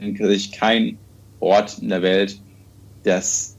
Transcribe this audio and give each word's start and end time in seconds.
kenne 0.00 0.32
ich 0.32 0.52
keinen 0.52 0.98
Ort 1.40 1.78
in 1.80 1.88
der 1.88 2.02
Welt, 2.02 2.38
das 3.04 3.56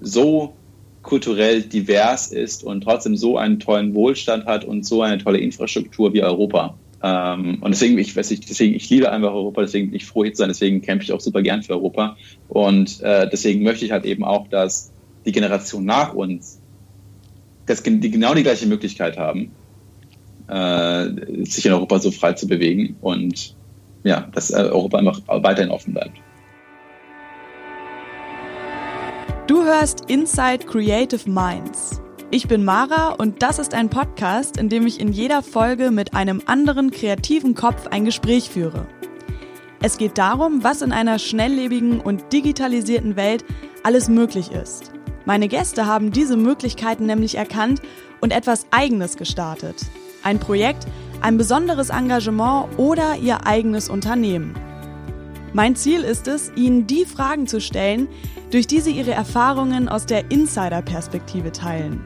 so 0.00 0.54
kulturell 1.02 1.62
divers 1.62 2.32
ist 2.32 2.64
und 2.64 2.82
trotzdem 2.82 3.16
so 3.16 3.38
einen 3.38 3.60
tollen 3.60 3.94
Wohlstand 3.94 4.46
hat 4.46 4.64
und 4.64 4.84
so 4.84 5.02
eine 5.02 5.18
tolle 5.18 5.38
Infrastruktur 5.38 6.12
wie 6.12 6.22
Europa. 6.22 6.76
Ähm, 7.02 7.58
und 7.60 7.70
deswegen, 7.70 7.98
ich 7.98 8.16
weiß 8.16 8.30
nicht, 8.30 8.48
deswegen, 8.48 8.74
ich 8.74 8.90
liebe 8.90 9.10
einfach 9.10 9.32
Europa, 9.32 9.62
deswegen 9.62 9.90
bin 9.90 9.96
ich 9.96 10.06
froh 10.06 10.24
hier 10.24 10.32
zu 10.32 10.38
sein, 10.38 10.48
deswegen 10.48 10.82
kämpfe 10.82 11.04
ich 11.04 11.12
auch 11.12 11.20
super 11.20 11.42
gern 11.42 11.62
für 11.62 11.74
Europa. 11.74 12.16
Und 12.48 13.00
äh, 13.02 13.28
deswegen 13.30 13.62
möchte 13.62 13.84
ich 13.84 13.92
halt 13.92 14.04
eben 14.04 14.24
auch, 14.24 14.48
dass 14.48 14.92
die 15.24 15.32
Generation 15.32 15.84
nach 15.84 16.14
uns 16.14 16.60
dass 17.66 17.82
die 17.82 18.10
genau 18.10 18.34
die 18.34 18.44
gleiche 18.44 18.66
Möglichkeit 18.66 19.18
haben, 19.18 19.50
äh, 20.48 21.44
sich 21.44 21.66
in 21.66 21.72
Europa 21.72 21.98
so 21.98 22.10
frei 22.10 22.32
zu 22.32 22.46
bewegen 22.46 22.96
und 23.00 23.54
ja, 24.04 24.28
dass 24.32 24.50
äh, 24.50 24.56
Europa 24.56 24.98
einfach 24.98 25.20
weiterhin 25.26 25.70
offen 25.70 25.94
bleibt. 25.94 26.18
Du 29.46 29.64
hörst 29.64 30.10
Inside 30.10 30.66
Creative 30.66 31.30
Minds. 31.30 32.02
Ich 32.32 32.48
bin 32.48 32.64
Mara 32.64 33.10
und 33.10 33.42
das 33.42 33.60
ist 33.60 33.74
ein 33.74 33.88
Podcast, 33.88 34.56
in 34.56 34.68
dem 34.68 34.86
ich 34.86 34.98
in 34.98 35.12
jeder 35.12 35.42
Folge 35.42 35.92
mit 35.92 36.14
einem 36.14 36.42
anderen 36.46 36.90
kreativen 36.90 37.54
Kopf 37.54 37.86
ein 37.86 38.04
Gespräch 38.04 38.50
führe. 38.50 38.86
Es 39.80 39.98
geht 39.98 40.18
darum, 40.18 40.64
was 40.64 40.82
in 40.82 40.90
einer 40.90 41.20
schnelllebigen 41.20 42.00
und 42.00 42.32
digitalisierten 42.32 43.14
Welt 43.14 43.44
alles 43.84 44.08
möglich 44.08 44.50
ist. 44.50 44.90
Meine 45.24 45.46
Gäste 45.46 45.86
haben 45.86 46.10
diese 46.10 46.36
Möglichkeiten 46.36 47.06
nämlich 47.06 47.36
erkannt 47.36 47.80
und 48.20 48.32
etwas 48.32 48.66
Eigenes 48.72 49.16
gestartet. 49.16 49.86
Ein 50.26 50.40
Projekt, 50.40 50.88
ein 51.20 51.38
besonderes 51.38 51.90
Engagement 51.90 52.66
oder 52.78 53.14
ihr 53.14 53.46
eigenes 53.46 53.88
Unternehmen. 53.88 54.54
Mein 55.52 55.76
Ziel 55.76 56.02
ist 56.02 56.26
es, 56.26 56.50
Ihnen 56.56 56.88
die 56.88 57.04
Fragen 57.04 57.46
zu 57.46 57.60
stellen, 57.60 58.08
durch 58.50 58.66
die 58.66 58.80
Sie 58.80 58.90
Ihre 58.90 59.12
Erfahrungen 59.12 59.88
aus 59.88 60.04
der 60.04 60.28
Insider-Perspektive 60.32 61.52
teilen. 61.52 62.00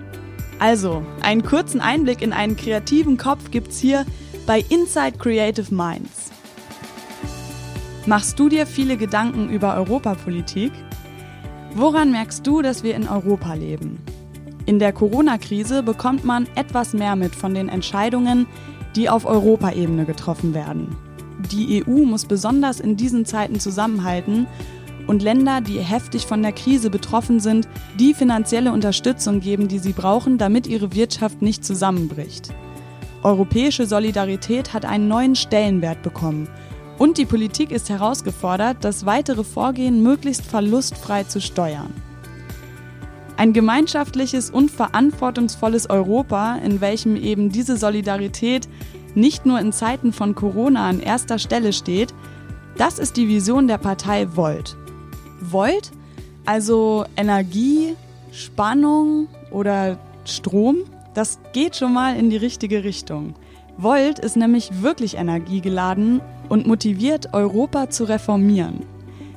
Also, 0.59 1.03
einen 1.23 1.43
kurzen 1.43 1.81
Einblick 1.81 2.21
in 2.21 2.35
einen 2.35 2.57
kreativen 2.57 3.17
Kopf 3.17 3.51
gibt's 3.51 3.79
hier 3.79 4.05
bei 4.47 4.63
Inside 4.69 5.17
Creative 5.17 5.75
Minds. 5.75 6.31
Machst 8.05 8.39
du 8.39 8.51
dir 8.51 8.67
viele 8.67 8.99
Gedanken 8.99 9.49
über 9.49 9.77
Europapolitik? 9.77 10.73
Woran 11.75 12.11
merkst 12.11 12.47
du, 12.47 12.61
dass 12.61 12.83
wir 12.83 12.97
in 12.97 13.09
Europa 13.09 13.55
leben? 13.55 13.99
In 14.71 14.79
der 14.79 14.93
Corona-Krise 14.93 15.83
bekommt 15.83 16.25
man 16.25 16.47
etwas 16.55 16.93
mehr 16.93 17.17
mit 17.17 17.35
von 17.35 17.55
den 17.55 17.69
Entscheidungen, 17.69 18.47
die 18.95 19.11
auf 19.11 19.27
Europaebene 19.27 20.05
getroffen 20.05 20.55
werden. 20.55 20.97
Die 21.51 21.85
EU 21.85 22.05
muss 22.05 22.25
besonders 22.25 22.79
in 22.79 22.97
diesen 22.97 23.27
Zeiten 23.27 23.59
zusammenhalten 23.59 24.47
und 25.09 25.25
Länder, 25.25 25.61
die 25.61 25.81
heftig 25.81 26.25
von 26.25 26.41
der 26.41 26.53
Krise 26.53 26.89
betroffen 26.89 27.41
sind, 27.41 27.67
die 27.99 28.15
finanzielle 28.15 28.71
Unterstützung 28.71 29.41
geben, 29.41 29.67
die 29.67 29.81
sie 29.81 29.93
brauchen, 29.93 30.39
damit 30.39 30.69
ihre 30.69 30.95
Wirtschaft 30.95 31.43
nicht 31.43 31.65
zusammenbricht. 31.65 32.55
Europäische 33.25 33.87
Solidarität 33.87 34.73
hat 34.73 34.85
einen 34.85 35.09
neuen 35.09 35.35
Stellenwert 35.35 36.03
bekommen 36.03 36.49
und 36.97 37.19
die 37.19 37.27
Politik 37.27 37.73
ist 37.73 37.91
herausgefordert, 37.91 38.77
das 38.83 39.05
weitere 39.05 39.43
Vorgehen 39.43 40.01
möglichst 40.05 40.47
verlustfrei 40.47 41.25
zu 41.25 41.41
steuern. 41.41 41.93
Ein 43.41 43.55
gemeinschaftliches 43.55 44.51
und 44.51 44.71
verantwortungsvolles 44.71 45.89
Europa, 45.89 46.57
in 46.57 46.83
welchem 46.83 47.17
eben 47.17 47.49
diese 47.49 47.79
Solidarität 47.79 48.69
nicht 49.15 49.47
nur 49.47 49.59
in 49.59 49.73
Zeiten 49.73 50.13
von 50.13 50.35
Corona 50.35 50.87
an 50.87 51.01
erster 51.01 51.39
Stelle 51.39 51.73
steht, 51.73 52.13
das 52.77 52.99
ist 52.99 53.17
die 53.17 53.29
Vision 53.29 53.67
der 53.67 53.79
Partei 53.79 54.37
Volt. 54.37 54.77
Volt, 55.41 55.91
also 56.45 57.07
Energie, 57.17 57.97
Spannung 58.31 59.27
oder 59.51 59.99
Strom, 60.27 60.77
das 61.15 61.39
geht 61.55 61.77
schon 61.77 61.95
mal 61.95 62.19
in 62.19 62.29
die 62.29 62.37
richtige 62.37 62.85
Richtung. 62.85 63.33
Volt 63.79 64.19
ist 64.19 64.37
nämlich 64.37 64.83
wirklich 64.83 65.17
energiegeladen 65.17 66.21
und 66.51 66.67
motiviert, 66.67 67.33
Europa 67.33 67.89
zu 67.89 68.05
reformieren. 68.05 68.85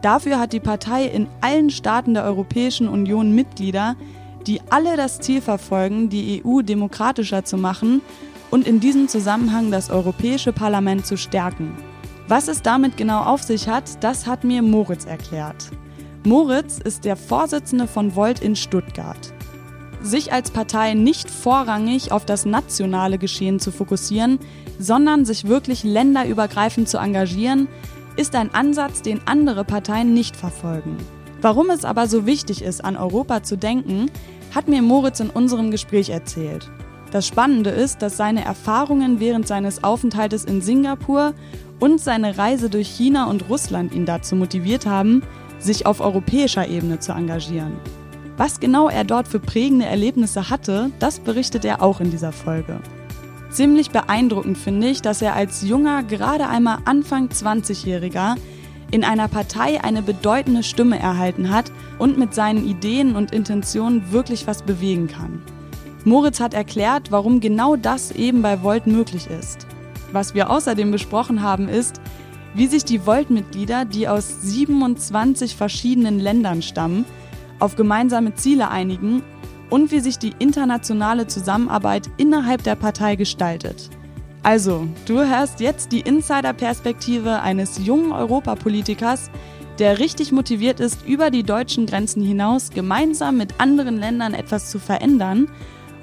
Dafür 0.03 0.37
hat 0.37 0.51
die 0.51 0.59
Partei 0.59 1.05
in 1.05 1.27
allen 1.39 1.69
Staaten 1.69 2.13
der 2.13 2.25
Europäischen 2.25 2.89
Union 2.89 3.33
Mitglieder, 3.33 3.95
die 4.45 4.59
alle 4.69 4.97
das 4.97 5.21
Ziel 5.21 5.39
verfolgen, 5.39 6.09
die 6.09 6.43
EU 6.45 6.61
demokratischer 6.61 7.45
zu 7.45 7.55
machen 7.55 8.01
und 8.51 8.67
in 8.67 8.81
diesem 8.81 9.07
Zusammenhang 9.07 9.71
das 9.71 9.89
Europäische 9.89 10.51
Parlament 10.51 11.05
zu 11.05 11.15
stärken. 11.15 11.77
Was 12.27 12.49
es 12.49 12.61
damit 12.61 12.97
genau 12.97 13.21
auf 13.23 13.43
sich 13.43 13.69
hat, 13.69 14.03
das 14.03 14.27
hat 14.27 14.43
mir 14.43 14.61
Moritz 14.61 15.05
erklärt. 15.05 15.69
Moritz 16.25 16.79
ist 16.79 17.05
der 17.05 17.15
Vorsitzende 17.15 17.87
von 17.87 18.13
Volt 18.13 18.41
in 18.41 18.57
Stuttgart. 18.57 19.33
Sich 20.01 20.33
als 20.33 20.51
Partei 20.51 20.95
nicht 20.95 21.31
vorrangig 21.31 22.11
auf 22.11 22.25
das 22.25 22.45
nationale 22.45 23.17
Geschehen 23.17 23.61
zu 23.61 23.71
fokussieren, 23.71 24.37
sondern 24.79 25.23
sich 25.23 25.47
wirklich 25.47 25.85
länderübergreifend 25.85 26.89
zu 26.89 26.97
engagieren, 26.97 27.69
ist 28.15 28.35
ein 28.35 28.53
Ansatz, 28.53 29.01
den 29.01 29.21
andere 29.25 29.63
Parteien 29.63 30.13
nicht 30.13 30.35
verfolgen. 30.35 30.97
Warum 31.41 31.69
es 31.69 31.85
aber 31.85 32.07
so 32.07 32.25
wichtig 32.25 32.61
ist, 32.61 32.83
an 32.83 32.95
Europa 32.95 33.43
zu 33.43 33.57
denken, 33.57 34.09
hat 34.55 34.67
mir 34.67 34.81
Moritz 34.81 35.19
in 35.19 35.29
unserem 35.29 35.71
Gespräch 35.71 36.09
erzählt. 36.09 36.69
Das 37.11 37.27
Spannende 37.27 37.69
ist, 37.69 38.01
dass 38.01 38.17
seine 38.17 38.43
Erfahrungen 38.43 39.19
während 39.19 39.47
seines 39.47 39.83
Aufenthaltes 39.83 40.45
in 40.45 40.61
Singapur 40.61 41.33
und 41.79 41.99
seine 41.99 42.37
Reise 42.37 42.69
durch 42.69 42.87
China 42.87 43.29
und 43.29 43.49
Russland 43.49 43.93
ihn 43.93 44.05
dazu 44.05 44.35
motiviert 44.35 44.85
haben, 44.85 45.21
sich 45.59 45.85
auf 45.85 45.99
europäischer 45.99 46.67
Ebene 46.67 46.99
zu 46.99 47.11
engagieren. 47.11 47.73
Was 48.37 48.59
genau 48.59 48.89
er 48.89 49.03
dort 49.03 49.27
für 49.27 49.39
prägende 49.39 49.85
Erlebnisse 49.85 50.49
hatte, 50.49 50.91
das 50.99 51.19
berichtet 51.19 51.65
er 51.65 51.81
auch 51.81 51.99
in 51.99 52.09
dieser 52.09 52.31
Folge. 52.31 52.79
Ziemlich 53.53 53.91
beeindruckend 53.91 54.57
finde 54.57 54.87
ich, 54.89 55.03
dass 55.03 55.21
er 55.21 55.35
als 55.35 55.61
junger, 55.61 56.01
gerade 56.01 56.47
einmal 56.47 56.79
Anfang 56.85 57.27
20-Jähriger 57.27 58.35
in 58.89 59.03
einer 59.03 59.27
Partei 59.27 59.83
eine 59.83 60.01
bedeutende 60.01 60.63
Stimme 60.63 60.97
erhalten 60.97 61.51
hat 61.51 61.71
und 61.99 62.17
mit 62.17 62.33
seinen 62.33 62.67
Ideen 62.67 63.15
und 63.15 63.31
Intentionen 63.31 64.11
wirklich 64.11 64.47
was 64.47 64.63
bewegen 64.63 65.07
kann. 65.07 65.43
Moritz 66.03 66.39
hat 66.39 66.55
erklärt, 66.55 67.11
warum 67.11 67.41
genau 67.41 67.75
das 67.75 68.11
eben 68.11 68.41
bei 68.41 68.63
Volt 68.63 68.87
möglich 68.87 69.27
ist. 69.27 69.67
Was 70.11 70.33
wir 70.33 70.49
außerdem 70.49 70.89
besprochen 70.89 71.43
haben, 71.43 71.69
ist, 71.69 72.01
wie 72.55 72.65
sich 72.65 72.85
die 72.85 73.05
Volt-Mitglieder, 73.05 73.85
die 73.85 74.07
aus 74.07 74.41
27 74.41 75.55
verschiedenen 75.55 76.19
Ländern 76.19 76.63
stammen, 76.63 77.05
auf 77.59 77.75
gemeinsame 77.75 78.33
Ziele 78.33 78.71
einigen 78.71 79.21
und 79.73 79.89
wie 79.89 80.01
sich 80.01 80.19
die 80.19 80.35
internationale 80.37 81.25
Zusammenarbeit 81.25 82.07
innerhalb 82.17 82.61
der 82.61 82.75
Partei 82.75 83.15
gestaltet. 83.15 83.89
Also, 84.43 84.87
du 85.07 85.15
hörst 85.27 85.61
jetzt 85.61 85.91
die 85.91 86.01
Insider-Perspektive 86.01 87.41
eines 87.41 87.83
jungen 87.83 88.11
Europapolitikers, 88.11 89.31
der 89.79 89.97
richtig 89.97 90.31
motiviert 90.31 90.79
ist, 90.79 91.07
über 91.07 91.31
die 91.31 91.41
deutschen 91.41 91.87
Grenzen 91.87 92.21
hinaus 92.21 92.69
gemeinsam 92.69 93.37
mit 93.37 93.59
anderen 93.59 93.97
Ländern 93.97 94.35
etwas 94.35 94.69
zu 94.69 94.77
verändern 94.77 95.49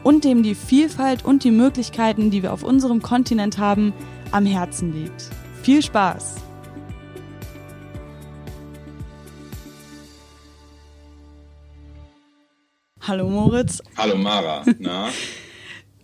und 0.03 0.25
dem 0.25 0.42
die 0.42 0.56
Vielfalt 0.56 1.25
und 1.25 1.44
die 1.44 1.53
Möglichkeiten, 1.53 2.32
die 2.32 2.42
wir 2.42 2.53
auf 2.53 2.64
unserem 2.64 3.03
Kontinent 3.03 3.59
haben, 3.59 3.92
am 4.32 4.47
Herzen 4.47 4.92
liegt. 4.92 5.30
Viel 5.62 5.80
Spaß! 5.80 6.50
Hallo 13.10 13.28
Moritz. 13.28 13.82
Hallo 13.97 14.15
Mara. 14.15 14.65
Na? 14.78 15.09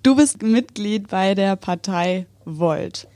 Du 0.03 0.17
bist 0.17 0.43
Mitglied 0.43 1.07
bei 1.07 1.37
der 1.37 1.55
Partei 1.55 2.27
Volt. 2.45 3.07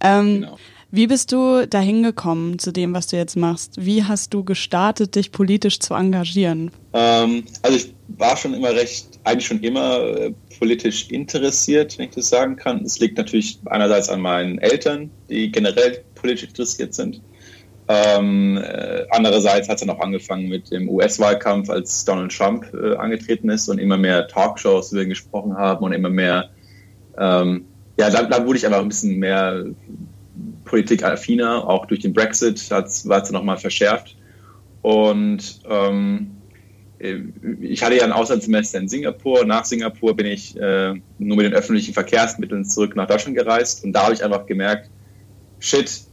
Ähm, 0.00 0.40
genau. 0.40 0.58
Wie 0.90 1.06
bist 1.06 1.30
du 1.30 1.64
dahin 1.68 2.02
gekommen 2.02 2.58
zu 2.58 2.72
dem, 2.72 2.94
was 2.94 3.06
du 3.06 3.16
jetzt 3.16 3.36
machst? 3.36 3.74
Wie 3.78 4.02
hast 4.02 4.34
du 4.34 4.42
gestartet, 4.42 5.14
dich 5.14 5.30
politisch 5.30 5.78
zu 5.78 5.94
engagieren? 5.94 6.72
Ähm, 6.94 7.44
also 7.62 7.76
ich 7.76 7.94
war 8.08 8.36
schon 8.36 8.54
immer 8.54 8.70
recht, 8.70 9.06
eigentlich 9.22 9.46
schon 9.46 9.60
immer 9.60 10.00
äh, 10.00 10.34
politisch 10.58 11.08
interessiert, 11.08 11.96
wenn 11.96 12.08
ich 12.08 12.16
das 12.16 12.30
sagen 12.30 12.56
kann. 12.56 12.84
Es 12.84 12.98
liegt 12.98 13.18
natürlich 13.18 13.60
einerseits 13.66 14.08
an 14.08 14.20
meinen 14.20 14.58
Eltern, 14.58 15.12
die 15.30 15.52
generell 15.52 16.02
politisch 16.16 16.48
interessiert 16.48 16.92
sind. 16.92 17.20
Ähm, 17.90 18.58
äh, 18.58 19.06
andererseits 19.10 19.68
hat 19.68 19.76
es 19.76 19.86
dann 19.86 19.96
auch 19.96 20.00
angefangen 20.00 20.48
mit 20.48 20.70
dem 20.70 20.90
US-Wahlkampf, 20.90 21.70
als 21.70 22.04
Donald 22.04 22.36
Trump 22.36 22.66
äh, 22.74 22.96
angetreten 22.96 23.48
ist 23.48 23.68
und 23.68 23.78
immer 23.78 23.96
mehr 23.96 24.28
Talkshows 24.28 24.92
wir 24.92 25.06
gesprochen 25.06 25.56
haben 25.56 25.82
und 25.84 25.92
immer 25.92 26.10
mehr, 26.10 26.50
ähm, 27.16 27.64
ja, 27.98 28.10
da, 28.10 28.24
da, 28.24 28.44
wurde 28.44 28.58
ich 28.58 28.66
einfach 28.66 28.80
ein 28.80 28.88
bisschen 28.88 29.18
mehr 29.18 29.64
politikaffiner, 30.66 31.66
auch 31.66 31.86
durch 31.86 32.00
den 32.00 32.12
Brexit 32.12 32.70
war 32.70 32.84
es 32.84 33.04
dann 33.04 33.32
nochmal 33.32 33.56
verschärft. 33.56 34.16
Und 34.82 35.60
ähm, 35.68 36.36
ich 37.60 37.82
hatte 37.82 37.96
ja 37.96 38.04
ein 38.04 38.12
Auslandssemester 38.12 38.78
in 38.78 38.88
Singapur. 38.88 39.44
Nach 39.44 39.64
Singapur 39.64 40.14
bin 40.14 40.26
ich 40.26 40.56
äh, 40.56 40.94
nur 41.18 41.36
mit 41.36 41.46
den 41.46 41.54
öffentlichen 41.54 41.94
Verkehrsmitteln 41.94 42.64
zurück 42.64 42.96
nach 42.96 43.06
Deutschland 43.06 43.36
gereist 43.36 43.84
und 43.84 43.92
da 43.92 44.04
habe 44.04 44.14
ich 44.14 44.22
einfach 44.22 44.46
gemerkt, 44.46 44.90
shit, 45.58 46.07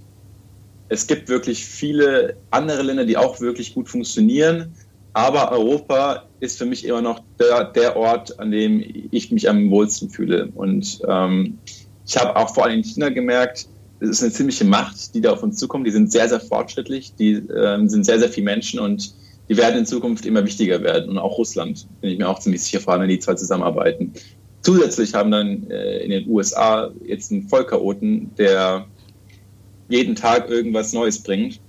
Es 0.87 1.07
gibt 1.07 1.29
wirklich 1.29 1.65
viele 1.65 2.37
andere 2.51 2.83
Länder, 2.83 3.05
die 3.05 3.17
auch 3.17 3.39
wirklich 3.39 3.73
gut 3.73 3.89
funktionieren. 3.89 4.73
Aber 5.13 5.51
Europa 5.51 6.25
ist 6.41 6.57
für 6.57 6.65
mich 6.65 6.85
immer 6.85 7.01
noch 7.01 7.21
der, 7.39 7.71
der 7.71 7.95
Ort, 7.95 8.37
an 8.39 8.51
dem 8.51 8.83
ich 9.11 9.31
mich 9.31 9.49
am 9.49 9.69
wohlsten 9.71 10.09
fühle. 10.09 10.49
Und 10.53 10.99
ähm, 11.07 11.57
ich 12.05 12.17
habe 12.17 12.35
auch 12.35 12.53
vor 12.53 12.65
allem 12.65 12.79
in 12.79 12.83
China 12.83 13.09
gemerkt, 13.09 13.67
es 14.01 14.09
ist 14.09 14.23
eine 14.23 14.31
ziemliche 14.33 14.65
Macht, 14.65 15.15
die 15.15 15.21
da 15.21 15.31
auf 15.31 15.41
uns 15.41 15.57
zukommt. 15.57 15.87
Die 15.87 15.91
sind 15.91 16.11
sehr, 16.11 16.27
sehr 16.27 16.41
fortschrittlich, 16.41 17.13
die 17.15 17.33
ähm, 17.33 17.87
sind 17.87 18.05
sehr, 18.05 18.19
sehr 18.19 18.29
viele 18.29 18.45
Menschen 18.45 18.79
und 18.79 19.15
die 19.47 19.57
werden 19.57 19.79
in 19.79 19.85
Zukunft 19.85 20.25
immer 20.25 20.43
wichtiger 20.43 20.81
werden. 20.83 21.09
Und 21.09 21.17
auch 21.17 21.37
Russland, 21.37 21.87
bin 22.01 22.11
ich 22.11 22.17
mir 22.17 22.27
auch 22.27 22.39
ziemlich 22.39 22.63
sicher, 22.63 22.79
vor 22.79 22.93
allem 22.93 23.03
wenn 23.03 23.09
die 23.09 23.19
zwei 23.19 23.35
zusammenarbeiten. 23.35 24.13
Zusätzlich 24.61 25.13
haben 25.13 25.31
dann 25.31 25.69
äh, 25.69 25.99
in 25.99 26.09
den 26.09 26.27
USA 26.27 26.91
jetzt 27.05 27.31
einen 27.31 27.47
Vollchaoten, 27.47 28.31
der 28.35 28.85
jeden 29.89 30.15
Tag 30.15 30.49
irgendwas 30.49 30.93
Neues 30.93 31.21
bringt. 31.21 31.59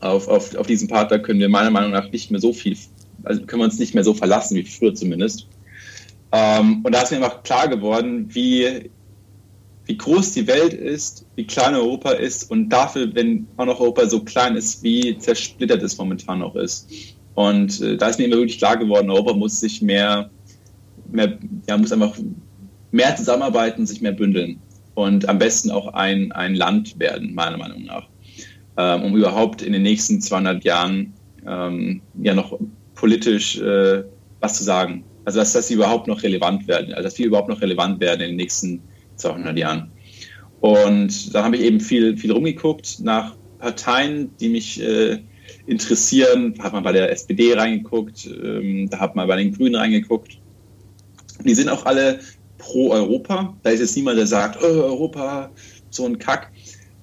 Auf, 0.00 0.28
auf, 0.28 0.54
auf 0.54 0.66
diesen 0.66 0.88
Partner 0.88 1.18
können 1.18 1.40
wir 1.40 1.48
meiner 1.48 1.70
Meinung 1.70 1.90
nach 1.90 2.10
nicht 2.12 2.30
mehr 2.30 2.40
so 2.40 2.52
viel, 2.52 2.76
also 3.24 3.44
können 3.44 3.62
wir 3.62 3.64
uns 3.64 3.78
nicht 3.78 3.94
mehr 3.94 4.04
so 4.04 4.14
verlassen 4.14 4.56
wie 4.56 4.62
früher 4.62 4.94
zumindest. 4.94 5.48
Ähm, 6.30 6.82
und 6.84 6.94
da 6.94 7.02
ist 7.02 7.10
mir 7.10 7.16
einfach 7.16 7.42
klar 7.42 7.68
geworden, 7.68 8.28
wie 8.32 8.90
wie 9.88 9.96
groß 9.96 10.32
die 10.32 10.46
Welt 10.46 10.74
ist, 10.74 11.24
wie 11.34 11.46
klein 11.46 11.74
Europa 11.74 12.10
ist 12.10 12.50
und 12.50 12.68
dafür, 12.68 13.14
wenn 13.14 13.46
auch 13.56 13.64
noch 13.64 13.80
Europa 13.80 14.06
so 14.06 14.20
klein 14.20 14.54
ist, 14.54 14.82
wie 14.82 15.16
zersplittert 15.16 15.82
es 15.82 15.96
momentan 15.96 16.40
noch 16.40 16.54
ist. 16.56 16.86
Und 17.34 17.80
äh, 17.80 17.96
da 17.96 18.08
ist 18.08 18.18
mir 18.18 18.26
immer 18.26 18.36
wirklich 18.36 18.58
klar 18.58 18.76
geworden, 18.76 19.10
Europa 19.10 19.32
muss 19.32 19.60
sich 19.60 19.80
mehr, 19.80 20.28
mehr 21.10 21.38
ja, 21.66 21.78
muss 21.78 21.90
einfach 21.90 22.18
mehr 22.90 23.16
zusammenarbeiten, 23.16 23.86
sich 23.86 24.02
mehr 24.02 24.12
bündeln 24.12 24.60
und 24.98 25.28
am 25.28 25.38
besten 25.38 25.70
auch 25.70 25.94
ein, 25.94 26.32
ein 26.32 26.54
Land 26.54 26.98
werden, 26.98 27.34
meiner 27.34 27.56
Meinung 27.56 27.84
nach, 27.84 28.08
ähm, 28.76 29.02
um 29.04 29.16
überhaupt 29.16 29.62
in 29.62 29.72
den 29.72 29.82
nächsten 29.82 30.20
200 30.20 30.64
Jahren 30.64 31.14
ähm, 31.46 32.02
ja 32.20 32.34
noch 32.34 32.58
politisch 32.94 33.58
äh, 33.60 34.02
was 34.40 34.58
zu 34.58 34.64
sagen. 34.64 35.04
Also 35.24 35.38
dass, 35.38 35.52
dass 35.52 35.68
sie 35.68 35.74
überhaupt 35.74 36.08
noch 36.08 36.22
relevant 36.22 36.66
werden, 36.66 36.92
also 36.94 37.04
dass 37.04 37.18
wir 37.18 37.26
überhaupt 37.26 37.48
noch 37.48 37.60
relevant 37.60 38.00
werden 38.00 38.22
in 38.22 38.28
den 38.28 38.36
nächsten 38.36 38.68
Jahren 38.68 38.88
200 39.18 39.58
Jahren. 39.58 39.90
Und 40.60 41.34
da 41.34 41.44
habe 41.44 41.56
ich 41.56 41.62
eben 41.62 41.80
viel, 41.80 42.16
viel 42.16 42.32
rumgeguckt 42.32 43.00
nach 43.00 43.36
Parteien, 43.58 44.36
die 44.38 44.48
mich 44.48 44.82
äh, 44.82 45.18
interessieren. 45.66 46.54
Da 46.54 46.64
hat 46.64 46.72
man 46.72 46.82
bei 46.82 46.92
der 46.92 47.10
SPD 47.12 47.54
reingeguckt, 47.54 48.26
ähm, 48.26 48.88
da 48.90 48.98
hat 48.98 49.14
man 49.14 49.28
bei 49.28 49.36
den 49.36 49.52
Grünen 49.52 49.76
reingeguckt. 49.76 50.38
Die 51.44 51.54
sind 51.54 51.68
auch 51.68 51.86
alle 51.86 52.20
pro 52.68 52.90
Europa. 52.90 53.54
Da 53.62 53.70
ist 53.70 53.80
jetzt 53.80 53.96
niemand, 53.96 54.18
der 54.18 54.26
sagt, 54.26 54.62
oh, 54.62 54.66
Europa, 54.66 55.50
so 55.90 56.04
ein 56.04 56.18
Kack. 56.18 56.52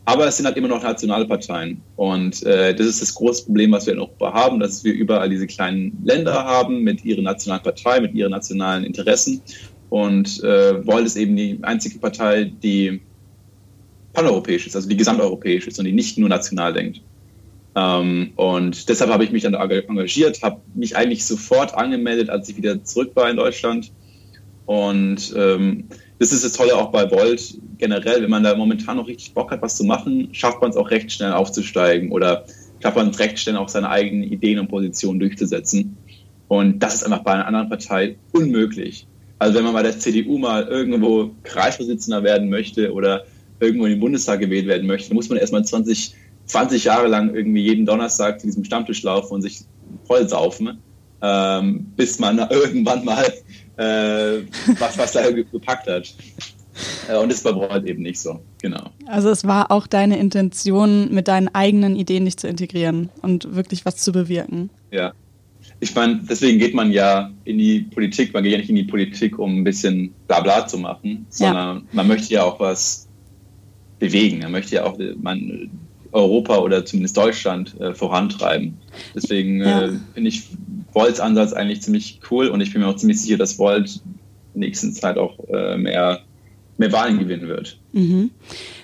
Aber 0.08 0.28
es 0.28 0.38
sind 0.38 0.46
halt 0.46 0.56
immer 0.58 0.68
noch 0.68 0.84
nationale 0.84 1.26
Parteien. 1.26 1.82
Und 1.96 2.44
äh, 2.44 2.76
das 2.76 2.86
ist 2.86 3.02
das 3.02 3.16
große 3.16 3.46
Problem, 3.46 3.72
was 3.72 3.88
wir 3.88 3.94
in 3.94 4.00
Europa 4.00 4.34
haben, 4.34 4.60
dass 4.60 4.84
wir 4.84 4.94
überall 4.94 5.30
diese 5.30 5.48
kleinen 5.48 5.98
Länder 6.04 6.34
haben 6.34 6.84
mit 6.84 7.04
ihren 7.04 7.24
nationalen 7.24 7.64
Parteien, 7.64 8.04
mit 8.04 8.14
ihren 8.14 8.30
nationalen 8.30 8.84
Interessen. 8.84 9.42
Und 9.90 10.44
äh, 10.44 10.86
Volt 10.86 11.08
ist 11.08 11.16
eben 11.16 11.36
die 11.36 11.58
einzige 11.64 11.98
Partei, 11.98 12.52
die 12.62 13.02
paneuropäisch 14.14 14.68
ist, 14.68 14.76
also 14.76 14.88
die 14.88 14.98
gesamteuropäisch 14.98 15.68
ist 15.68 15.80
und 15.80 15.86
die 15.86 15.92
nicht 15.92 16.20
nur 16.20 16.30
national 16.30 16.74
denkt. 16.74 17.02
Ähm, 17.76 18.32
und 18.36 18.88
deshalb 18.88 19.10
habe 19.10 19.24
ich 19.24 19.32
mich 19.32 19.44
dann 19.44 19.56
engagiert, 19.56 20.44
habe 20.44 20.62
mich 20.76 20.96
eigentlich 20.96 21.26
sofort 21.26 21.74
angemeldet, 21.74 22.30
als 22.30 22.48
ich 22.48 22.58
wieder 22.58 22.84
zurück 22.84 23.12
war 23.16 23.30
in 23.30 23.38
Deutschland. 23.38 23.92
Und 24.66 25.34
ähm, 25.38 25.86
das 26.20 26.32
ist 26.32 26.44
das 26.44 26.54
Tolle 26.54 26.76
auch 26.76 26.92
bei 26.92 27.10
Volt 27.12 27.60
generell, 27.78 28.24
wenn 28.24 28.30
man 28.30 28.44
da 28.44 28.56
momentan 28.56 28.98
noch 28.98 29.08
richtig 29.08 29.34
Bock 29.34 29.52
hat, 29.52 29.62
was 29.62 29.76
zu 29.76 29.84
machen, 29.84 30.30
schafft 30.32 30.62
man 30.62 30.72
es 30.72 30.78
auch 30.78 30.90
recht 30.90 31.12
schnell 31.12 31.34
aufzusteigen 31.34 32.12
oder 32.12 32.46
schafft 32.82 32.96
man 32.96 33.10
es 33.10 33.20
recht 33.20 33.40
schnell 33.40 33.58
auch 33.58 33.70
seine 33.70 33.90
eigenen 33.90 34.24
Ideen 34.24 34.60
und 34.60 34.70
Positionen 34.70 35.20
durchzusetzen. 35.20 35.98
Und 36.48 36.80
das 36.80 36.96
ist 36.96 37.04
einfach 37.04 37.24
bei 37.24 37.34
einer 37.34 37.48
anderen 37.48 37.70
Partei 37.70 38.18
unmöglich. 38.32 39.08
Also 39.40 39.56
wenn 39.56 39.66
man 39.66 39.74
bei 39.74 39.84
der 39.84 40.00
CDU 40.00 40.38
mal 40.38 40.68
irgendwo 40.68 41.32
Kreisvorsitzender 41.44 42.24
werden 42.24 42.50
möchte 42.50 42.94
oder 42.94 43.26
irgendwo 43.60 43.86
in 43.86 43.92
den 43.92 44.00
Bundestag 44.00 44.40
gewählt 44.40 44.68
werden 44.68 44.88
möchte, 44.88 45.14
muss 45.14 45.30
man 45.30 45.38
erstmal 45.38 45.66
20, 45.66 46.16
20 46.46 46.84
Jahre 46.86 47.08
lang 47.08 47.34
irgendwie 47.34 47.62
jeden 47.62 47.86
Donnerstag 47.86 48.40
zu 48.40 48.48
diesem 48.48 48.64
Stammtisch 48.64 49.04
laufen 49.04 49.34
und 49.34 49.42
sich 49.42 49.62
vollsaufen, 50.06 50.78
ähm, 51.22 51.88
bis 51.96 52.20
man 52.20 52.38
irgendwann 52.50 53.04
mal 53.04 53.26
äh, 53.78 54.42
was, 54.80 54.98
was 54.98 55.12
da 55.14 55.30
gepackt 55.32 55.88
hat. 55.88 56.14
Äh, 57.08 57.18
und 57.18 57.32
das 57.32 57.44
war 57.46 57.54
Broad 57.54 57.86
eben 57.86 58.04
nicht 58.04 58.20
so, 58.20 58.42
genau. 58.62 58.90
Also 59.08 59.30
es 59.30 59.46
war 59.46 59.72
auch 59.72 59.88
deine 59.88 60.18
Intention, 60.18 61.14
mit 61.14 61.28
deinen 61.28 61.48
eigenen 61.54 61.96
Ideen 61.96 62.26
dich 62.26 62.38
zu 62.38 62.48
integrieren 62.48 63.10
und 63.22 63.56
wirklich 63.56 63.86
was 63.86 63.98
zu 63.98 64.12
bewirken. 64.12 64.70
Ja, 64.92 65.14
ich 65.80 65.94
meine, 65.94 66.22
deswegen 66.30 66.60
geht 66.60 66.74
man 66.74 66.92
ja 66.92 67.32
in 67.44 67.58
die 67.58 67.82
Politik, 67.82 68.34
man 68.34 68.44
geht 68.44 68.54
ja 68.54 68.58
nicht 68.58 68.70
in 68.70 68.76
die 68.76 68.84
Politik, 68.84 69.38
um 69.40 69.60
ein 69.60 69.64
bisschen 69.64 70.14
Blabla 70.28 70.68
zu 70.68 70.78
machen, 70.78 71.26
sondern 71.30 71.78
ja. 71.78 71.84
man 71.92 72.08
möchte 72.08 72.34
ja 72.34 72.44
auch 72.44 72.60
was 72.60 73.08
bewegen. 74.00 74.40
Man 74.40 74.52
möchte 74.52 74.76
ja 74.76 74.86
auch 74.86 74.98
man, 75.22 75.70
Europa 76.16 76.58
oder 76.60 76.86
zumindest 76.86 77.18
Deutschland 77.18 77.80
äh, 77.80 77.94
vorantreiben. 77.94 78.78
Deswegen 79.14 79.62
äh, 79.62 79.70
ja. 79.70 79.86
äh, 79.86 79.92
finde 80.14 80.30
ich 80.30 80.48
Volts 80.94 81.20
Ansatz 81.20 81.54
eigentlich 81.54 81.82
ziemlich 81.82 82.22
cool 82.32 82.48
und 82.48 82.62
ich 82.62 82.72
bin 82.72 82.82
mir 82.82 82.88
auch 82.88 82.96
ziemlich 82.96 83.22
sicher, 83.22 83.38
dass 83.38 83.60
Volt 83.60 84.02
in 84.54 84.62
der 84.62 84.70
nächsten 84.70 84.94
Zeit 84.94 85.18
auch 85.18 85.38
äh, 85.50 85.78
mehr, 85.78 86.22
mehr 86.78 86.92
Wahlen 86.94 87.20
gewinnen 87.20 87.50
wird. 87.50 87.78
Mhm. 87.92 88.32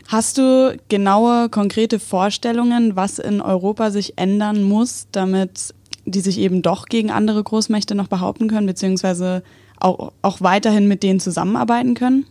Hast 0.07 0.37
du 0.37 0.77
genaue, 0.89 1.47
konkrete 1.47 1.99
Vorstellungen, 1.99 2.97
was 2.97 3.17
in 3.17 3.39
Europa 3.39 3.91
sich 3.91 4.17
ändern 4.17 4.63
muss, 4.63 5.07
damit 5.13 5.73
die 6.05 6.19
sich 6.19 6.37
eben 6.37 6.61
doch 6.61 6.87
gegen 6.87 7.11
andere 7.11 7.41
Großmächte 7.41 7.95
noch 7.95 8.07
behaupten 8.07 8.49
können, 8.49 8.67
beziehungsweise 8.67 9.43
auch, 9.79 10.11
auch 10.21 10.41
weiterhin 10.41 10.89
mit 10.89 11.01
denen 11.01 11.21
zusammenarbeiten 11.21 11.93
können? 11.93 12.25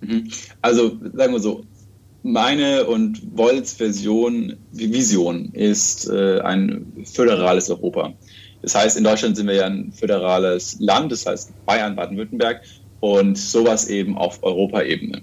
Mhm. 0.00 0.30
Also 0.62 0.92
sagen 1.12 1.32
wir 1.32 1.40
so, 1.40 1.64
meine 2.24 2.86
und 2.86 3.20
Wolls 3.36 3.74
Version, 3.74 4.56
Vision 4.72 5.50
ist 5.52 6.08
äh, 6.08 6.40
ein 6.40 7.04
föderales 7.04 7.70
Europa. 7.70 8.14
Das 8.62 8.74
heißt, 8.74 8.96
in 8.96 9.04
Deutschland 9.04 9.36
sind 9.36 9.46
wir 9.46 9.54
ja 9.54 9.66
ein 9.66 9.92
föderales 9.92 10.76
Land, 10.80 11.12
das 11.12 11.26
heißt 11.26 11.52
Bayern, 11.66 11.94
Baden-Württemberg 11.94 12.62
und 13.00 13.36
sowas 13.36 13.88
eben 13.88 14.16
auf 14.16 14.42
Europaebene. 14.42 15.20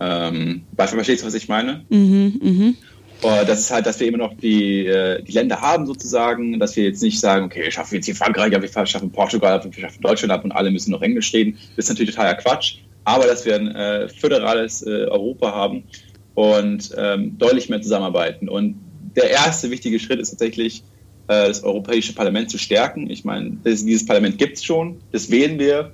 Ähm, 0.00 0.62
verstehst 0.76 1.22
du, 1.22 1.26
was 1.28 1.34
ich 1.34 1.48
meine? 1.48 1.84
Mhm, 1.88 2.40
mh. 2.42 2.74
Äh, 3.22 3.46
das 3.46 3.60
ist 3.60 3.70
halt, 3.70 3.86
dass 3.86 4.00
wir 4.00 4.08
immer 4.08 4.18
noch 4.18 4.34
die, 4.34 4.86
äh, 4.86 5.22
die 5.22 5.32
Länder 5.32 5.60
haben 5.60 5.86
sozusagen, 5.86 6.58
dass 6.58 6.74
wir 6.74 6.82
jetzt 6.82 7.02
nicht 7.02 7.20
sagen, 7.20 7.44
okay, 7.44 7.62
wir 7.62 7.70
schaffen 7.70 7.94
jetzt 7.94 8.06
hier 8.06 8.16
Frankreich 8.16 8.56
ab, 8.56 8.62
wir 8.62 8.86
schaffen 8.86 9.12
Portugal 9.12 9.52
ab, 9.52 9.64
wir 9.64 9.72
schaffen 9.72 10.02
Deutschland 10.02 10.32
ab 10.32 10.42
und 10.42 10.50
alle 10.50 10.72
müssen 10.72 10.90
noch 10.90 11.02
Englisch 11.02 11.32
reden. 11.32 11.56
Das 11.76 11.84
ist 11.84 11.90
natürlich 11.90 12.16
totaler 12.16 12.34
Quatsch. 12.34 12.78
Aber 13.04 13.26
dass 13.26 13.46
wir 13.46 13.54
ein 13.54 13.68
äh, 13.68 14.08
föderales 14.08 14.82
äh, 14.82 15.06
Europa 15.06 15.52
haben 15.52 15.84
und 16.34 16.94
ähm, 16.96 17.38
deutlich 17.38 17.68
mehr 17.68 17.82
zusammenarbeiten. 17.82 18.48
Und 18.48 18.76
der 19.16 19.30
erste 19.30 19.70
wichtige 19.70 19.98
Schritt 19.98 20.20
ist 20.20 20.30
tatsächlich, 20.30 20.82
äh, 21.30 21.48
das 21.48 21.62
Europäische 21.62 22.12
Parlament 22.12 22.50
zu 22.50 22.58
stärken. 22.58 23.08
Ich 23.08 23.24
meine, 23.24 23.58
das, 23.62 23.84
dieses 23.84 24.04
Parlament 24.04 24.38
gibt 24.38 24.56
es 24.56 24.64
schon, 24.64 25.00
das 25.12 25.30
wählen 25.30 25.58
wir. 25.58 25.92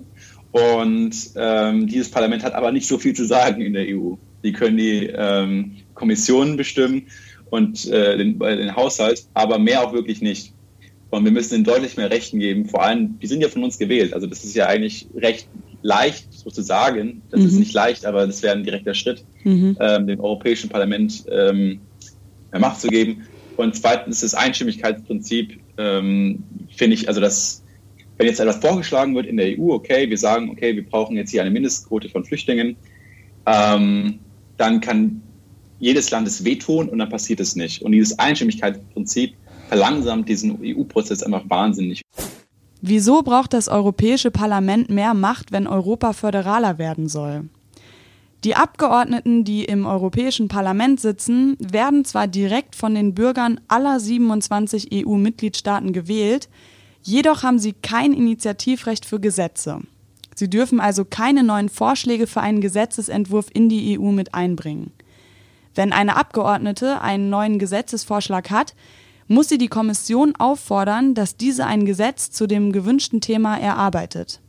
Und 0.50 1.14
ähm, 1.36 1.86
dieses 1.86 2.10
Parlament 2.10 2.42
hat 2.42 2.54
aber 2.54 2.72
nicht 2.72 2.86
so 2.86 2.96
viel 2.96 3.14
zu 3.14 3.26
sagen 3.26 3.60
in 3.60 3.74
der 3.74 3.84
EU. 3.88 4.14
Die 4.42 4.52
können 4.52 4.78
die 4.78 5.06
ähm, 5.06 5.72
Kommissionen 5.92 6.56
bestimmen 6.56 7.08
und 7.50 7.86
äh, 7.86 8.16
den, 8.16 8.38
den 8.38 8.76
Haushalt, 8.76 9.26
aber 9.34 9.58
mehr 9.58 9.86
auch 9.86 9.92
wirklich 9.92 10.22
nicht. 10.22 10.54
Und 11.10 11.24
wir 11.24 11.32
müssen 11.32 11.56
ihnen 11.56 11.64
deutlich 11.64 11.96
mehr 11.96 12.10
Rechten 12.10 12.38
geben. 12.38 12.66
Vor 12.66 12.82
allem, 12.82 13.18
die 13.20 13.26
sind 13.26 13.42
ja 13.42 13.48
von 13.48 13.62
uns 13.62 13.78
gewählt. 13.78 14.14
Also 14.14 14.26
das 14.26 14.44
ist 14.44 14.54
ja 14.54 14.66
eigentlich 14.66 15.06
recht 15.14 15.48
leicht 15.86 16.32
sozusagen. 16.32 17.22
Das 17.30 17.40
mhm. 17.40 17.46
ist 17.46 17.58
nicht 17.58 17.72
leicht, 17.72 18.04
aber 18.04 18.26
das 18.26 18.42
wäre 18.42 18.56
ein 18.56 18.64
direkter 18.64 18.94
Schritt, 18.94 19.24
mhm. 19.44 19.76
ähm, 19.80 20.06
dem 20.06 20.20
Europäischen 20.20 20.68
Parlament 20.68 21.24
ähm, 21.30 21.80
mehr 22.50 22.60
Macht 22.60 22.80
zu 22.80 22.88
geben. 22.88 23.22
Und 23.56 23.74
zweitens 23.76 24.20
das 24.20 24.34
Einstimmigkeitsprinzip, 24.34 25.58
ähm, 25.78 26.42
finde 26.74 26.94
ich, 26.94 27.08
also 27.08 27.20
das, 27.20 27.62
wenn 28.18 28.26
jetzt 28.26 28.40
etwas 28.40 28.56
vorgeschlagen 28.56 29.14
wird 29.14 29.26
in 29.26 29.36
der 29.36 29.58
EU, 29.58 29.70
okay, 29.70 30.10
wir 30.10 30.18
sagen, 30.18 30.50
okay, 30.50 30.74
wir 30.74 30.84
brauchen 30.84 31.16
jetzt 31.16 31.30
hier 31.30 31.40
eine 31.40 31.50
Mindestquote 31.50 32.08
von 32.08 32.24
Flüchtlingen, 32.24 32.76
ähm, 33.46 34.18
dann 34.56 34.80
kann 34.80 35.22
jedes 35.78 36.10
Land 36.10 36.26
es 36.26 36.44
wehtun 36.44 36.88
und 36.88 36.98
dann 36.98 37.08
passiert 37.08 37.40
es 37.40 37.54
nicht. 37.54 37.82
Und 37.82 37.92
dieses 37.92 38.18
Einstimmigkeitsprinzip 38.18 39.34
verlangsamt 39.68 40.28
diesen 40.28 40.58
EU-Prozess 40.62 41.22
einfach 41.22 41.48
wahnsinnig. 41.48 42.02
Wieso 42.80 43.22
braucht 43.22 43.52
das 43.52 43.68
Europäische 43.68 44.30
Parlament 44.30 44.90
mehr 44.90 45.14
Macht, 45.14 45.52
wenn 45.52 45.66
Europa 45.66 46.12
föderaler 46.12 46.78
werden 46.78 47.08
soll? 47.08 47.48
Die 48.44 48.54
Abgeordneten, 48.54 49.44
die 49.44 49.64
im 49.64 49.86
Europäischen 49.86 50.48
Parlament 50.48 51.00
sitzen, 51.00 51.56
werden 51.58 52.04
zwar 52.04 52.28
direkt 52.28 52.76
von 52.76 52.94
den 52.94 53.14
Bürgern 53.14 53.60
aller 53.66 53.98
27 53.98 54.90
EU-Mitgliedstaaten 54.92 55.92
gewählt, 55.92 56.48
jedoch 57.02 57.42
haben 57.42 57.58
sie 57.58 57.72
kein 57.72 58.12
Initiativrecht 58.12 59.04
für 59.04 59.20
Gesetze. 59.20 59.80
Sie 60.34 60.50
dürfen 60.50 60.80
also 60.80 61.04
keine 61.04 61.42
neuen 61.42 61.70
Vorschläge 61.70 62.26
für 62.26 62.42
einen 62.42 62.60
Gesetzesentwurf 62.60 63.46
in 63.52 63.68
die 63.70 63.98
EU 63.98 64.12
mit 64.12 64.34
einbringen. 64.34 64.92
Wenn 65.74 65.92
eine 65.92 66.16
Abgeordnete 66.16 67.00
einen 67.00 67.30
neuen 67.30 67.58
Gesetzesvorschlag 67.58 68.50
hat, 68.50 68.74
muss 69.28 69.48
sie 69.48 69.58
die 69.58 69.68
Kommission 69.68 70.34
auffordern, 70.36 71.14
dass 71.14 71.36
diese 71.36 71.66
ein 71.66 71.84
Gesetz 71.84 72.30
zu 72.30 72.46
dem 72.46 72.72
gewünschten 72.72 73.20
Thema 73.20 73.56
erarbeitet. 73.58 74.40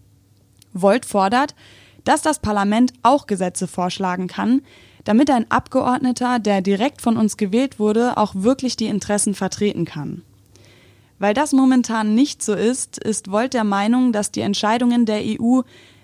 Volt 0.73 1.05
fordert, 1.05 1.55
dass 2.03 2.21
das 2.21 2.39
Parlament 2.39 2.93
auch 3.03 3.27
Gesetze 3.27 3.67
vorschlagen 3.67 4.27
kann, 4.27 4.61
damit 5.03 5.29
ein 5.29 5.49
Abgeordneter, 5.49 6.39
der 6.39 6.61
direkt 6.61 7.01
von 7.01 7.17
uns 7.17 7.37
gewählt 7.37 7.79
wurde, 7.79 8.17
auch 8.17 8.35
wirklich 8.35 8.75
die 8.75 8.87
Interessen 8.87 9.33
vertreten 9.33 9.85
kann. 9.85 10.21
Weil 11.19 11.33
das 11.33 11.53
momentan 11.53 12.13
nicht 12.13 12.43
so 12.43 12.53
ist, 12.53 12.97
ist 12.97 13.31
Volt 13.31 13.53
der 13.53 13.63
Meinung, 13.63 14.11
dass 14.11 14.31
die 14.31 14.41
Entscheidungen 14.41 15.05
der 15.05 15.21
EU 15.23 15.61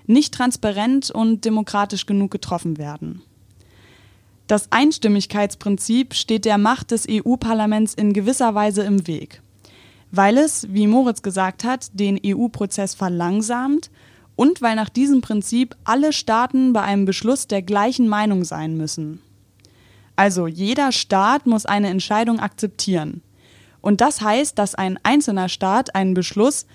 nicht 0.08 0.34
transparent 0.34 1.12
und 1.12 1.46
demokratisch 1.46 2.06
genug 2.06 2.32
getroffen 2.32 2.78
werden. 2.78 3.22
Das 4.48 4.72
Einstimmigkeitsprinzip 4.72 6.14
steht 6.14 6.46
der 6.46 6.58
Macht 6.58 6.92
des 6.92 7.08
EU-Parlaments 7.10 7.94
in 7.94 8.12
gewisser 8.12 8.54
Weise 8.54 8.84
im 8.84 9.08
Weg, 9.08 9.42
weil 10.12 10.38
es, 10.38 10.68
wie 10.74 10.88
Moritz 10.88 11.22
gesagt 11.22 11.64
hat, 11.64 11.88
den 11.94 12.20
EU-Prozess 12.26 12.94
verlangsamt 12.94 13.90
und 14.36 14.62
weil 14.62 14.76
nach 14.76 14.90
diesem 14.90 15.22
Prinzip 15.22 15.76
alle 15.86 16.12
Staaten 16.12 16.74
bei 16.74 16.82
einem 16.82 17.06
Beschluss 17.06 17.48
der 17.48 17.62
gleichen 17.62 18.08
Meinung 18.08 18.44
sein 18.44 18.76
müssen. 18.76 19.22
Also 20.16 20.48
jeder 20.48 20.92
Staat 20.92 21.48
muss 21.48 21.66
eine 21.66 21.88
Entscheidung 21.88 22.40
akzeptieren. 22.40 23.22
Und 23.82 24.02
das 24.02 24.22
heißt, 24.22 24.58
dass 24.60 24.76
ein 24.76 25.00
einzelner 25.04 25.50
Staat 25.50 25.96
einen 25.96 26.14
Beschluss, 26.14 26.66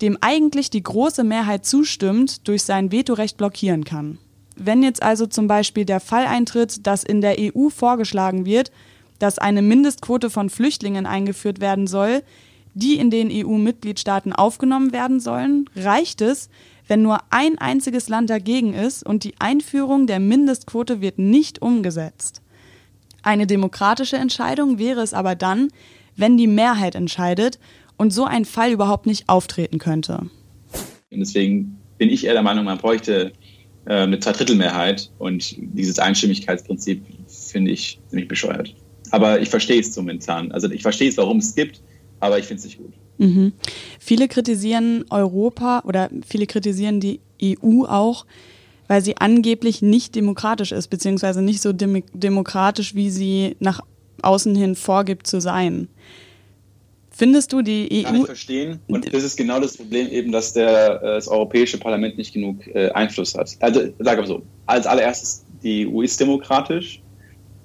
dem 0.00 0.18
eigentlich 0.20 0.70
die 0.70 0.82
große 0.82 1.24
Mehrheit 1.24 1.64
zustimmt, 1.64 2.46
durch 2.48 2.62
sein 2.62 2.92
Vetorecht 2.92 3.36
blockieren 3.36 3.84
kann. 3.84 4.18
Wenn 4.56 4.82
jetzt 4.82 5.02
also 5.02 5.26
zum 5.26 5.46
Beispiel 5.46 5.84
der 5.84 6.00
Fall 6.00 6.26
eintritt, 6.26 6.86
dass 6.86 7.04
in 7.04 7.20
der 7.20 7.36
EU 7.38 7.68
vorgeschlagen 7.68 8.46
wird, 8.46 8.72
dass 9.18 9.38
eine 9.38 9.62
Mindestquote 9.62 10.30
von 10.30 10.50
Flüchtlingen 10.50 11.06
eingeführt 11.06 11.60
werden 11.60 11.86
soll, 11.86 12.22
die 12.74 12.98
in 12.98 13.10
den 13.10 13.30
EU-Mitgliedstaaten 13.30 14.32
aufgenommen 14.32 14.92
werden 14.92 15.20
sollen, 15.20 15.68
reicht 15.76 16.20
es, 16.20 16.50
wenn 16.88 17.02
nur 17.02 17.20
ein 17.30 17.58
einziges 17.58 18.08
Land 18.08 18.30
dagegen 18.30 18.74
ist 18.74 19.04
und 19.04 19.24
die 19.24 19.34
Einführung 19.38 20.06
der 20.06 20.20
Mindestquote 20.20 21.00
wird 21.00 21.18
nicht 21.18 21.60
umgesetzt. 21.60 22.42
Eine 23.22 23.46
demokratische 23.46 24.16
Entscheidung 24.16 24.78
wäre 24.78 25.00
es 25.00 25.12
aber 25.14 25.34
dann, 25.34 25.68
wenn 26.16 26.36
die 26.36 26.46
Mehrheit 26.46 26.94
entscheidet 26.94 27.58
und 27.96 28.12
so 28.12 28.24
ein 28.24 28.44
Fall 28.44 28.70
überhaupt 28.70 29.06
nicht 29.06 29.28
auftreten 29.28 29.78
könnte. 29.78 30.30
Deswegen 31.10 31.78
bin 31.98 32.10
ich 32.10 32.24
eher 32.24 32.34
der 32.34 32.42
Meinung, 32.42 32.64
man 32.66 32.78
bräuchte 32.78 33.32
eine 33.86 34.18
Zweidrittelmehrheit 34.18 35.10
und 35.18 35.54
dieses 35.58 35.98
Einstimmigkeitsprinzip 35.98 37.02
finde 37.28 37.70
ich 37.70 38.00
ziemlich 38.08 38.28
bescheuert. 38.28 38.74
Aber 39.10 39.40
ich 39.40 39.48
verstehe 39.48 39.80
es 39.80 39.96
momentan. 39.96 40.50
Also 40.52 40.70
ich 40.70 40.82
verstehe 40.82 41.08
es, 41.08 41.16
warum 41.16 41.38
es 41.38 41.54
gibt, 41.54 41.80
aber 42.20 42.38
ich 42.38 42.46
finde 42.46 42.60
es 42.60 42.64
nicht 42.64 42.78
gut. 42.78 42.92
Mhm. 43.18 43.52
Viele 43.98 44.28
kritisieren 44.28 45.04
Europa 45.10 45.82
oder 45.86 46.10
viele 46.26 46.46
kritisieren 46.46 47.00
die 47.00 47.20
EU 47.42 47.84
auch, 47.84 48.26
weil 48.88 49.02
sie 49.02 49.16
angeblich 49.16 49.82
nicht 49.82 50.14
demokratisch 50.14 50.72
ist, 50.72 50.88
beziehungsweise 50.88 51.42
nicht 51.42 51.62
so 51.62 51.72
dem 51.72 52.02
demokratisch, 52.12 52.94
wie 52.94 53.10
sie 53.10 53.56
nach 53.58 53.80
außen 54.22 54.54
hin 54.54 54.74
vorgibt 54.74 55.26
zu 55.26 55.40
sein. 55.40 55.88
Findest 57.16 57.52
du 57.52 57.62
die 57.62 57.88
EU? 57.90 58.02
Kann 58.04 58.16
ich 58.16 58.26
verstehen. 58.26 58.80
Und 58.88 59.12
das 59.12 59.24
ist 59.24 59.36
genau 59.36 59.58
das 59.58 59.76
Problem 59.76 60.08
eben, 60.10 60.32
dass 60.32 60.52
der, 60.52 61.00
äh, 61.02 61.06
das 61.14 61.28
Europäische 61.28 61.78
Parlament 61.78 62.18
nicht 62.18 62.34
genug 62.34 62.66
äh, 62.68 62.90
Einfluss 62.90 63.34
hat. 63.34 63.56
Also, 63.60 63.88
sag 63.98 64.18
mal 64.18 64.26
so, 64.26 64.42
als 64.66 64.86
allererstes, 64.86 65.44
die 65.62 65.86
EU 65.88 66.02
ist 66.02 66.20
demokratisch 66.20 67.00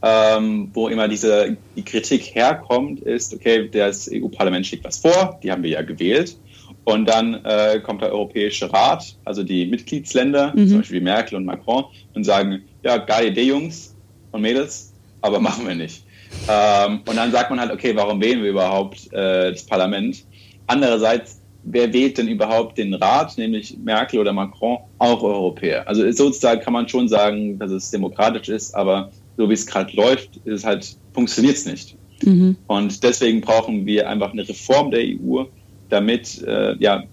ähm, 0.02 0.70
wo 0.74 0.88
immer 0.88 1.08
diese 1.08 1.58
die 1.76 1.84
Kritik 1.84 2.36
herkommt, 2.36 3.02
ist, 3.02 3.34
okay, 3.34 3.70
das 3.70 4.10
EU-Parlament 4.12 4.66
schlägt 4.66 4.84
was 4.84 4.98
vor, 4.98 5.40
die 5.44 5.52
haben 5.52 5.64
wir 5.64 5.70
ja 5.70 5.82
gewählt. 5.82 6.38
Und 6.84 7.08
dann 7.08 7.46
äh, 7.46 7.80
kommt 7.84 8.02
der 8.02 8.12
Europäische 8.12 8.72
Rat, 8.74 9.16
also 9.24 9.44
die 9.44 9.68
Mitgliedsländer, 9.68 10.54
mhm. 10.56 10.68
zum 10.68 10.78
Beispiel 10.80 11.00
wie 11.00 11.04
Merkel 11.04 11.36
und 11.36 11.46
Macron, 11.46 11.86
und 12.16 12.24
sagen, 12.24 12.64
ja, 12.82 12.98
geile 12.98 13.28
Idee, 13.28 13.44
Jungs 13.44 13.96
und 14.32 14.42
Mädels, 14.42 14.92
aber 15.22 15.40
machen 15.48 15.68
wir 15.68 15.76
nicht. 15.76 16.04
Ähm, 16.48 17.02
und 17.06 17.16
dann 17.16 17.32
sagt 17.32 17.50
man 17.50 17.60
halt, 17.60 17.72
okay, 17.72 17.96
warum 17.96 18.22
wählen 18.22 18.42
wir 18.42 18.52
überhaupt 18.52 19.12
äh, 19.14 19.52
das 19.52 19.64
Parlament? 19.64 20.26
Andererseits, 20.68 21.42
wer 21.64 21.92
wählt 21.94 22.18
denn 22.18 22.28
überhaupt 22.28 22.78
den 22.78 22.94
Rat, 22.94 23.38
nämlich 23.38 23.78
Merkel 23.78 24.20
oder 24.20 24.34
Macron, 24.34 24.80
auch 24.98 25.22
Europäer? 25.22 25.88
Also 25.88 26.10
sozusagen 26.12 26.62
kann 26.62 26.74
man 26.74 26.88
schon 26.88 27.08
sagen, 27.08 27.60
dass 27.60 27.72
es 27.72 27.92
demokratisch 27.92 28.50
ist, 28.50 28.74
aber 28.74 29.12
so 29.38 29.50
wie 29.50 29.54
es 29.54 29.66
gerade 29.66 29.96
läuft, 29.96 30.38
ist 30.46 30.66
halt, 30.66 30.96
funktioniert 31.14 31.56
es 31.56 31.66
nicht. 31.66 31.98
Mhm. 32.24 32.56
Und 32.68 33.04
deswegen 33.04 33.42
brauchen 33.42 33.86
wir 33.86 34.08
einfach 34.10 34.32
eine 34.32 34.48
Reform 34.48 34.92
der 34.92 35.02
EU, 35.02 35.44
damit, 35.90 36.42
äh, 36.44 36.76
ja, 36.78 37.04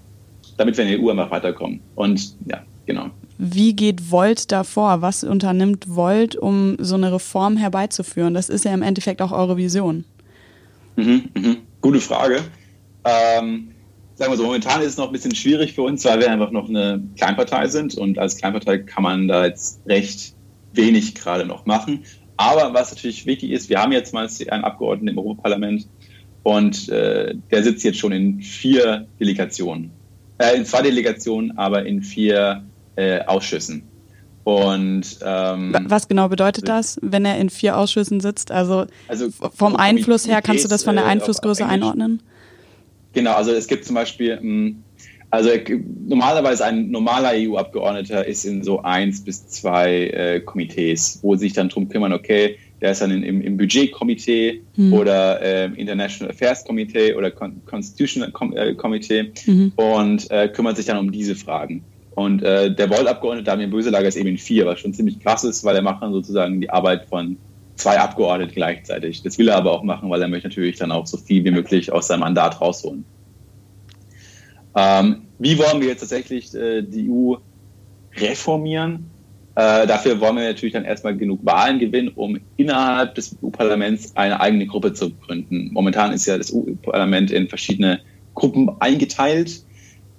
damit 0.57 0.77
wir 0.77 0.85
in 0.85 0.91
der 0.91 1.01
EU 1.01 1.11
einfach 1.11 1.31
weiterkommen. 1.31 1.81
Und 1.95 2.35
ja, 2.47 2.63
genau. 2.87 3.11
Wie 3.39 3.75
geht 3.75 4.11
Volt 4.11 4.51
davor? 4.51 5.01
Was 5.01 5.23
unternimmt 5.23 5.95
Volt, 5.95 6.35
um 6.35 6.77
so 6.81 6.97
eine 6.97 7.13
Reform 7.13 7.57
herbeizuführen? 7.57 8.35
Das 8.35 8.49
ist 8.49 8.65
ja 8.65 8.75
im 8.75 8.83
Endeffekt 8.83 9.23
auch 9.23 9.31
eure 9.31 9.57
Vision. 9.57 10.05
Mhm, 10.97 11.29
mhm. 11.35 11.57
Gute 11.81 12.01
Frage. 12.01 12.41
Ähm, 13.05 13.69
sagen 14.17 14.33
wir 14.33 14.37
so, 14.37 14.43
momentan 14.43 14.81
ist 14.81 14.89
es 14.89 14.97
noch 14.97 15.07
ein 15.07 15.13
bisschen 15.13 15.37
schwierig 15.37 15.75
für 15.75 15.83
uns, 15.83 16.05
weil 16.05 16.19
wir 16.19 16.31
einfach 16.31 16.51
noch 16.51 16.69
eine 16.69 17.01
Kleinpartei 17.17 17.69
sind 17.69 17.95
und 17.95 18.19
als 18.19 18.37
Kleinpartei 18.37 18.79
kann 18.79 19.05
man 19.05 19.29
da 19.29 19.47
jetzt 19.47 19.81
recht 19.87 20.35
wenig 20.73 21.15
gerade 21.15 21.47
noch 21.47 21.65
machen. 21.65 22.03
Aber 22.37 22.75
was 22.75 22.91
natürlich 22.91 23.25
wichtig 23.25 23.53
ist, 23.53 23.69
wir 23.69 23.81
haben 23.81 23.93
jetzt 23.93 24.13
mal 24.13 24.29
einen 24.49 24.65
Abgeordneten 24.65 25.09
im 25.09 25.19
Europaparlament 25.19 25.87
und 26.43 26.89
äh, 26.89 27.37
der 27.53 27.63
sitzt 27.63 27.85
jetzt 27.85 27.99
schon 27.99 28.11
in 28.11 28.41
vier 28.41 29.07
Delegationen. 29.21 29.93
Äh, 30.39 30.57
in 30.57 30.65
zwei 30.65 30.83
Delegationen, 30.83 31.57
aber 31.57 31.87
in 31.87 32.03
vier 32.03 32.65
äh, 32.99 33.21
Ausschüssen. 33.25 33.85
Und 34.45 35.19
ähm, 35.23 35.77
was 35.87 36.09
genau 36.09 36.29
bedeutet 36.29 36.69
das, 36.69 36.99
wenn 37.03 37.25
er 37.25 37.39
in 37.39 37.51
vier 37.51 37.77
Ausschüssen 37.77 38.21
sitzt? 38.21 38.51
Also, 38.51 38.87
also 39.07 39.29
vom 39.31 39.77
Einfluss 39.77 40.27
her, 40.27 40.41
kannst 40.41 40.65
du 40.65 40.69
das 40.69 40.85
von 40.85 40.97
der 40.97 41.05
äh, 41.05 41.09
Einflussgröße 41.09 41.67
einordnen? 41.67 42.23
Genau, 43.13 43.35
also 43.35 43.53
es 43.53 43.67
gibt 43.67 43.85
zum 43.85 43.95
Beispiel 43.95 44.39
hm, 44.39 44.85
also 45.31 45.51
normalerweise 46.07 46.65
ein 46.65 46.91
normaler 46.91 47.33
EU-Abgeordneter 47.35 48.27
ist 48.27 48.45
in 48.45 48.63
so 48.65 48.83
eins 48.83 49.23
bis 49.23 49.47
zwei 49.49 50.07
äh, 50.07 50.41
Komitees, 50.41 51.19
wo 51.23 51.35
sie 51.35 51.41
sich 51.41 51.53
dann 51.53 51.69
drum 51.69 51.89
kümmern, 51.91 52.15
okay, 52.15 52.57
der 52.81 52.93
ist 52.93 53.03
dann 53.03 53.11
im, 53.11 53.43
im 53.43 53.57
Budgetkomitee 53.59 54.63
mhm. 54.77 54.93
oder 54.95 55.43
äh, 55.43 55.71
International 55.77 56.33
Affairs 56.33 56.65
Komitee 56.65 57.15
oder 57.15 57.31
Con 57.31 57.61
Constitutional 57.67 58.33
äh, 58.55 58.75
Komitee 58.75 59.33
mhm. 59.45 59.73
und 59.77 60.31
äh, 60.31 60.49
kümmert 60.49 60.77
sich 60.77 60.87
dann 60.87 60.97
um 60.97 61.13
diese 61.13 61.35
Fragen. 61.35 61.85
Und 62.19 62.43
äh, 62.43 62.75
der 62.75 62.91
Volt-Abgeordnete 62.91 63.45
Damien 63.45 63.71
Böselager 63.71 64.09
ist 64.09 64.17
eben 64.17 64.31
in 64.31 64.39
vier, 64.39 64.67
was 64.67 64.81
schon 64.81 64.93
ziemlich 64.93 65.21
krass 65.21 65.45
ist, 65.45 65.63
weil 65.63 65.77
er 65.77 65.83
macht 65.83 66.03
dann 66.03 66.13
sozusagen 66.13 66.61
die 66.61 66.69
Arbeit 66.69 67.05
von 67.05 67.37
zwei 67.77 67.97
Abgeordneten 68.01 68.55
gleichzeitig. 68.57 69.23
Das 69.23 69.39
will 69.39 69.47
er 69.47 69.57
aber 69.57 69.71
auch 69.71 69.85
machen, 69.85 70.11
weil 70.11 70.21
er 70.21 70.27
möchte 70.27 70.49
natürlich 70.49 70.79
dann 70.79 70.91
auch 70.91 71.07
so 71.07 71.17
viel 71.17 71.45
wie 71.45 71.53
möglich 71.53 71.93
aus 71.93 72.09
seinem 72.09 72.21
Mandat 72.21 72.61
rausholen. 72.61 73.05
Ähm, 74.75 75.27
wie 75.39 75.61
wollen 75.61 75.81
wir 75.81 75.87
jetzt 75.87 76.01
tatsächlich 76.01 76.53
äh, 76.57 76.83
die 76.83 77.09
EU 77.09 77.37
reformieren? 78.17 79.09
Äh, 79.55 79.87
dafür 79.87 80.19
wollen 80.19 80.39
wir 80.39 80.43
natürlich 80.43 80.73
dann 80.73 80.85
erstmal 80.85 81.17
genug 81.17 81.47
Wahlen 81.47 81.79
gewinnen, 81.79 82.11
um 82.17 82.41
innerhalb 82.57 83.15
des 83.15 83.37
EU-Parlaments 83.41 84.17
eine 84.17 84.41
eigene 84.41 84.67
Gruppe 84.67 84.93
zu 84.93 85.11
gründen. 85.15 85.71
Momentan 85.73 86.11
ist 86.11 86.27
ja 86.27 86.37
das 86.37 86.53
EU-Parlament 86.53 87.31
in 87.31 87.49
verschiedene 87.49 88.01
Gruppen 88.35 88.71
eingeteilt. 88.81 89.63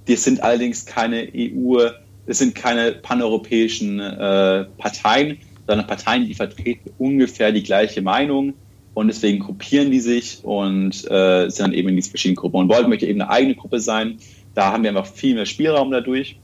Das 0.10 0.24
sind 0.24 0.42
allerdings 0.42 0.88
keine 0.88 1.30
EU, 1.36 1.90
das 2.26 2.40
sind 2.40 2.56
keine 2.56 2.94
paneuropäischen 2.94 4.00
äh, 4.00 4.66
Parteien, 4.78 5.38
sondern 5.68 5.86
Parteien, 5.86 6.26
die 6.26 6.34
vertreten 6.34 6.90
ungefähr 6.98 7.52
die 7.52 7.62
gleiche 7.62 8.02
Meinung 8.02 8.56
und 8.96 9.08
deswegen 9.08 9.38
gruppieren 9.38 9.92
die 9.92 10.00
sich 10.00 10.40
und 10.44 11.10
äh, 11.12 11.50
sind 11.50 11.60
dann 11.60 11.74
eben 11.74 11.90
in 11.90 11.96
diesen 11.96 12.10
verschiedenen 12.10 12.38
Gruppen. 12.38 12.58
Und 12.58 12.70
Volt 12.70 12.88
möchte 12.88 13.06
eben 13.06 13.22
eine 13.22 13.30
eigene 13.30 13.54
Gruppe 13.56 13.80
sein, 13.80 14.18
da 14.56 14.72
haben 14.72 14.82
wir 14.82 14.90
einfach 14.90 15.06
viel 15.06 15.36
mehr 15.36 15.46
Spielraum 15.46 15.92
dadurch 15.92 16.40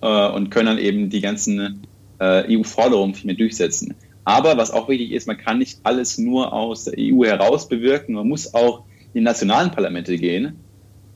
äh, 0.00 0.28
und 0.30 0.50
können 0.50 0.66
dann 0.66 0.78
eben 0.78 1.10
die 1.10 1.20
ganzen 1.20 1.82
äh, 2.20 2.56
EU-Forderungen 2.56 3.14
viel 3.14 3.26
mehr 3.26 3.36
durchsetzen. 3.36 3.94
Aber 4.24 4.56
was 4.56 4.70
auch 4.70 4.88
wichtig 4.88 5.12
ist, 5.12 5.26
man 5.26 5.36
kann 5.36 5.58
nicht 5.58 5.80
alles 5.82 6.16
nur 6.16 6.54
aus 6.54 6.84
der 6.84 6.94
EU 6.96 7.24
heraus 7.24 7.68
bewirken. 7.68 8.14
Man 8.14 8.28
muss 8.28 8.54
auch 8.54 8.84
in 9.12 9.24
nationalen 9.24 9.72
Parlamente 9.72 10.16
gehen, 10.16 10.56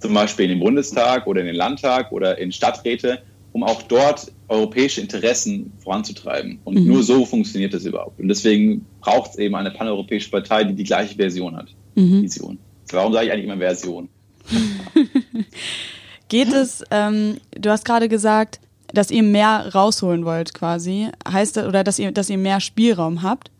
zum 0.05 0.13
Beispiel 0.13 0.45
in 0.45 0.59
den 0.59 0.61
Bundestag 0.61 1.27
oder 1.27 1.41
in 1.41 1.47
den 1.47 1.57
Landtag 1.57 2.13
oder 2.13 2.37
in 2.37 2.53
Stadträte, 2.53 3.23
um 3.53 3.65
auch 3.65 3.81
dort 3.85 4.31
europäische 4.49 5.01
Interessen 5.01 5.73
voranzutreiben. 5.79 6.59
Und 6.65 6.75
mhm. 6.75 6.89
nur 6.89 7.03
so 7.03 7.25
funktioniert 7.25 7.73
das 7.73 7.87
überhaupt. 7.87 8.21
Und 8.21 8.29
deswegen 8.29 8.85
braucht 9.01 9.31
es 9.31 9.39
eben 9.39 9.55
eine 9.55 9.71
paneuropäische 9.71 10.31
Partei, 10.31 10.65
die 10.65 10.75
die 10.75 10.85
gleiche 10.85 11.15
Version 11.15 11.57
hat. 11.57 11.69
Mhm. 11.95 12.23
Vision. 12.23 12.59
Warum 12.91 13.15
sage 13.15 13.25
ich 13.25 13.33
eigentlich 13.33 13.47
immer 13.47 13.57
Version? 13.57 14.11
Geht 16.29 16.53
es, 16.53 16.85
ähm, 16.91 17.39
du 17.59 17.71
hast 17.71 17.87
gerade 17.87 18.11
gesagt, 18.11 18.61
dass 18.93 19.11
ihr 19.11 19.23
mehr 19.23 19.71
rausholen 19.75 20.27
wollt 20.27 20.53
quasi, 20.53 21.09
heißt 21.27 21.57
das, 21.57 21.67
oder 21.67 21.83
dass 21.83 21.99
ihr, 21.99 22.13
dass 22.13 22.29
ihr 22.29 22.37
mehr 22.37 22.61
Spielraum 22.61 23.23
habt. 23.23 23.51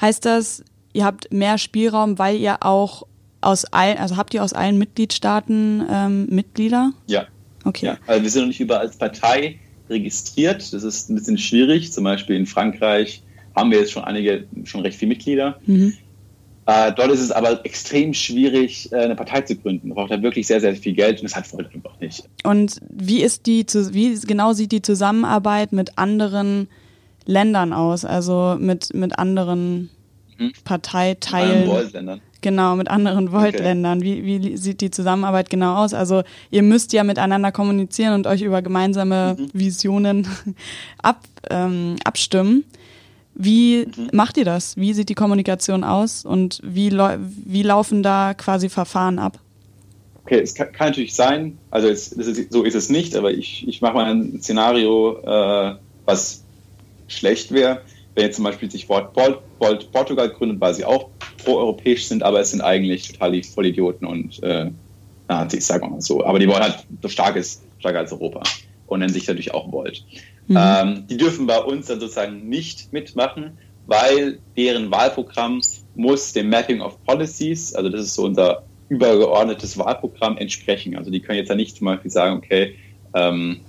Heißt 0.00 0.24
das, 0.24 0.64
ihr 0.94 1.04
habt 1.04 1.30
mehr 1.30 1.58
Spielraum, 1.58 2.18
weil 2.18 2.38
ihr 2.38 2.62
auch 2.62 3.02
aus 3.40 3.64
allen, 3.66 3.98
also 3.98 4.16
habt 4.16 4.34
ihr 4.34 4.42
aus 4.42 4.52
allen 4.52 4.78
Mitgliedstaaten 4.78 5.86
ähm, 5.90 6.26
Mitglieder? 6.30 6.92
Ja. 7.06 7.26
Okay. 7.64 7.86
Ja. 7.86 7.98
Also 8.06 8.22
wir 8.22 8.30
sind 8.30 8.42
noch 8.42 8.48
nicht 8.48 8.60
überall 8.60 8.80
als 8.80 8.96
Partei 8.96 9.58
registriert. 9.88 10.72
Das 10.72 10.82
ist 10.82 11.10
ein 11.10 11.14
bisschen 11.14 11.38
schwierig. 11.38 11.92
Zum 11.92 12.04
Beispiel 12.04 12.36
in 12.36 12.46
Frankreich 12.46 13.22
haben 13.54 13.70
wir 13.70 13.78
jetzt 13.78 13.92
schon 13.92 14.04
einige, 14.04 14.46
schon 14.64 14.80
recht 14.82 14.98
viele 14.98 15.10
Mitglieder. 15.10 15.58
Mhm. 15.66 15.94
Äh, 16.66 16.92
dort 16.92 17.10
ist 17.10 17.20
es 17.20 17.32
aber 17.32 17.64
extrem 17.64 18.12
schwierig, 18.12 18.92
äh, 18.92 18.96
eine 18.96 19.16
Partei 19.16 19.40
zu 19.40 19.56
gründen. 19.56 19.88
Man 19.88 19.94
braucht 19.94 20.10
da 20.10 20.22
wirklich 20.22 20.46
sehr, 20.46 20.60
sehr 20.60 20.76
viel 20.76 20.92
Geld 20.92 21.20
und 21.20 21.24
das 21.24 21.34
hat 21.34 21.50
Volt 21.50 21.74
einfach 21.74 21.98
nicht. 21.98 22.24
Und 22.44 22.78
wie 22.90 23.22
ist 23.22 23.46
die, 23.46 23.64
wie 23.92 24.18
genau 24.26 24.52
sieht 24.52 24.72
die 24.72 24.82
Zusammenarbeit 24.82 25.72
mit 25.72 25.96
anderen 25.96 26.68
Ländern 27.24 27.72
aus? 27.72 28.04
Also 28.04 28.56
mit, 28.60 28.92
mit 28.92 29.18
anderen 29.18 29.88
mhm. 30.36 30.52
Parteiteilen? 30.64 31.68
Mit 31.68 32.22
Genau, 32.40 32.76
mit 32.76 32.88
anderen 32.88 33.32
Volt-Ländern. 33.32 33.98
Okay. 33.98 34.22
Wie, 34.22 34.42
wie 34.42 34.56
sieht 34.56 34.80
die 34.80 34.90
Zusammenarbeit 34.90 35.50
genau 35.50 35.76
aus? 35.76 35.92
Also 35.92 36.22
ihr 36.50 36.62
müsst 36.62 36.92
ja 36.92 37.02
miteinander 37.02 37.50
kommunizieren 37.50 38.14
und 38.14 38.26
euch 38.26 38.42
über 38.42 38.62
gemeinsame 38.62 39.36
mhm. 39.38 39.48
Visionen 39.52 40.28
ab, 41.02 41.20
ähm, 41.50 41.96
abstimmen. 42.04 42.64
Wie 43.34 43.86
mhm. 43.86 44.10
macht 44.12 44.36
ihr 44.36 44.44
das? 44.44 44.76
Wie 44.76 44.92
sieht 44.92 45.08
die 45.08 45.14
Kommunikation 45.14 45.82
aus 45.82 46.24
und 46.24 46.60
wie, 46.62 46.92
wie 46.92 47.62
laufen 47.62 48.02
da 48.02 48.34
quasi 48.34 48.68
Verfahren 48.68 49.18
ab? 49.18 49.40
Okay, 50.24 50.40
es 50.40 50.54
kann, 50.54 50.70
kann 50.72 50.88
natürlich 50.88 51.14
sein, 51.14 51.56
also 51.70 51.88
es, 51.88 52.12
ist, 52.12 52.52
so 52.52 52.62
ist 52.62 52.74
es 52.74 52.90
nicht, 52.90 53.16
aber 53.16 53.32
ich, 53.32 53.66
ich 53.66 53.80
mache 53.80 53.94
mal 53.94 54.10
ein 54.10 54.42
Szenario, 54.42 55.18
äh, 55.22 55.76
was 56.04 56.44
schlecht 57.06 57.50
wäre, 57.50 57.80
wenn 58.18 58.24
jetzt 58.26 58.36
zum 58.36 58.44
Beispiel 58.44 58.68
sich 58.68 58.88
Volt 58.88 59.12
Portugal 59.12 60.28
gründet, 60.30 60.60
weil 60.60 60.74
sie 60.74 60.84
auch 60.84 61.10
pro-europäisch 61.44 62.06
sind, 62.06 62.24
aber 62.24 62.40
es 62.40 62.50
sind 62.50 62.62
eigentlich 62.62 63.12
total 63.12 63.30
die 63.30 63.44
Vollidioten 63.44 64.08
und 64.08 64.42
äh, 64.42 64.72
Nazis, 65.28 65.68
sagen 65.68 65.84
wir 65.84 65.90
mal 65.90 66.00
so. 66.00 66.24
Aber 66.24 66.40
die 66.40 66.48
wollen 66.48 66.62
halt 66.62 66.84
so 67.00 67.08
stark 67.08 67.36
ist, 67.36 67.62
stärker 67.78 68.00
als 68.00 68.12
Europa 68.12 68.42
und 68.86 68.98
nennen 68.98 69.12
sich 69.12 69.28
natürlich 69.28 69.54
auch 69.54 69.70
Volt. 69.70 70.04
Mhm. 70.48 70.58
Ähm, 70.58 71.06
die 71.08 71.16
dürfen 71.16 71.46
bei 71.46 71.60
uns 71.60 71.86
dann 71.86 72.00
sozusagen 72.00 72.48
nicht 72.48 72.92
mitmachen, 72.92 73.58
weil 73.86 74.40
deren 74.56 74.90
Wahlprogramm 74.90 75.60
muss 75.94 76.32
dem 76.32 76.50
Mapping 76.50 76.80
of 76.80 77.02
Policies, 77.04 77.72
also 77.72 77.88
das 77.88 78.00
ist 78.00 78.14
so 78.14 78.24
unser 78.24 78.64
übergeordnetes 78.88 79.78
Wahlprogramm, 79.78 80.38
entsprechen. 80.38 80.96
Also 80.96 81.12
die 81.12 81.20
können 81.20 81.38
jetzt 81.38 81.50
ja 81.50 81.54
nicht 81.54 81.76
zum 81.76 81.84
Beispiel 81.84 82.10
sagen, 82.10 82.38
okay, 82.38 82.74
ähm, 83.14 83.60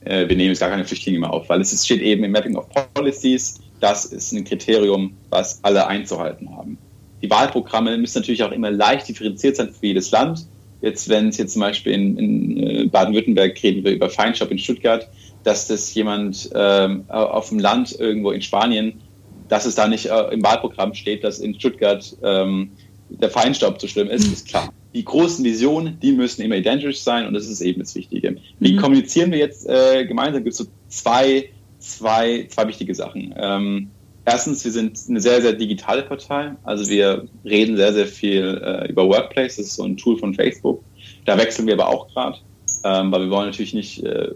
äh, 0.00 0.28
wir 0.28 0.36
nehmen 0.36 0.50
jetzt 0.50 0.60
gar 0.60 0.70
keine 0.70 0.86
Flüchtlinge 0.86 1.18
mehr 1.18 1.30
auf, 1.30 1.48
weil 1.50 1.60
es 1.60 1.84
steht 1.84 2.00
eben 2.00 2.24
im 2.24 2.32
Mapping 2.32 2.56
of 2.56 2.68
Policies, 2.94 3.60
das 3.80 4.04
ist 4.06 4.32
ein 4.32 4.44
Kriterium, 4.44 5.14
was 5.30 5.60
alle 5.62 5.86
einzuhalten 5.86 6.50
haben. 6.56 6.78
Die 7.22 7.30
Wahlprogramme 7.30 7.96
müssen 7.98 8.18
natürlich 8.18 8.42
auch 8.42 8.52
immer 8.52 8.70
leicht 8.70 9.08
differenziert 9.08 9.56
sein 9.56 9.70
für 9.70 9.86
jedes 9.86 10.10
Land. 10.10 10.46
Jetzt, 10.80 11.08
wenn 11.08 11.28
es 11.28 11.38
jetzt 11.38 11.54
zum 11.54 11.60
Beispiel 11.60 11.92
in, 11.92 12.18
in 12.18 12.56
äh, 12.56 12.84
Baden-Württemberg 12.86 13.60
reden 13.62 13.84
wir 13.84 13.92
über 13.92 14.08
Feinstaub 14.08 14.50
in 14.50 14.58
Stuttgart, 14.58 15.08
dass 15.42 15.66
das 15.66 15.92
jemand 15.94 16.50
ähm, 16.54 17.04
auf 17.08 17.48
dem 17.48 17.58
Land 17.58 17.98
irgendwo 17.98 18.30
in 18.30 18.42
Spanien, 18.42 19.00
dass 19.48 19.66
es 19.66 19.74
da 19.74 19.88
nicht 19.88 20.06
äh, 20.06 20.32
im 20.32 20.42
Wahlprogramm 20.42 20.94
steht, 20.94 21.24
dass 21.24 21.40
in 21.40 21.54
Stuttgart 21.58 22.16
ähm, 22.22 22.70
der 23.08 23.30
Feinstaub 23.30 23.80
zu 23.80 23.88
schlimm 23.88 24.08
ist, 24.08 24.30
ist 24.30 24.48
klar. 24.48 24.72
Die 24.94 25.04
großen 25.04 25.44
Visionen, 25.44 25.98
die 26.00 26.12
müssen 26.12 26.42
immer 26.42 26.56
identisch 26.56 27.00
sein 27.00 27.26
und 27.26 27.34
das 27.34 27.48
ist 27.48 27.60
eben 27.60 27.80
das 27.80 27.94
Wichtige. 27.94 28.36
Wie 28.58 28.72
mhm. 28.72 28.78
kommunizieren 28.78 29.30
wir 29.30 29.38
jetzt 29.38 29.68
äh, 29.68 30.04
gemeinsam? 30.06 30.44
Gibt 30.44 30.52
es 30.52 30.58
so 30.58 30.66
zwei, 30.88 31.50
zwei, 31.88 32.46
zwei 32.50 32.68
wichtige 32.68 32.94
Sachen. 32.94 33.34
Ähm, 33.36 33.90
erstens, 34.24 34.64
wir 34.64 34.72
sind 34.72 34.98
eine 35.08 35.20
sehr, 35.20 35.40
sehr 35.42 35.54
digitale 35.54 36.02
Partei. 36.02 36.52
Also 36.64 36.88
wir 36.90 37.26
reden 37.44 37.76
sehr, 37.76 37.92
sehr 37.92 38.06
viel 38.06 38.60
äh, 38.62 38.88
über 38.88 39.08
Workplace. 39.08 39.56
Das 39.56 39.66
ist 39.66 39.76
so 39.76 39.84
ein 39.84 39.96
Tool 39.96 40.18
von 40.18 40.34
Facebook. 40.34 40.82
Da 41.24 41.36
wechseln 41.38 41.66
wir 41.66 41.74
aber 41.74 41.88
auch 41.88 42.08
gerade, 42.12 42.38
ähm, 42.84 43.12
weil 43.12 43.22
wir 43.22 43.30
wollen 43.30 43.46
natürlich 43.46 43.74
nicht 43.74 44.02
äh, 44.04 44.30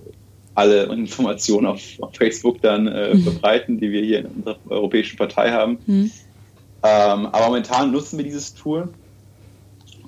alle 0.55 0.85
Informationen 0.85 1.67
auf, 1.67 1.81
auf 2.01 2.15
Facebook 2.15 2.61
dann 2.61 2.87
äh, 2.87 3.15
mhm. 3.15 3.23
verbreiten, 3.23 3.79
die 3.79 3.91
wir 3.91 4.03
hier 4.03 4.21
in 4.21 4.27
unserer 4.27 4.59
europäischen 4.69 5.17
Partei 5.17 5.51
haben. 5.51 5.79
Mhm. 5.87 6.11
Ähm, 6.85 7.27
aber 7.27 7.47
momentan 7.47 7.93
nutzen 7.93 8.19
wir 8.19 8.25
dieses 8.25 8.55
Tool 8.55 8.89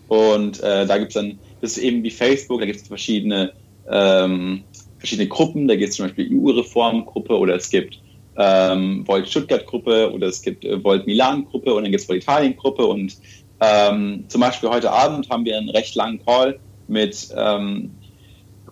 und 0.09 0.61
äh, 0.61 0.87
da 0.87 0.98
gibt 0.98 1.11
es 1.11 1.14
dann, 1.14 1.38
das 1.61 1.76
ist 1.76 1.78
eben 1.78 2.02
wie 2.02 2.11
Facebook, 2.11 2.61
da 2.61 2.66
gibt 2.66 2.80
es 2.80 2.88
verschiedene, 2.88 3.52
ähm, 3.88 4.64
verschiedene 5.05 5.29
Gruppen, 5.29 5.69
da 5.69 5.77
gibt 5.77 5.90
es 5.90 5.97
zum 5.97 6.07
Beispiel 6.07 6.31
EU-Reform-Gruppe 6.33 7.38
oder 7.38 7.55
es 7.55 7.69
gibt 7.69 8.01
ähm, 8.37 9.07
Volt 9.07 9.29
Stuttgart-Gruppe 9.29 10.12
oder 10.12 10.27
es 10.29 10.43
gibt 10.43 10.64
äh, 10.64 10.83
Volt 10.83 11.07
Milan-Gruppe 11.07 11.75
und 11.75 11.83
dann 11.83 11.93
gibt 11.93 12.03
es 12.03 12.09
Volt 12.09 12.23
Italien-Gruppe 12.23 12.87
und 12.87 13.17
ähm, 13.61 14.25
zum 14.29 14.40
Beispiel 14.40 14.71
heute 14.71 14.90
Abend 14.90 15.29
haben 15.31 15.45
wir 15.45 15.57
einen 15.57 15.69
recht 15.69 15.95
langen 15.95 16.25
Call 16.25 16.59
mit 16.88 17.29
ähm, 17.37 17.90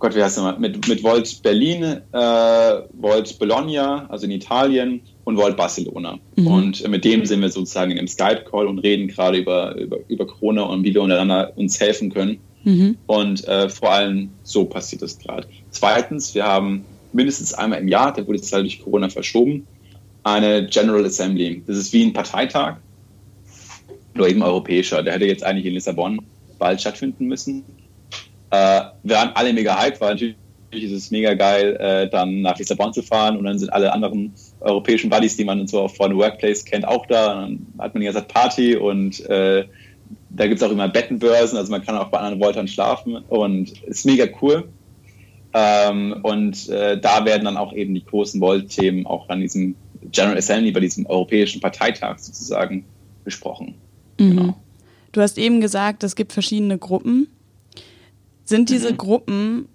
Gott, 0.03 0.16
wie 0.16 0.23
heißt 0.23 0.37
nochmal, 0.37 0.59
mit, 0.59 0.88
mit 0.88 1.05
Volt 1.05 1.42
Berlin, 1.45 1.85
äh, 1.85 2.18
Volt 2.92 3.38
Bologna, 3.38 4.07
also 4.09 4.25
in 4.25 4.33
Italien, 4.33 5.01
und 5.23 5.37
Volt 5.37 5.57
Barcelona. 5.57 6.18
Mhm. 6.35 6.47
Und 6.49 6.88
mit 6.88 7.05
dem 7.05 7.25
sind 7.25 7.40
wir 7.40 7.51
sozusagen 7.51 7.92
im 7.92 8.09
Skype-Call 8.09 8.66
und 8.66 8.81
reden 8.81 9.07
gerade 9.07 9.38
über, 9.38 9.77
über, 9.77 9.99
über 10.09 10.27
Corona 10.27 10.62
und 10.62 10.83
wie 10.83 10.92
wir 10.92 11.03
untereinander 11.03 11.53
uns 11.55 11.79
helfen 11.79 12.12
können. 12.12 12.40
Mhm. 12.64 12.96
Und 13.07 13.46
äh, 13.46 13.68
vor 13.68 13.92
allem 13.92 14.31
so 14.42 14.64
passiert 14.64 15.03
das 15.03 15.18
gerade. 15.18 15.48
Zweitens, 15.70 16.35
wir 16.35 16.44
haben 16.44 16.85
mindestens 17.12 17.55
einmal 17.55 17.81
im 17.81 17.88
Jahr, 17.88 18.12
der 18.12 18.27
wurde 18.27 18.38
jetzt 18.38 18.53
halt 18.53 18.64
durch 18.64 18.83
Corona 18.83 19.09
verschoben, 19.09 19.66
eine 20.22 20.66
General 20.66 21.05
Assembly. 21.05 21.62
Das 21.66 21.77
ist 21.77 21.92
wie 21.92 22.05
ein 22.05 22.12
Parteitag, 22.12 22.77
nur 24.14 24.29
eben 24.29 24.42
europäischer. 24.42 25.03
Der 25.03 25.14
hätte 25.14 25.27
jetzt 25.27 25.44
eigentlich 25.44 25.66
in 25.66 25.75
Lissabon 25.75 26.20
bald 26.59 26.81
stattfinden 26.81 27.27
müssen. 27.27 27.64
Äh, 28.51 28.83
wir 29.03 29.16
waren 29.16 29.31
alle 29.35 29.53
mega 29.53 29.81
hyped, 29.81 30.01
weil 30.01 30.11
natürlich 30.11 30.37
ist 30.72 30.92
es 30.92 31.11
mega 31.11 31.35
geil, 31.35 31.77
äh, 31.77 32.09
dann 32.09 32.40
nach 32.40 32.59
Lissabon 32.59 32.92
zu 32.92 33.03
fahren 33.03 33.37
und 33.37 33.44
dann 33.44 33.59
sind 33.59 33.70
alle 33.72 33.92
anderen 33.92 34.33
europäischen 34.61 35.11
Buddies, 35.11 35.37
die 35.37 35.44
man 35.44 35.66
so 35.66 35.88
von 35.88 36.16
Workplace 36.16 36.64
kennt, 36.64 36.87
auch 36.87 37.05
da. 37.07 37.44
Und 37.44 37.66
dann 37.77 37.85
hat 37.85 37.94
man 37.94 38.01
die 38.01 38.07
ganze 38.07 38.20
Zeit 38.20 38.29
Party 38.29 38.77
und 38.77 39.20
äh, 39.29 39.64
da 40.35 40.47
gibt 40.47 40.61
es 40.61 40.66
auch 40.66 40.73
immer 40.73 40.88
Bettenbörsen, 40.88 41.59
also 41.59 41.71
man 41.71 41.85
kann 41.85 41.97
auch 41.97 42.09
bei 42.09 42.18
anderen 42.18 42.40
Voltern 42.40 42.68
schlafen 42.68 43.16
und 43.16 43.83
ist 43.83 44.07
mega 44.07 44.27
cool. 44.40 44.68
Ähm, 45.55 46.16
und 46.23 46.68
äh, 46.71 46.99
da 46.99 47.25
werden 47.25 47.45
dann 47.45 47.59
auch 47.59 47.75
eben 47.75 47.95
die 47.95 48.05
großen 48.05 48.40
Volt-Themen 48.40 49.07
auch 49.07 49.29
an 49.29 49.40
diesem 49.40 49.75
General 50.11 50.38
Assembly, 50.38 50.73
bei 50.73 50.81
diesem 50.81 51.05
europäischen 51.07 51.61
Parteitag 51.61 52.18
sozusagen 52.18 52.85
besprochen. 53.25 53.75
Mhm. 54.18 54.31
Genau. 54.31 54.57
Du 55.12 55.21
hast 55.21 55.37
eben 55.37 55.61
gesagt, 55.61 56.05
es 56.05 56.16
gibt 56.16 56.33
verschiedene 56.33 56.79
Gruppen. 56.79 57.29
Sind 58.45 58.71
diese 58.71 58.92
mhm. 58.92 58.97
Gruppen 58.97 59.68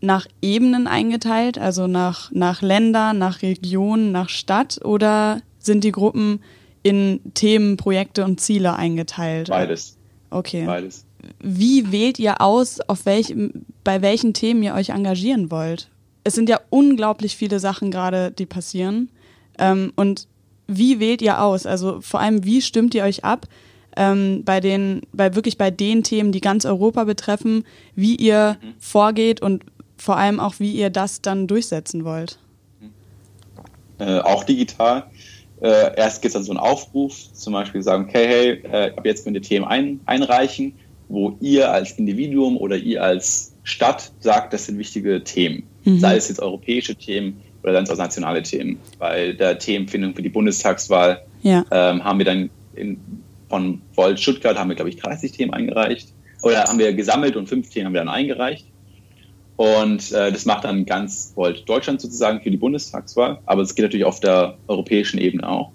nach 0.00 0.26
Ebenen 0.40 0.86
eingeteilt, 0.86 1.58
also 1.58 1.86
nach, 1.86 2.30
nach 2.32 2.62
Ländern, 2.62 3.18
nach 3.18 3.42
Regionen, 3.42 4.12
nach 4.12 4.28
Stadt 4.28 4.80
oder 4.84 5.42
sind 5.58 5.84
die 5.84 5.92
Gruppen 5.92 6.40
in 6.84 7.20
Themen, 7.34 7.76
Projekte 7.76 8.24
und 8.24 8.40
Ziele 8.40 8.76
eingeteilt? 8.76 9.48
Beides. 9.48 9.96
Okay. 10.30 10.64
Beides. 10.64 11.04
Wie 11.42 11.90
wählt 11.90 12.20
ihr 12.20 12.40
aus, 12.40 12.80
auf 12.80 13.06
welch, 13.06 13.34
bei 13.82 14.00
welchen 14.00 14.32
Themen 14.32 14.62
ihr 14.62 14.74
euch 14.74 14.90
engagieren 14.90 15.50
wollt? 15.50 15.88
Es 16.22 16.34
sind 16.34 16.48
ja 16.48 16.60
unglaublich 16.70 17.36
viele 17.36 17.58
Sachen 17.58 17.90
gerade, 17.90 18.30
die 18.30 18.46
passieren. 18.46 19.10
Ähm, 19.58 19.92
und 19.96 20.28
wie 20.68 21.00
wählt 21.00 21.20
ihr 21.20 21.42
aus? 21.42 21.66
Also 21.66 22.00
vor 22.00 22.20
allem, 22.20 22.44
wie 22.44 22.62
stimmt 22.62 22.94
ihr 22.94 23.02
euch 23.02 23.24
ab? 23.24 23.48
ähm, 23.96 24.42
bei 24.44 24.60
den, 24.60 25.02
bei 25.12 25.34
wirklich 25.34 25.58
bei 25.58 25.70
den 25.70 26.02
Themen, 26.02 26.32
die 26.32 26.40
ganz 26.40 26.64
Europa 26.64 27.04
betreffen, 27.04 27.64
wie 27.94 28.16
ihr 28.16 28.56
mhm. 28.60 28.74
vorgeht 28.78 29.40
und 29.40 29.64
vor 29.96 30.16
allem 30.16 30.40
auch, 30.40 30.54
wie 30.58 30.72
ihr 30.72 30.90
das 30.90 31.22
dann 31.22 31.46
durchsetzen 31.46 32.04
wollt. 32.04 32.38
Äh, 33.98 34.18
auch 34.20 34.44
digital. 34.44 35.04
Äh, 35.64 35.96
erst 35.96 36.20
gibt 36.20 36.28
es 36.28 36.32
dann 36.34 36.44
so 36.44 36.52
einen 36.52 36.60
Aufruf, 36.60 37.32
zum 37.32 37.54
Beispiel 37.54 37.82
sagen, 37.82 38.04
okay, 38.04 38.26
hey, 38.26 38.50
äh, 38.70 38.92
ab 38.94 39.06
jetzt 39.06 39.24
könnt 39.24 39.34
ihr 39.34 39.42
Themen 39.42 39.64
ein, 39.64 40.00
einreichen, 40.04 40.74
wo 41.08 41.38
ihr 41.40 41.72
als 41.72 41.92
Individuum 41.92 42.58
oder 42.58 42.76
ihr 42.76 43.02
als 43.02 43.54
Stadt 43.62 44.12
sagt, 44.20 44.52
das 44.52 44.66
sind 44.66 44.78
wichtige 44.78 45.24
Themen. 45.24 45.62
Mhm. 45.84 46.00
Sei 46.00 46.16
es 46.16 46.28
jetzt 46.28 46.40
europäische 46.40 46.94
Themen 46.94 47.40
oder 47.62 47.72
dann 47.72 47.88
auch 47.88 47.96
nationale 47.96 48.42
Themen. 48.42 48.78
Bei 48.98 49.32
der 49.32 49.58
Themenfindung 49.58 50.14
für 50.14 50.20
die 50.20 50.28
Bundestagswahl 50.28 51.22
ja. 51.40 51.64
ähm, 51.70 52.04
haben 52.04 52.18
wir 52.18 52.26
dann 52.26 52.50
in 52.74 53.00
von 53.48 53.80
Volt 53.94 54.20
Stuttgart 54.20 54.58
haben 54.58 54.68
wir, 54.68 54.76
glaube 54.76 54.90
ich, 54.90 54.96
30 54.96 55.32
Themen 55.32 55.54
eingereicht. 55.54 56.12
Oder 56.42 56.64
haben 56.64 56.78
wir 56.78 56.92
gesammelt 56.92 57.36
und 57.36 57.48
fünf 57.48 57.70
Themen 57.70 57.86
haben 57.86 57.94
wir 57.94 58.00
dann 58.00 58.08
eingereicht. 58.08 58.66
Und 59.56 60.10
äh, 60.12 60.32
das 60.32 60.46
macht 60.46 60.64
dann 60.64 60.84
ganz 60.84 61.32
Volt 61.36 61.68
Deutschland 61.68 62.00
sozusagen 62.00 62.40
für 62.40 62.50
die 62.50 62.56
Bundestagswahl. 62.56 63.38
Aber 63.46 63.62
es 63.62 63.74
geht 63.74 63.84
natürlich 63.84 64.04
auf 64.04 64.20
der 64.20 64.56
europäischen 64.66 65.18
Ebene 65.18 65.48
auch. 65.48 65.70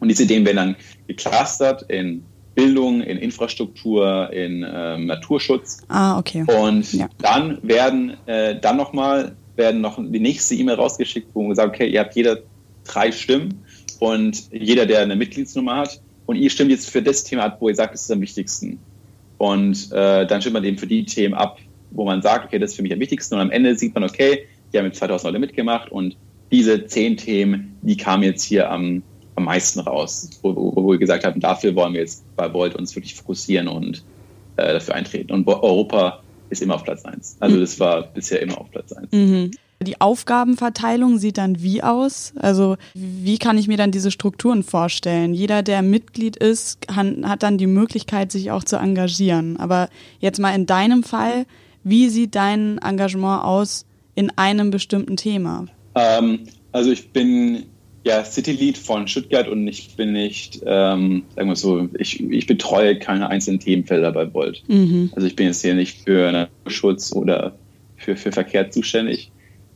Und 0.00 0.08
diese 0.08 0.26
Themen 0.26 0.46
werden 0.46 0.56
dann 0.56 0.76
geclustert 1.06 1.82
in 1.90 2.24
Bildung, 2.54 3.02
in 3.02 3.18
Infrastruktur, 3.18 4.32
in 4.32 4.66
ähm, 4.66 5.06
Naturschutz. 5.06 5.82
Ah, 5.88 6.18
okay. 6.18 6.44
Und 6.62 6.92
ja. 6.94 7.08
dann 7.18 7.58
werden 7.62 8.16
äh, 8.26 8.58
dann 8.58 8.76
nochmal 8.76 9.36
werden 9.56 9.82
noch 9.82 9.98
die 9.98 10.20
nächste 10.20 10.54
E-Mail 10.54 10.76
rausgeschickt, 10.76 11.28
wo 11.34 11.42
man 11.42 11.54
sagt, 11.54 11.74
okay, 11.74 11.88
ihr 11.88 12.00
habt 12.00 12.16
jeder 12.16 12.38
drei 12.84 13.12
Stimmen 13.12 13.62
und 13.98 14.50
jeder, 14.52 14.86
der 14.86 15.00
eine 15.00 15.16
Mitgliedsnummer 15.16 15.76
hat, 15.76 16.00
und 16.26 16.36
ihr 16.36 16.48
stimmt 16.48 16.70
jetzt 16.70 16.88
für 16.88 17.02
das 17.02 17.24
Thema 17.24 17.44
ab, 17.44 17.56
wo 17.60 17.68
ihr 17.68 17.74
sagt, 17.74 17.94
es 17.94 18.02
ist 18.02 18.10
am 18.10 18.20
wichtigsten. 18.20 18.78
Und 19.36 19.90
äh, 19.92 20.26
dann 20.26 20.40
stimmt 20.40 20.54
man 20.54 20.64
eben 20.64 20.78
für 20.78 20.86
die 20.86 21.04
Themen 21.04 21.34
ab, 21.34 21.58
wo 21.90 22.04
man 22.04 22.22
sagt, 22.22 22.46
okay, 22.46 22.58
das 22.58 22.70
ist 22.70 22.76
für 22.76 22.82
mich 22.82 22.92
am 22.92 23.00
wichtigsten. 23.00 23.34
Und 23.34 23.40
am 23.40 23.50
Ende 23.50 23.74
sieht 23.76 23.94
man, 23.94 24.04
okay, 24.04 24.46
die 24.72 24.78
haben 24.78 24.86
jetzt 24.86 24.98
2000 24.98 25.32
Leute 25.32 25.40
mitgemacht 25.40 25.90
und 25.90 26.16
diese 26.50 26.86
zehn 26.86 27.16
Themen, 27.16 27.76
die 27.82 27.96
kamen 27.96 28.24
jetzt 28.24 28.42
hier 28.42 28.70
am, 28.70 29.02
am 29.36 29.44
meisten 29.44 29.80
raus, 29.80 30.30
wo, 30.42 30.54
wo, 30.54 30.76
wo 30.76 30.90
wir 30.92 30.98
gesagt 30.98 31.24
haben, 31.24 31.40
dafür 31.40 31.74
wollen 31.76 31.94
wir 31.94 32.00
jetzt 32.00 32.24
bei 32.36 32.52
Volt 32.52 32.74
uns 32.74 32.94
wirklich 32.96 33.14
fokussieren 33.14 33.68
und 33.68 34.04
äh, 34.56 34.74
dafür 34.74 34.94
eintreten. 34.94 35.32
Und 35.32 35.46
Europa 35.46 36.22
ist 36.50 36.62
immer 36.62 36.74
auf 36.74 36.84
Platz 36.84 37.04
1. 37.04 37.36
Also 37.40 37.56
mhm. 37.56 37.60
das 37.60 37.80
war 37.80 38.02
bisher 38.02 38.42
immer 38.42 38.60
auf 38.60 38.70
Platz 38.70 38.92
1. 38.92 39.12
Mhm. 39.12 39.50
Die 39.82 39.98
Aufgabenverteilung 39.98 41.16
sieht 41.16 41.38
dann 41.38 41.62
wie 41.62 41.82
aus? 41.82 42.34
Also 42.36 42.76
wie 42.92 43.38
kann 43.38 43.56
ich 43.56 43.66
mir 43.66 43.78
dann 43.78 43.90
diese 43.90 44.10
Strukturen 44.10 44.62
vorstellen? 44.62 45.32
Jeder, 45.32 45.62
der 45.62 45.80
Mitglied 45.80 46.36
ist, 46.36 46.86
kann, 46.86 47.26
hat 47.26 47.42
dann 47.42 47.56
die 47.56 47.66
Möglichkeit, 47.66 48.30
sich 48.30 48.50
auch 48.50 48.62
zu 48.62 48.76
engagieren. 48.76 49.56
Aber 49.56 49.88
jetzt 50.18 50.38
mal 50.38 50.54
in 50.54 50.66
deinem 50.66 51.02
Fall, 51.02 51.46
wie 51.82 52.08
sieht 52.08 52.34
dein 52.34 52.78
Engagement 52.78 53.44
aus 53.44 53.86
in 54.14 54.30
einem 54.36 54.70
bestimmten 54.70 55.16
Thema? 55.16 55.66
Ähm, 55.94 56.40
also 56.72 56.90
ich 56.90 57.10
bin 57.10 57.64
ja 58.04 58.24
City 58.24 58.52
Lead 58.52 58.78
von 58.78 59.06
Stuttgart 59.08 59.48
und 59.48 59.66
ich 59.68 59.96
bin 59.96 60.12
nicht, 60.12 60.60
ähm, 60.64 61.24
sagen 61.34 61.48
wir 61.48 61.56
so, 61.56 61.88
ich, 61.98 62.20
ich 62.20 62.46
betreue 62.46 62.98
keine 62.98 63.28
einzelnen 63.28 63.60
Themenfelder 63.60 64.12
bei 64.12 64.32
Volt. 64.32 64.62
Mhm. 64.68 65.10
Also 65.14 65.26
ich 65.26 65.36
bin 65.36 65.46
jetzt 65.46 65.62
hier 65.62 65.74
nicht 65.74 66.04
für 66.04 66.32
Naturschutz 66.32 67.12
oder 67.12 67.54
für, 67.96 68.16
für 68.16 68.32
Verkehr 68.32 68.70
zuständig. 68.70 69.30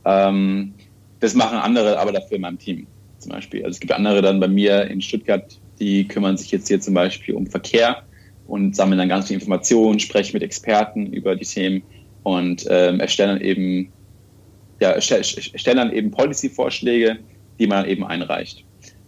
Ähm, 0.05 0.73
das 1.19 1.35
machen 1.35 1.57
andere 1.57 1.99
aber 1.99 2.11
dafür 2.11 2.35
in 2.35 2.41
meinem 2.41 2.59
Team 2.59 2.87
zum 3.19 3.31
Beispiel. 3.31 3.63
Also 3.63 3.75
es 3.75 3.79
gibt 3.79 3.93
andere 3.93 4.21
dann 4.21 4.39
bei 4.39 4.47
mir 4.47 4.85
in 4.85 5.01
Stuttgart, 5.01 5.59
die 5.79 6.07
kümmern 6.07 6.37
sich 6.37 6.51
jetzt 6.51 6.67
hier 6.67 6.79
zum 6.79 6.93
Beispiel 6.93 7.35
um 7.35 7.47
Verkehr 7.47 8.03
und 8.47 8.75
sammeln 8.75 8.97
dann 8.97 9.09
ganz 9.09 9.27
viel 9.27 9.35
Informationen, 9.35 9.99
sprechen 9.99 10.33
mit 10.33 10.43
Experten 10.43 11.07
über 11.13 11.35
die 11.35 11.45
Themen 11.45 11.83
und 12.25 12.65
ähm, 12.69 12.99
erstellen 12.99 13.39
dann 13.39 13.41
eben 13.41 13.91
ja, 14.81 14.89
erstellen 14.91 15.77
dann 15.77 15.93
eben 15.93 16.11
Policy-Vorschläge, 16.11 17.19
die 17.59 17.67
man 17.67 17.85
eben 17.85 18.03
einreicht. 18.03 18.65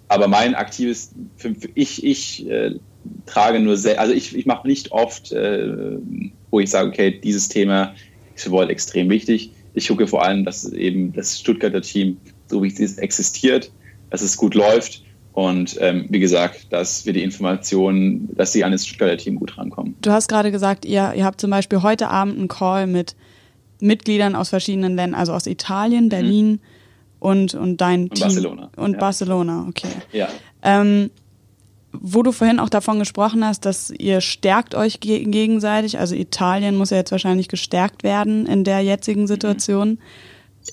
Aber 0.07 0.29
mein 0.29 0.55
aktives, 0.55 1.13
ich, 1.75 2.05
ich 2.05 2.49
äh, 2.49 2.75
trage 3.25 3.59
nur 3.59 3.75
sehr, 3.75 3.99
also 3.99 4.13
ich, 4.13 4.33
ich 4.33 4.45
mache 4.45 4.65
nicht 4.65 4.93
oft, 4.93 5.33
äh, 5.33 5.97
wo 6.51 6.61
ich 6.61 6.69
sage, 6.69 6.87
okay, 6.87 7.19
dieses 7.21 7.49
Thema 7.49 7.93
ist 8.33 8.43
für 8.43 8.51
Volt 8.51 8.69
extrem 8.69 9.09
wichtig 9.09 9.51
ich 9.77 9.87
gucke 9.87 10.07
vor 10.07 10.23
allem, 10.23 10.43
dass 10.43 10.71
eben 10.71 11.13
das 11.13 11.39
Stuttgarter 11.39 11.81
Team, 11.81 12.17
so 12.47 12.63
wie 12.63 12.67
es 12.67 12.79
ist, 12.79 12.97
existiert, 12.97 13.71
dass 14.09 14.21
es 14.21 14.35
gut 14.35 14.55
läuft 14.55 15.03
und 15.37 15.77
ähm, 15.81 16.07
wie 16.09 16.17
gesagt, 16.17 16.73
dass 16.73 17.05
wir 17.05 17.13
die 17.13 17.21
Informationen, 17.21 18.35
dass 18.35 18.53
sie 18.53 18.63
an 18.63 18.71
das 18.71 18.87
Stuttgarter 18.87 19.17
Team 19.17 19.35
gut 19.35 19.55
rankommen. 19.55 19.95
Du 20.01 20.09
hast 20.09 20.29
gerade 20.29 20.51
gesagt, 20.51 20.83
ihr, 20.83 21.13
ihr 21.15 21.25
habt 21.25 21.39
zum 21.39 21.51
Beispiel 21.51 21.83
heute 21.83 22.07
Abend 22.07 22.39
einen 22.39 22.47
Call 22.47 22.87
mit 22.87 23.15
Mitgliedern 23.79 24.33
aus 24.35 24.49
verschiedenen 24.49 24.95
Ländern, 24.95 25.13
also 25.13 25.33
aus 25.33 25.45
Italien, 25.45 26.05
mhm. 26.05 26.09
Berlin 26.09 26.49
mhm. 26.49 26.59
und, 27.19 27.53
und 27.53 27.77
dein 27.77 28.05
und 28.05 28.15
Team. 28.15 28.21
Barcelona. 28.23 28.71
Und 28.77 28.93
ja. 28.93 28.97
Barcelona, 28.97 29.65
okay. 29.69 29.89
Ja. 30.11 30.27
Ähm, 30.63 31.11
wo 31.91 32.23
du 32.23 32.31
vorhin 32.31 32.59
auch 32.59 32.69
davon 32.69 32.97
gesprochen 32.97 33.45
hast, 33.45 33.63
dass 33.65 33.91
ihr 33.91 34.21
stärkt 34.21 34.73
euch 34.73 35.01
ge 35.01 35.23
gegenseitig. 35.23 35.99
Also 35.99 36.15
Italien 36.15 36.75
muss 36.75 36.89
ja 36.89 36.97
jetzt 36.97 37.11
wahrscheinlich 37.11 37.47
gestärkt 37.47 38.01
werden 38.01 38.47
in 38.47 38.63
der 38.63 38.81
jetzigen 38.81 39.21
mhm. 39.21 39.27
Situation. 39.27 39.99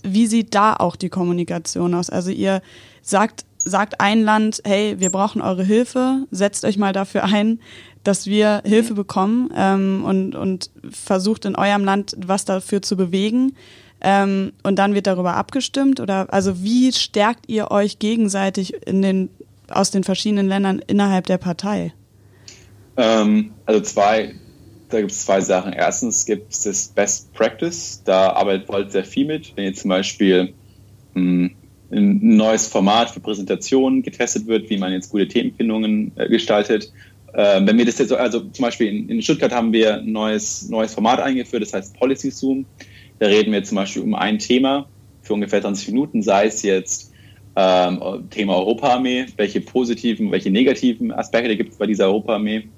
Wie 0.03 0.27
sieht 0.27 0.55
da 0.55 0.75
auch 0.75 0.97
die 0.97 1.11
Kommunikation 1.11 1.93
aus? 1.93 2.09
Also 2.09 2.31
ihr 2.31 2.63
sagt, 3.03 3.45
sagt 3.65 4.01
ein 4.01 4.23
Land, 4.23 4.61
hey, 4.65 4.97
wir 4.99 5.11
brauchen 5.11 5.41
eure 5.41 5.65
Hilfe, 5.65 6.27
setzt 6.31 6.65
euch 6.65 6.77
mal 6.77 6.93
dafür 6.93 7.25
ein, 7.25 7.61
dass 8.03 8.27
wir 8.27 8.63
Hilfe 8.65 8.93
mhm. 8.93 8.97
bekommen 8.97 9.51
ähm, 9.57 10.05
und, 10.05 10.35
und 10.35 10.71
versucht 10.91 11.45
in 11.45 11.57
eurem 11.57 11.85
Land 11.85 12.17
was 12.19 12.45
dafür 12.45 12.83
zu 12.83 12.97
bewegen. 12.97 13.57
Ähm, 14.01 14.53
und 14.63 14.79
dann 14.79 14.95
wird 14.95 15.07
darüber 15.07 15.35
abgestimmt 15.35 15.99
oder 15.99 16.33
also 16.33 16.63
wie 16.63 16.93
stärkt 16.93 17.49
ihr 17.49 17.71
euch 17.71 17.99
gegenseitig 17.99 18.75
in 18.87 19.01
den 19.01 19.31
aus 19.69 19.91
den 19.91 20.05
verschiedenen 20.05 20.47
Ländern 20.47 20.79
innerhalb 20.87 21.27
der 21.27 21.39
Partei? 21.39 21.95
Ähm, 22.99 23.53
also 23.65 23.81
zwei, 23.81 24.35
da 24.91 25.01
gibt 25.01 25.13
es 25.13 25.25
zwei 25.25 25.41
Sachen. 25.41 25.73
Erstens 25.73 26.27
gibt 26.27 26.53
es 26.53 26.63
das 26.63 26.89
Best 26.89 27.33
Practice, 27.33 28.03
da 28.05 28.33
arbeitet 28.33 28.69
Volt 28.69 28.93
sehr 28.93 29.05
viel 29.05 29.27
mit. 29.27 29.57
Wenn 29.57 29.65
jetzt 29.65 29.81
zum 29.81 29.89
Beispiel 29.89 30.53
mh, 31.15 31.21
hm, 31.23 31.51
ein 31.95 32.37
neues 32.37 32.67
Format 32.67 33.11
für 33.11 33.21
Präsentationen 33.21 34.03
getestet 34.03 34.47
wird, 34.47 34.69
wie 34.71 34.77
man 34.77 34.93
jetzt 34.93 35.11
gute 35.11 35.29
Themenfindungen 35.29 36.13
äh, 36.17 36.29
gestaltet. 36.29 36.93
Äh, 37.33 37.61
wenn 37.65 37.79
wir 37.79 37.85
das 37.85 37.99
jetzt, 37.99 38.13
also 38.13 38.41
zum 38.41 38.63
Beispiel 38.65 38.89
in, 38.89 39.09
in, 39.09 39.23
Stuttgart 39.23 39.53
haben 39.53 39.73
wir 39.73 39.99
ein 39.99 40.13
neues, 40.13 40.69
neues 40.69 40.95
Format 40.95 41.21
eingeführt, 41.21 41.63
das 41.63 41.73
heißt 41.73 41.99
Policy 41.99 42.31
Zoom. 42.31 42.67
Da 43.19 43.27
reden 43.27 43.53
wir 43.53 43.63
zum 43.65 43.77
Beispiel 43.77 44.03
um 44.03 44.15
ein 44.15 44.39
Thema 44.39 44.87
für 45.23 45.35
ungefähr 45.35 45.61
20 45.61 45.89
Minuten, 45.89 46.23
sei 46.23 46.47
es 46.47 46.63
jetzt 46.63 47.13
ähm, 47.57 48.01
Thema 48.31 48.57
Europaarmee, 48.57 49.27
welche 49.37 49.61
positiven, 49.61 50.31
welche 50.31 50.51
negativen 50.51 51.13
Aspekte 51.13 51.57
gibt 51.57 51.73
es 51.73 51.79
bei 51.79 51.87
dieser 51.87 52.07
Europaarmee 52.07 52.69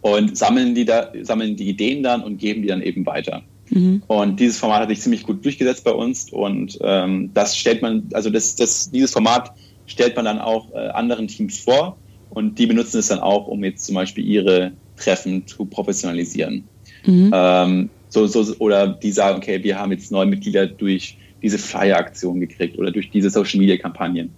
und 0.00 0.36
sammeln 0.36 0.74
die, 0.74 0.84
da, 0.84 1.12
sammeln 1.22 1.56
die 1.56 1.68
Ideen 1.68 2.02
dann 2.02 2.22
und 2.22 2.38
geben 2.38 2.60
die 2.60 2.68
dann 2.68 2.82
eben 2.82 3.06
weiter. 3.06 3.42
Mhm. 3.70 4.02
Und 4.06 4.40
dieses 4.40 4.58
Format 4.58 4.82
hat 4.82 4.88
sich 4.88 5.00
ziemlich 5.00 5.22
gut 5.22 5.44
durchgesetzt 5.44 5.84
bei 5.84 5.92
uns 5.92 6.30
und 6.30 6.78
ähm, 6.82 7.30
das 7.34 7.56
stellt 7.56 7.82
man, 7.82 8.08
also 8.12 8.30
das, 8.30 8.56
das, 8.56 8.90
dieses 8.90 9.12
Format 9.12 9.52
stellt 9.86 10.16
man 10.16 10.24
dann 10.24 10.38
auch 10.38 10.72
äh, 10.72 10.88
anderen 10.88 11.28
Teams 11.28 11.58
vor 11.58 11.96
und 12.30 12.58
die 12.58 12.66
benutzen 12.66 12.98
es 12.98 13.08
dann 13.08 13.20
auch, 13.20 13.46
um 13.46 13.64
jetzt 13.64 13.84
zum 13.86 13.94
Beispiel 13.94 14.24
ihre 14.24 14.72
Treffen 14.96 15.46
zu 15.46 15.64
professionalisieren. 15.64 16.64
Mhm. 17.06 17.30
Ähm, 17.32 17.90
so, 18.08 18.26
so, 18.26 18.54
oder 18.58 18.86
die 18.86 19.10
sagen, 19.10 19.38
okay, 19.38 19.62
wir 19.62 19.78
haben 19.78 19.92
jetzt 19.92 20.12
neue 20.12 20.26
Mitglieder 20.26 20.66
durch 20.66 21.18
diese 21.42 21.58
Flyer-Aktion 21.58 22.40
gekriegt 22.40 22.78
oder 22.78 22.90
durch 22.90 23.10
diese 23.10 23.28
Social-Media-Kampagnen 23.28 24.30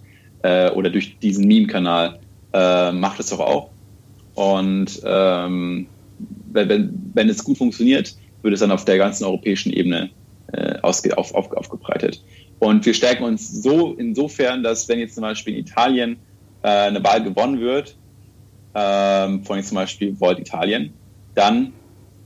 äh, 0.43 0.71
oder 0.71 0.89
durch 0.89 1.17
diesen 1.19 1.47
Meme-Kanal. 1.47 2.19
Äh, 2.53 2.91
macht 2.91 3.19
es 3.19 3.29
doch 3.29 3.39
auch. 3.39 3.69
Und 4.33 5.01
ähm, 5.05 5.87
wenn, 6.51 7.11
wenn 7.13 7.29
es 7.29 7.43
gut 7.43 7.57
funktioniert, 7.57 8.15
wird 8.47 8.55
es 8.55 8.61
dann 8.61 8.71
auf 8.71 8.85
der 8.85 8.97
ganzen 8.97 9.25
europäischen 9.25 9.71
Ebene 9.71 10.09
äh, 10.53 10.79
ausge, 10.81 11.17
auf, 11.17 11.35
auf, 11.35 11.51
aufgebreitet. 11.51 12.23
Und 12.59 12.85
wir 12.85 12.93
stärken 12.93 13.23
uns 13.23 13.61
so 13.61 13.93
insofern, 13.93 14.63
dass 14.63 14.87
wenn 14.89 14.99
jetzt 14.99 15.15
zum 15.15 15.21
Beispiel 15.21 15.53
in 15.53 15.59
Italien 15.59 16.17
äh, 16.63 16.69
eine 16.69 17.03
Wahl 17.03 17.23
gewonnen 17.23 17.59
wird, 17.59 17.95
ähm, 18.73 19.43
von 19.43 19.57
jetzt 19.57 19.69
zum 19.69 19.75
Beispiel 19.75 20.19
Volt 20.19 20.39
Italien, 20.39 20.93
dann 21.35 21.73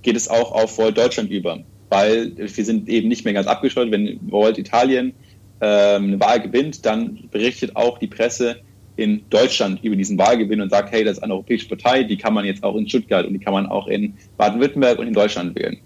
geht 0.03 0.15
es 0.15 0.29
auch 0.29 0.51
auf 0.51 0.77
Volt 0.77 0.97
Deutschland 0.97 1.29
über 1.31 1.59
weil 1.91 2.31
wir 2.37 2.65
sind 2.65 2.87
eben 2.87 3.09
nicht 3.09 3.25
mehr 3.25 3.33
ganz 3.33 3.47
abgeschottet. 3.47 3.91
Wenn 3.91 4.19
Volt 4.31 4.57
Italien 4.57 5.13
ähm, 5.59 6.05
eine 6.05 6.19
Wahl 6.21 6.39
gewinnt, 6.39 6.85
dann 6.85 7.27
berichtet 7.29 7.75
auch 7.75 7.99
die 7.99 8.07
Presse 8.07 8.61
in 8.95 9.23
Deutschland 9.29 9.83
über 9.83 9.97
diesen 9.97 10.17
Wahlgewinn 10.17 10.61
und 10.61 10.69
sagt, 10.69 10.91
hey, 10.91 11.03
das 11.03 11.17
ist 11.17 11.23
eine 11.23 11.33
europäische 11.33 11.67
Partei, 11.67 12.03
die 12.03 12.17
kann 12.17 12.33
man 12.33 12.45
jetzt 12.45 12.63
auch 12.63 12.75
in 12.77 12.87
Stuttgart 12.87 13.25
und 13.27 13.33
die 13.33 13.39
kann 13.39 13.53
man 13.53 13.65
auch 13.65 13.87
in 13.87 14.13
Baden-Württemberg 14.37 14.99
und 14.99 15.07
in 15.07 15.13
Deutschland 15.13 15.53
wählen. 15.59 15.77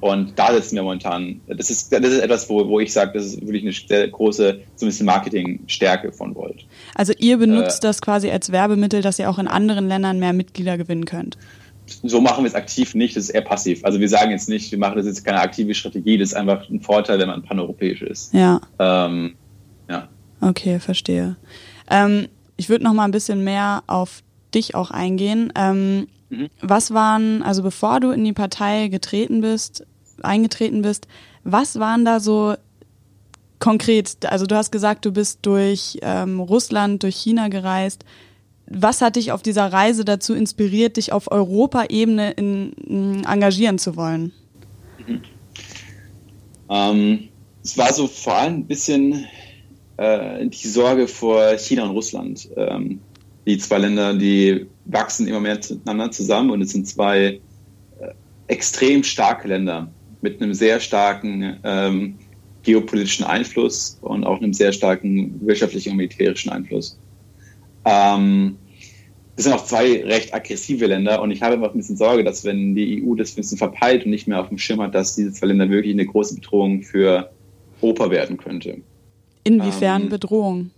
Und 0.00 0.38
da 0.38 0.52
sitzen 0.52 0.76
wir 0.76 0.82
momentan. 0.82 1.40
Das 1.46 1.70
ist, 1.70 1.92
das 1.92 2.00
ist 2.00 2.20
etwas, 2.20 2.48
wo, 2.48 2.68
wo 2.68 2.80
ich 2.80 2.92
sage, 2.92 3.12
das 3.14 3.26
ist 3.26 3.40
wirklich 3.40 3.62
eine 3.62 3.72
sehr 3.72 4.08
große, 4.08 4.60
zumindest 4.76 5.02
Marketingstärke 5.02 6.12
von 6.12 6.34
Volt. 6.34 6.66
Also 6.94 7.12
ihr 7.18 7.38
benutzt 7.38 7.84
äh, 7.84 7.88
das 7.88 8.02
quasi 8.02 8.30
als 8.30 8.52
Werbemittel, 8.52 9.02
dass 9.02 9.18
ihr 9.18 9.30
auch 9.30 9.38
in 9.38 9.48
anderen 9.48 9.88
Ländern 9.88 10.18
mehr 10.18 10.32
Mitglieder 10.32 10.76
gewinnen 10.76 11.04
könnt 11.04 11.38
so 12.02 12.20
machen 12.20 12.44
wir 12.44 12.48
es 12.48 12.54
aktiv 12.54 12.94
nicht, 12.94 13.16
das 13.16 13.24
ist 13.24 13.30
eher 13.30 13.42
passiv. 13.42 13.84
Also 13.84 14.00
wir 14.00 14.08
sagen 14.08 14.30
jetzt 14.30 14.48
nicht, 14.48 14.70
wir 14.70 14.78
machen 14.78 14.96
das 14.96 15.06
jetzt 15.06 15.24
keine 15.24 15.40
aktive 15.40 15.74
Strategie, 15.74 16.18
das 16.18 16.30
ist 16.30 16.34
einfach 16.34 16.68
ein 16.68 16.80
Vorteil, 16.80 17.18
wenn 17.18 17.28
man 17.28 17.42
paneuropäisch 17.42 18.02
ist. 18.02 18.32
Ja. 18.32 18.60
Ähm, 18.78 19.34
ja. 19.88 20.08
Okay, 20.40 20.80
verstehe. 20.80 21.36
Ähm, 21.90 22.28
ich 22.56 22.68
würde 22.68 22.84
noch 22.84 22.94
mal 22.94 23.04
ein 23.04 23.10
bisschen 23.10 23.44
mehr 23.44 23.82
auf 23.86 24.22
dich 24.54 24.74
auch 24.74 24.90
eingehen. 24.90 25.52
Ähm, 25.56 26.06
mhm. 26.30 26.48
Was 26.60 26.92
waren, 26.92 27.42
also 27.42 27.62
bevor 27.62 28.00
du 28.00 28.10
in 28.10 28.24
die 28.24 28.32
Partei 28.32 28.88
getreten 28.88 29.40
bist, 29.40 29.86
eingetreten 30.22 30.82
bist, 30.82 31.06
was 31.42 31.78
waren 31.78 32.04
da 32.04 32.20
so 32.20 32.54
konkret, 33.58 34.26
also 34.26 34.46
du 34.46 34.56
hast 34.56 34.70
gesagt, 34.70 35.04
du 35.04 35.12
bist 35.12 35.40
durch 35.42 35.98
ähm, 36.02 36.40
Russland, 36.40 37.02
durch 37.02 37.16
China 37.16 37.48
gereist 37.48 38.04
was 38.66 39.00
hat 39.00 39.16
dich 39.16 39.32
auf 39.32 39.42
dieser 39.42 39.72
Reise 39.72 40.04
dazu 40.04 40.34
inspiriert, 40.34 40.96
dich 40.96 41.12
auf 41.12 41.30
Europaebene 41.30 42.32
in, 42.32 42.72
in 42.72 43.24
engagieren 43.24 43.78
zu 43.78 43.96
wollen? 43.96 44.32
Mhm. 45.06 45.22
Ähm, 46.70 47.28
es 47.62 47.76
war 47.76 47.92
so 47.92 48.06
vor 48.06 48.34
allem 48.34 48.54
ein 48.54 48.66
bisschen 48.66 49.26
äh, 49.96 50.46
die 50.46 50.68
Sorge 50.68 51.08
vor 51.08 51.56
China 51.58 51.84
und 51.84 51.90
Russland. 51.90 52.48
Ähm, 52.56 53.00
die 53.46 53.58
zwei 53.58 53.78
Länder, 53.78 54.14
die 54.14 54.66
wachsen 54.86 55.26
immer 55.26 55.40
mehr 55.40 55.56
miteinander 55.56 56.10
zusammen 56.10 56.50
und 56.50 56.62
es 56.62 56.70
sind 56.70 56.86
zwei 56.86 57.40
äh, 58.00 58.14
extrem 58.48 59.02
starke 59.02 59.48
Länder 59.48 59.90
mit 60.22 60.40
einem 60.40 60.54
sehr 60.54 60.80
starken 60.80 61.58
ähm, 61.64 62.16
geopolitischen 62.62 63.26
Einfluss 63.26 63.98
und 64.00 64.24
auch 64.24 64.38
einem 64.40 64.54
sehr 64.54 64.72
starken 64.72 65.40
wirtschaftlichen 65.46 65.90
und 65.90 65.96
militärischen 65.98 66.50
Einfluss. 66.50 66.98
Ähm, 67.84 68.56
das 69.36 69.44
sind 69.44 69.52
auch 69.52 69.64
zwei 69.64 70.02
recht 70.04 70.32
aggressive 70.32 70.86
Länder 70.86 71.20
und 71.20 71.30
ich 71.30 71.42
habe 71.42 71.54
einfach 71.54 71.72
ein 71.72 71.76
bisschen 71.76 71.96
Sorge, 71.96 72.24
dass 72.24 72.44
wenn 72.44 72.74
die 72.74 73.04
EU 73.04 73.14
das 73.14 73.32
ein 73.32 73.36
bisschen 73.36 73.58
verpeilt 73.58 74.04
und 74.04 74.10
nicht 74.10 74.28
mehr 74.28 74.40
auf 74.40 74.48
dem 74.48 74.58
Schirm 74.58 74.80
hat, 74.80 74.94
dass 74.94 75.16
diese 75.16 75.32
zwei 75.32 75.48
Länder 75.48 75.68
wirklich 75.68 75.92
eine 75.92 76.06
große 76.06 76.36
Bedrohung 76.36 76.82
für 76.82 77.30
Europa 77.82 78.10
werden 78.10 78.36
könnte. 78.36 78.78
Inwiefern 79.42 80.02
ähm, 80.02 80.08
Bedrohung? 80.08 80.70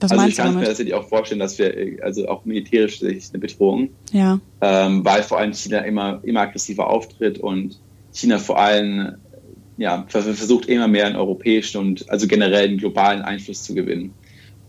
Was 0.00 0.12
also 0.12 0.26
ich 0.26 0.36
kann 0.36 0.54
mir 0.54 0.64
tatsächlich 0.64 0.94
auch 0.94 1.08
vorstellen, 1.08 1.40
dass 1.40 1.58
wir, 1.58 1.98
also 2.02 2.28
auch 2.28 2.44
militärisch 2.44 3.02
eine 3.02 3.38
Bedrohung, 3.38 3.90
ja. 4.12 4.40
ähm, 4.60 5.04
weil 5.04 5.22
vor 5.22 5.38
allem 5.38 5.52
China 5.52 5.80
immer, 5.80 6.20
immer 6.22 6.40
aggressiver 6.40 6.88
auftritt 6.88 7.38
und 7.38 7.78
China 8.12 8.38
vor 8.38 8.58
allem 8.58 9.16
ja, 9.76 10.04
versucht 10.08 10.66
immer 10.66 10.88
mehr 10.88 11.06
einen 11.06 11.16
europäischen 11.16 11.78
und 11.78 12.10
also 12.10 12.26
generell 12.26 12.68
einen 12.68 12.76
globalen 12.76 13.22
Einfluss 13.22 13.62
zu 13.62 13.74
gewinnen. 13.74 14.12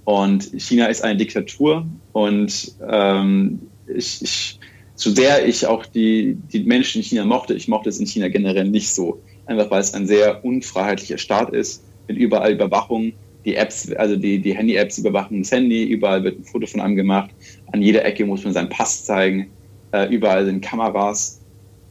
Und 0.05 0.51
China 0.57 0.85
ist 0.85 1.03
eine 1.03 1.17
Diktatur 1.17 1.85
und 2.13 2.73
ähm, 2.89 3.59
ich, 3.93 4.21
ich, 4.21 4.59
so 4.95 5.11
sehr 5.11 5.45
ich 5.47 5.65
auch 5.67 5.85
die, 5.85 6.37
die 6.51 6.63
Menschen 6.63 6.99
in 6.99 7.03
China 7.03 7.25
mochte, 7.25 7.53
ich 7.53 7.67
mochte 7.67 7.89
es 7.89 7.99
in 7.99 8.07
China 8.07 8.29
generell 8.29 8.69
nicht 8.69 8.89
so. 8.89 9.21
Einfach 9.45 9.69
weil 9.69 9.81
es 9.81 9.93
ein 9.93 10.07
sehr 10.07 10.45
unfreiheitlicher 10.45 11.17
Staat 11.17 11.53
ist, 11.53 11.83
mit 12.07 12.17
überall 12.17 12.53
Überwachung. 12.53 13.13
Die 13.45 13.55
Apps, 13.55 13.91
also 13.93 14.15
die, 14.15 14.39
die 14.39 14.55
Handy-Apps 14.55 14.97
überwachen 14.99 15.41
das 15.41 15.51
Handy, 15.51 15.83
überall 15.83 16.23
wird 16.23 16.39
ein 16.39 16.43
Foto 16.43 16.67
von 16.67 16.81
einem 16.81 16.95
gemacht, 16.95 17.31
an 17.71 17.81
jeder 17.81 18.05
Ecke 18.05 18.25
muss 18.25 18.43
man 18.43 18.53
seinen 18.53 18.69
Pass 18.69 19.05
zeigen, 19.05 19.51
äh, 19.91 20.13
überall 20.13 20.45
sind 20.45 20.61
Kameras. 20.61 21.39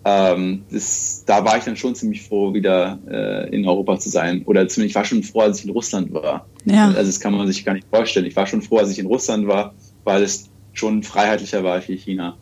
Ähm, 0.05 0.65
das, 0.71 1.25
da 1.27 1.45
war 1.45 1.59
ich 1.59 1.65
dann 1.65 1.77
schon 1.77 1.95
ziemlich 1.95 2.23
froh, 2.23 2.55
wieder 2.55 2.99
äh, 3.11 3.55
in 3.55 3.67
Europa 3.67 3.99
zu 3.99 4.09
sein. 4.09 4.43
Oder 4.47 4.67
zumindest, 4.69 4.93
ich 4.93 4.95
war 4.95 5.05
schon 5.05 5.23
froh, 5.23 5.41
als 5.41 5.59
ich 5.59 5.67
in 5.67 5.73
Russland 5.73 6.13
war. 6.13 6.47
Ja. 6.65 6.87
Also 6.87 7.05
das 7.05 7.21
kann 7.21 7.35
man 7.35 7.47
sich 7.47 7.65
gar 7.65 7.75
nicht 7.75 7.87
vorstellen. 7.91 8.27
Ich 8.27 8.37
war 8.37 8.47
schon 8.47 8.63
froh, 8.63 8.79
als 8.79 8.91
ich 8.91 8.99
in 8.99 9.07
Russland 9.07 9.47
war, 9.47 9.75
weil 10.05 10.23
es 10.23 10.49
schon 10.73 11.03
freiheitlicher 11.03 11.65
war 11.65 11.87
wie 11.87 11.97
China. 11.97 12.37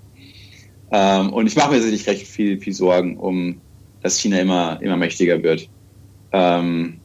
Ähm, 0.92 1.33
und 1.33 1.47
ich 1.47 1.57
mache 1.57 1.71
mir 1.71 1.77
tatsächlich 1.77 2.07
recht 2.07 2.27
viel, 2.29 2.61
viel 2.61 2.73
Sorgen, 2.73 3.16
um 3.16 3.61
dass 4.01 4.21
China 4.21 4.38
immer, 4.38 4.81
immer 4.81 4.97
mächtiger 4.97 5.42
wird. 5.42 5.68
Ähm, 6.33 7.01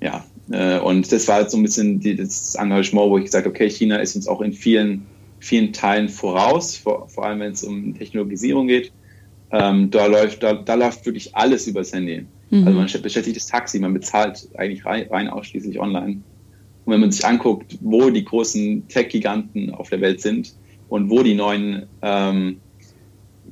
ja, 0.00 0.24
und 0.48 1.12
das 1.12 1.28
war 1.28 1.36
halt 1.36 1.50
so 1.50 1.56
ein 1.56 1.62
bisschen 1.62 2.00
die, 2.00 2.16
das 2.16 2.54
Engagement, 2.56 3.10
wo 3.10 3.18
ich 3.18 3.24
gesagt 3.24 3.46
habe, 3.46 3.54
okay, 3.54 3.70
China 3.70 3.96
ist 3.96 4.16
uns 4.16 4.26
auch 4.26 4.40
in 4.40 4.52
vielen, 4.52 5.06
vielen 5.38 5.72
Teilen 5.72 6.08
voraus, 6.08 6.76
vor, 6.76 7.08
vor 7.08 7.26
allem 7.26 7.40
wenn 7.40 7.52
es 7.52 7.62
um 7.62 7.94
Technologisierung 7.96 8.66
geht. 8.66 8.92
Ähm, 9.52 9.90
da, 9.90 10.06
läuft, 10.06 10.42
da, 10.42 10.54
da 10.54 10.74
läuft 10.74 11.04
wirklich 11.04 11.36
alles 11.36 11.66
übers 11.66 11.92
Handy. 11.92 12.26
Mhm. 12.50 12.66
Also 12.66 12.78
man 12.78 13.02
bestellt 13.02 13.24
sich 13.24 13.34
das 13.34 13.46
Taxi, 13.46 13.78
man 13.78 13.94
bezahlt 13.94 14.48
eigentlich 14.56 14.84
rein, 14.84 15.06
rein 15.10 15.28
ausschließlich 15.28 15.78
online. 15.78 16.22
Und 16.84 16.92
wenn 16.92 17.00
man 17.00 17.12
sich 17.12 17.24
anguckt, 17.24 17.78
wo 17.80 18.10
die 18.10 18.24
großen 18.24 18.88
Tech-Giganten 18.88 19.70
auf 19.70 19.90
der 19.90 20.00
Welt 20.00 20.20
sind 20.20 20.54
und 20.88 21.10
wo 21.10 21.22
die 21.22 21.34
neuen 21.34 21.86
ähm, 22.02 22.60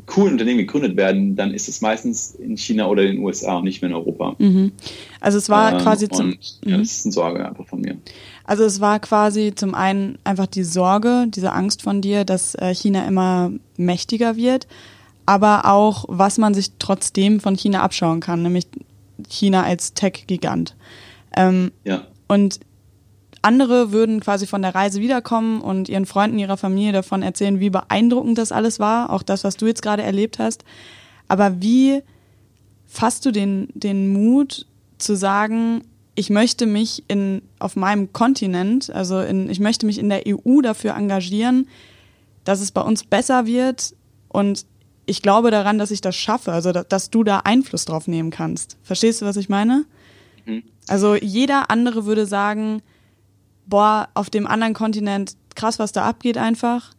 coolen 0.07 0.33
Unternehmen 0.33 0.59
gegründet 0.59 0.97
werden, 0.97 1.37
dann 1.37 1.53
ist 1.53 1.69
es 1.69 1.81
meistens 1.81 2.35
in 2.35 2.57
China 2.57 2.87
oder 2.87 3.03
in 3.03 3.17
den 3.17 3.25
USA 3.25 3.57
und 3.57 3.65
nicht 3.65 3.83
mehr 3.83 3.91
in 3.91 3.97
Europa. 3.97 4.37
Mhm. 4.39 4.73
Also 5.21 5.39
es 5.39 5.49
war 5.49 5.73
ähm, 5.73 5.79
quasi 5.79 6.09
zum. 6.09 6.37
ja, 6.65 6.79
das 6.79 6.93
ist 6.93 7.07
eine 7.07 7.13
Sorge 7.13 7.47
einfach 7.47 7.67
von 7.67 7.81
mir. 7.81 7.97
Also 8.45 8.65
es 8.65 8.81
war 8.81 8.99
quasi 9.01 9.53
zum 9.55 9.75
einen 9.75 10.19
einfach 10.25 10.47
die 10.47 10.65
Sorge, 10.65 11.27
diese 11.29 11.53
Angst 11.53 11.83
von 11.83 12.01
dir, 12.01 12.25
dass 12.25 12.55
äh, 12.55 12.75
China 12.75 13.07
immer 13.07 13.53
mächtiger 13.77 14.37
wird, 14.37 14.67
aber 15.27 15.67
auch, 15.67 16.05
was 16.09 16.39
man 16.39 16.55
sich 16.55 16.73
trotzdem 16.79 17.41
von 17.41 17.57
China 17.57 17.83
abschauen 17.83 18.21
kann, 18.21 18.43
nämlich 18.43 18.67
China 19.29 19.63
als 19.63 19.95
Tech-Gigant. 19.95 20.75
Ähm, 21.37 21.73
ja. 21.85 22.07
Und 22.27 22.61
andere 23.42 23.92
würden 23.92 24.20
quasi 24.20 24.46
von 24.46 24.62
der 24.62 24.74
Reise 24.74 25.00
wiederkommen 25.00 25.61
und 25.61 25.88
ihren 25.88 26.07
Freunden, 26.07 26.38
ihrer 26.38 26.57
Familie 26.57 26.92
davon 26.92 27.22
erzählen, 27.22 27.61
wie 27.61 27.70
beeindruckend 27.70 28.38
das 28.38 28.53
alles 28.53 28.79
war, 28.79 29.11
auch 29.11 29.22
das, 29.22 29.44
was 29.44 29.57
du 29.57 29.66
jetzt 29.66 29.83
gerade 29.83 30.03
erlebt 30.03 30.38
hast. 30.38 30.64
Aber 31.29 31.62
wie 31.62 32.03
fasst 32.87 33.24
du 33.24 33.31
den, 33.31 33.68
den 33.74 34.12
Mut 34.12 34.66
zu 34.98 35.16
sagen, 35.16 35.83
ich 36.14 36.29
möchte 36.29 36.66
mich 36.66 37.05
in, 37.09 37.40
auf 37.59 37.76
meinem 37.76 38.12
Kontinent, 38.12 38.90
also 38.90 39.20
in, 39.20 39.48
ich 39.48 39.61
möchte 39.61 39.87
mich 39.87 39.98
in 39.98 40.11
der 40.11 40.24
EU 40.26 40.61
dafür 40.61 40.94
engagieren, 40.94 41.66
dass 42.44 42.61
es 42.61 42.72
bei 42.72 42.83
uns 42.83 43.05
besser 43.05 43.46
wird 43.46 43.94
und 44.29 44.66
ich 45.07 45.22
glaube 45.22 45.50
daran, 45.50 45.79
dass 45.79 45.90
ich 45.90 46.00
das 46.00 46.14
schaffe, 46.14 46.53
also 46.53 46.72
dass 46.72 47.11
du 47.11 47.24
da 47.24 47.38
Einfluss 47.38 47.85
drauf 47.85 48.07
nehmen 48.07 48.31
kannst. 48.31 48.76
Verstehst 48.83 49.22
du, 49.22 49.26
was 49.26 49.37
ich 49.37 49.48
meine? 49.48 49.85
Mhm. 50.46 50.62
Also 50.88 51.14
jeder 51.14 51.70
andere 51.70 52.05
würde 52.05 52.26
sagen, 52.26 52.83
boah, 53.70 54.09
auf 54.14 54.28
dem 54.28 54.46
anderen 54.46 54.74
Kontinent 54.74 55.37
krass, 55.54 55.78
was 55.78 55.92
da 55.92 56.04
abgeht 56.04 56.37
einfach. 56.37 56.92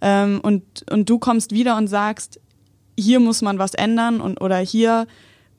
Ähm, 0.00 0.40
und, 0.42 0.62
und 0.90 1.08
du 1.08 1.18
kommst 1.18 1.52
wieder 1.52 1.76
und 1.76 1.88
sagst, 1.88 2.40
hier 2.96 3.20
muss 3.20 3.42
man 3.42 3.58
was 3.58 3.74
ändern 3.74 4.20
und 4.20 4.40
oder 4.40 4.58
hier 4.58 5.06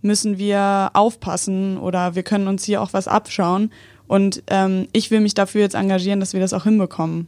müssen 0.01 0.37
wir 0.37 0.91
aufpassen 0.93 1.77
oder 1.77 2.15
wir 2.15 2.23
können 2.23 2.47
uns 2.47 2.63
hier 2.63 2.81
auch 2.81 2.93
was 2.93 3.07
abschauen. 3.07 3.71
Und 4.07 4.43
ähm, 4.47 4.87
ich 4.93 5.11
will 5.11 5.19
mich 5.19 5.33
dafür 5.33 5.61
jetzt 5.61 5.75
engagieren, 5.75 6.19
dass 6.19 6.33
wir 6.33 6.39
das 6.39 6.53
auch 6.53 6.63
hinbekommen. 6.63 7.27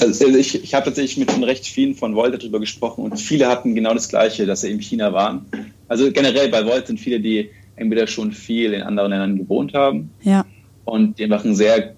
Also 0.00 0.28
ich, 0.28 0.62
ich 0.62 0.72
habe 0.72 0.86
tatsächlich 0.86 1.18
mit 1.18 1.46
recht 1.46 1.66
vielen 1.66 1.94
von 1.94 2.14
Volt 2.14 2.40
darüber 2.40 2.58
gesprochen 2.58 3.04
und 3.04 3.18
viele 3.18 3.48
hatten 3.48 3.74
genau 3.74 3.92
das 3.92 4.08
Gleiche, 4.08 4.46
dass 4.46 4.62
sie 4.62 4.70
in 4.70 4.80
China 4.80 5.12
waren. 5.12 5.46
Also 5.88 6.10
generell 6.10 6.48
bei 6.48 6.64
Volt 6.64 6.86
sind 6.86 6.98
viele, 6.98 7.20
die 7.20 7.50
entweder 7.76 8.06
schon 8.06 8.32
viel 8.32 8.72
in 8.72 8.82
anderen 8.82 9.10
Ländern 9.10 9.36
gewohnt 9.36 9.74
haben 9.74 10.10
ja. 10.22 10.46
Und 10.84 11.18
die 11.18 11.26
machen 11.26 11.54
sehr 11.54 11.94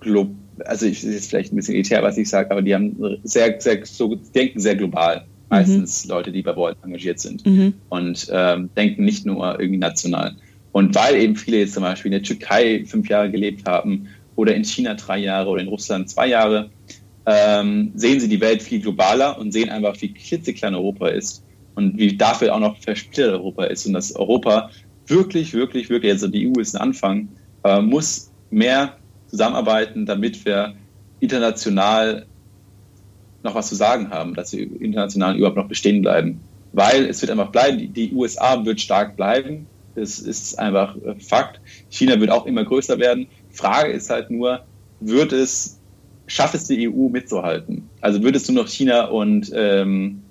global, 0.00 0.34
also 0.64 0.86
ich 0.86 1.04
ist 1.04 1.30
vielleicht 1.30 1.52
ein 1.52 1.56
bisschen 1.56 1.74
elitär, 1.74 2.02
was 2.02 2.16
ich 2.16 2.28
sage, 2.28 2.50
aber 2.50 2.62
die 2.62 2.74
haben 2.74 3.18
sehr, 3.24 3.60
sehr, 3.60 3.84
so 3.84 4.14
denken 4.14 4.60
sehr 4.60 4.76
global. 4.76 5.26
Meistens 5.48 6.04
mhm. 6.04 6.10
Leute, 6.10 6.32
die 6.32 6.42
bei 6.42 6.56
Volt 6.56 6.76
engagiert 6.82 7.20
sind 7.20 7.46
mhm. 7.46 7.74
und 7.88 8.28
ähm, 8.32 8.70
denken 8.76 9.04
nicht 9.04 9.26
nur 9.26 9.60
irgendwie 9.60 9.78
national. 9.78 10.34
Und 10.72 10.94
weil 10.94 11.16
eben 11.16 11.36
viele 11.36 11.58
jetzt 11.58 11.74
zum 11.74 11.84
Beispiel 11.84 12.12
in 12.12 12.18
der 12.18 12.22
Türkei 12.22 12.84
fünf 12.84 13.08
Jahre 13.08 13.30
gelebt 13.30 13.66
haben 13.66 14.08
oder 14.34 14.54
in 14.54 14.64
China 14.64 14.94
drei 14.94 15.18
Jahre 15.18 15.50
oder 15.50 15.62
in 15.62 15.68
Russland 15.68 16.10
zwei 16.10 16.26
Jahre, 16.26 16.70
ähm, 17.26 17.92
sehen 17.94 18.20
sie 18.20 18.28
die 18.28 18.40
Welt 18.40 18.62
viel 18.62 18.80
globaler 18.80 19.38
und 19.38 19.52
sehen 19.52 19.70
einfach, 19.70 20.00
wie 20.00 20.12
klitzeklein 20.12 20.74
Europa 20.74 21.08
ist 21.08 21.44
und 21.74 21.96
wie 21.96 22.16
dafür 22.16 22.54
auch 22.54 22.60
noch 22.60 22.76
versplittert 22.78 23.32
Europa 23.32 23.64
ist 23.64 23.86
und 23.86 23.92
dass 23.92 24.14
Europa 24.14 24.70
wirklich, 25.06 25.54
wirklich, 25.54 25.88
wirklich, 25.90 26.12
also 26.12 26.28
die 26.28 26.48
EU 26.48 26.60
ist 26.60 26.74
ein 26.74 26.82
Anfang, 26.82 27.28
äh, 27.64 27.80
muss 27.80 28.30
mehr 28.50 28.96
zusammenarbeiten, 29.28 30.06
damit 30.06 30.44
wir 30.44 30.74
international 31.20 32.26
noch 33.42 33.54
was 33.54 33.68
zu 33.68 33.74
sagen 33.74 34.10
haben, 34.10 34.34
dass 34.34 34.52
wir 34.52 34.68
international 34.80 35.36
überhaupt 35.36 35.56
noch 35.56 35.68
bestehen 35.68 36.02
bleiben. 36.02 36.40
Weil 36.72 37.06
es 37.06 37.22
wird 37.22 37.30
einfach 37.30 37.50
bleiben, 37.50 37.92
die 37.92 38.12
USA 38.12 38.64
wird 38.64 38.80
stark 38.80 39.16
bleiben, 39.16 39.66
das 39.94 40.18
ist 40.18 40.58
einfach 40.58 40.94
Fakt. 41.20 41.60
China 41.88 42.20
wird 42.20 42.30
auch 42.30 42.44
immer 42.44 42.64
größer 42.64 42.98
werden. 42.98 43.28
Frage 43.50 43.92
ist 43.92 44.10
halt 44.10 44.30
nur, 44.30 44.64
wird 45.00 45.32
es 45.32 45.78
schafft 46.26 46.54
es 46.54 46.66
die 46.66 46.88
EU 46.88 47.08
mitzuhalten? 47.08 47.88
Also 48.00 48.22
würdest 48.22 48.48
du 48.48 48.52
noch 48.52 48.68
China 48.68 49.06
und 49.06 49.50
ähm, 49.54 50.22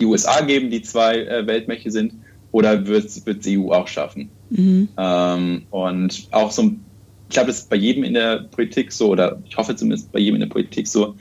die 0.00 0.06
USA 0.06 0.40
geben, 0.40 0.70
die 0.70 0.82
zwei 0.82 1.18
äh, 1.20 1.46
Weltmächte 1.46 1.90
sind, 1.90 2.14
oder 2.52 2.86
wird 2.86 3.06
es 3.06 3.24
die 3.24 3.58
EU 3.58 3.72
auch 3.72 3.88
schaffen? 3.88 4.30
Mhm. 4.50 4.88
Ähm, 4.96 5.62
und 5.70 6.28
auch 6.30 6.52
so, 6.52 6.62
ich 6.62 7.34
glaube, 7.34 7.48
das 7.48 7.60
ist 7.60 7.70
bei 7.70 7.76
jedem 7.76 8.04
in 8.04 8.14
der 8.14 8.44
Politik 8.50 8.92
so, 8.92 9.08
oder 9.08 9.38
ich 9.48 9.56
hoffe 9.56 9.74
zumindest 9.74 10.12
bei 10.12 10.20
jedem 10.20 10.36
in 10.36 10.40
der 10.42 10.48
Politik 10.48 10.86
so. 10.86 11.16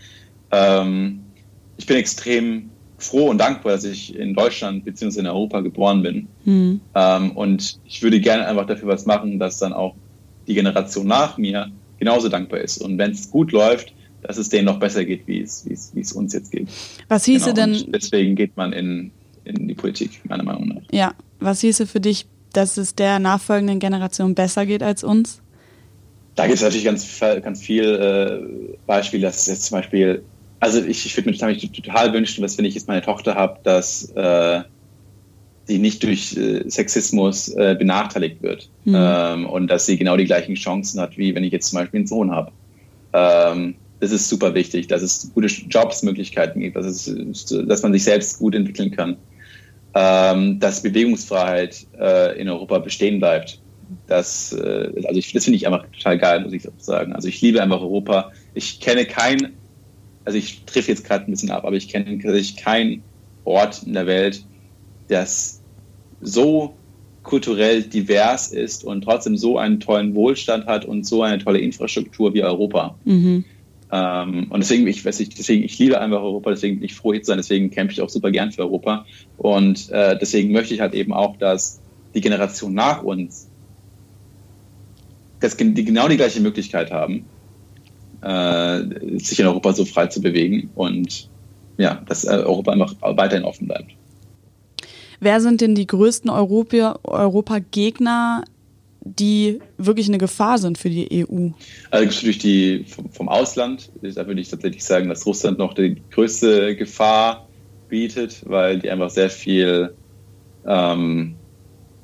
Ähm, 0.51 1.21
ich 1.77 1.85
bin 1.85 1.97
extrem 1.97 2.69
froh 2.97 3.29
und 3.29 3.39
dankbar, 3.39 3.73
dass 3.73 3.83
ich 3.83 4.15
in 4.15 4.33
Deutschland 4.33 4.85
bzw. 4.85 5.21
in 5.21 5.27
Europa 5.27 5.61
geboren 5.61 6.03
bin. 6.03 6.27
Mhm. 6.45 6.81
Ähm, 6.93 7.31
und 7.31 7.79
ich 7.85 8.03
würde 8.03 8.19
gerne 8.19 8.45
einfach 8.45 8.67
dafür 8.67 8.89
was 8.89 9.05
machen, 9.05 9.39
dass 9.39 9.57
dann 9.57 9.73
auch 9.73 9.95
die 10.47 10.53
Generation 10.53 11.07
nach 11.07 11.37
mir 11.37 11.71
genauso 11.97 12.29
dankbar 12.29 12.59
ist. 12.59 12.77
Und 12.77 12.97
wenn 12.97 13.11
es 13.11 13.31
gut 13.31 13.51
läuft, 13.51 13.93
dass 14.21 14.37
es 14.37 14.49
denen 14.49 14.65
noch 14.65 14.79
besser 14.79 15.05
geht, 15.05 15.27
wie 15.27 15.41
es, 15.41 15.67
wie 15.67 15.73
es, 15.73 15.95
wie 15.95 16.01
es 16.01 16.11
uns 16.11 16.33
jetzt 16.33 16.51
geht. 16.51 16.67
Was 17.07 17.25
hieße 17.25 17.53
genau. 17.53 17.73
denn? 17.73 17.85
Und 17.85 17.95
deswegen 17.95 18.35
geht 18.35 18.55
man 18.55 18.73
in, 18.73 19.11
in 19.43 19.67
die 19.67 19.73
Politik, 19.73 20.21
meiner 20.25 20.43
Meinung 20.43 20.67
nach. 20.67 20.81
Ja, 20.91 21.13
was 21.39 21.61
hieße 21.61 21.87
für 21.87 21.99
dich, 21.99 22.27
dass 22.53 22.77
es 22.77 22.95
der 22.95 23.19
nachfolgenden 23.19 23.79
Generation 23.79 24.35
besser 24.35 24.65
geht 24.65 24.83
als 24.83 25.03
uns? 25.03 25.41
Da 26.35 26.45
gibt 26.45 26.57
es 26.57 26.63
natürlich 26.63 26.85
ganz, 26.85 27.19
ganz 27.19 27.61
viel 27.61 27.83
äh, 27.83 28.77
Beispiele, 28.85 29.23
dass 29.23 29.41
es 29.41 29.47
jetzt 29.47 29.65
zum 29.65 29.77
Beispiel, 29.77 30.23
also 30.59 30.81
ich, 30.83 31.05
ich 31.05 31.17
würde 31.17 31.29
mir 31.29 31.37
total, 31.37 31.57
total 31.57 32.13
wünschen, 32.13 32.41
dass 32.41 32.57
wenn 32.57 32.65
ich 32.65 32.75
jetzt 32.75 32.87
meine 32.87 33.01
Tochter 33.01 33.35
habe, 33.35 33.59
dass 33.63 34.09
äh, 34.11 34.61
sie 35.65 35.79
nicht 35.79 36.03
durch 36.03 36.35
äh, 36.37 36.69
Sexismus 36.69 37.49
äh, 37.49 37.75
benachteiligt 37.77 38.41
wird 38.41 38.69
mhm. 38.85 38.95
ähm, 38.97 39.45
und 39.45 39.67
dass 39.67 39.85
sie 39.85 39.97
genau 39.97 40.17
die 40.17 40.25
gleichen 40.25 40.55
Chancen 40.55 40.99
hat, 40.99 41.17
wie 41.17 41.35
wenn 41.35 41.43
ich 41.43 41.51
jetzt 41.51 41.69
zum 41.69 41.79
Beispiel 41.79 41.99
einen 41.99 42.07
Sohn 42.07 42.31
habe. 42.31 42.51
Ähm, 43.13 43.75
das 43.99 44.11
ist 44.11 44.29
super 44.29 44.55
wichtig, 44.55 44.87
dass 44.87 45.03
es 45.03 45.31
gute 45.33 45.47
Jobsmöglichkeiten 45.47 46.59
gibt, 46.59 46.75
dass, 46.75 46.85
es, 46.85 47.45
dass 47.67 47.83
man 47.83 47.93
sich 47.93 48.03
selbst 48.03 48.39
gut 48.39 48.55
entwickeln 48.55 48.91
kann, 48.91 49.17
ähm, 49.93 50.59
dass 50.59 50.83
Bewegungsfreiheit 50.83 51.87
äh, 51.99 52.39
in 52.39 52.49
Europa 52.49 52.79
bestehen 52.79 53.19
bleibt. 53.19 53.59
Das, 54.07 54.53
äh, 54.53 54.91
also 55.05 55.19
ich, 55.19 55.33
das 55.33 55.43
finde 55.43 55.57
ich 55.57 55.67
einfach 55.67 55.85
total 55.91 56.17
geil, 56.17 56.41
muss 56.41 56.53
ich 56.53 56.67
sagen. 56.77 57.13
Also 57.13 57.27
ich 57.27 57.41
liebe 57.41 57.61
einfach 57.61 57.81
Europa. 57.81 58.31
ich 58.53 58.79
kenne 58.79 59.05
kein, 59.05 59.57
also 60.23 60.37
ich 60.37 60.65
treffe 60.65 60.91
jetzt 60.91 61.05
gerade 61.05 61.25
ein 61.25 61.31
bisschen 61.31 61.51
ab, 61.51 61.65
aber 61.65 61.75
ich 61.75 61.89
kenne 61.89 62.17
tatsächlich 62.19 62.57
keinen 62.57 63.03
Ort 63.43 63.83
in 63.83 63.93
der 63.93 64.07
Welt, 64.07 64.45
das 65.07 65.61
so 66.21 66.77
kulturell 67.23 67.83
divers 67.83 68.51
ist 68.51 68.83
und 68.83 69.03
trotzdem 69.03 69.37
so 69.37 69.57
einen 69.57 69.79
tollen 69.79 70.15
Wohlstand 70.15 70.65
hat 70.65 70.85
und 70.85 71.05
so 71.05 71.21
eine 71.23 71.43
tolle 71.43 71.59
Infrastruktur 71.59 72.33
wie 72.33 72.43
Europa. 72.43 72.97
Mhm. 73.03 73.45
Ähm, 73.91 74.47
und 74.49 74.59
deswegen, 74.59 74.87
ich 74.87 75.03
weiß 75.03 75.19
nicht, 75.19 75.37
deswegen, 75.37 75.63
ich 75.63 75.77
liebe 75.77 75.99
einfach 75.99 76.21
Europa, 76.21 76.51
deswegen 76.51 76.77
bin 76.77 76.85
ich 76.85 76.95
froh 76.95 77.13
hier 77.13 77.21
zu 77.21 77.27
sein, 77.27 77.37
deswegen 77.37 77.71
kämpfe 77.71 77.93
ich 77.93 78.01
auch 78.01 78.09
super 78.09 78.31
gern 78.31 78.51
für 78.51 78.61
Europa. 78.61 79.05
Und 79.37 79.89
äh, 79.89 80.17
deswegen 80.19 80.51
möchte 80.51 80.73
ich 80.73 80.81
halt 80.81 80.93
eben 80.93 81.13
auch, 81.13 81.37
dass 81.37 81.81
die 82.13 82.21
Generation 82.21 82.73
nach 82.73 83.03
uns 83.03 83.51
dass 85.41 85.57
die 85.57 85.83
genau 85.83 86.07
die 86.07 86.15
gleiche 86.15 86.39
Möglichkeit 86.39 86.91
haben, 86.91 87.25
äh, 88.21 88.83
sich 89.17 89.39
in 89.39 89.47
Europa 89.47 89.73
so 89.73 89.83
frei 89.85 90.05
zu 90.07 90.21
bewegen 90.21 90.69
und 90.75 91.29
ja, 91.77 91.95
dass 92.07 92.23
äh, 92.23 92.29
Europa 92.29 92.71
einfach 92.71 92.95
weiterhin 93.01 93.43
offen 93.43 93.67
bleibt. 93.67 93.91
Wer 95.19 95.41
sind 95.41 95.59
denn 95.61 95.75
die 95.75 95.87
größten 95.87 96.29
Europa-Gegner, 96.29 98.43
die 99.03 99.59
wirklich 99.77 100.07
eine 100.07 100.19
Gefahr 100.19 100.57
sind 100.57 100.77
für 100.77 100.89
die 100.89 101.25
EU? 101.25 101.49
Also 101.89 102.05
natürlich 102.05 102.37
die 102.37 102.85
vom, 103.11 103.27
Ausland. 103.27 103.91
Da 104.01 104.27
würde 104.27 104.41
ich 104.41 104.49
tatsächlich 104.49 104.83
sagen, 104.83 105.09
dass 105.09 105.25
Russland 105.25 105.57
noch 105.57 105.73
die 105.73 106.01
größte 106.11 106.75
Gefahr 106.75 107.47
bietet, 107.89 108.43
weil 108.45 108.79
die 108.79 108.89
einfach 108.89 109.09
sehr 109.09 109.29
viel 109.29 109.93
ähm, 110.65 111.35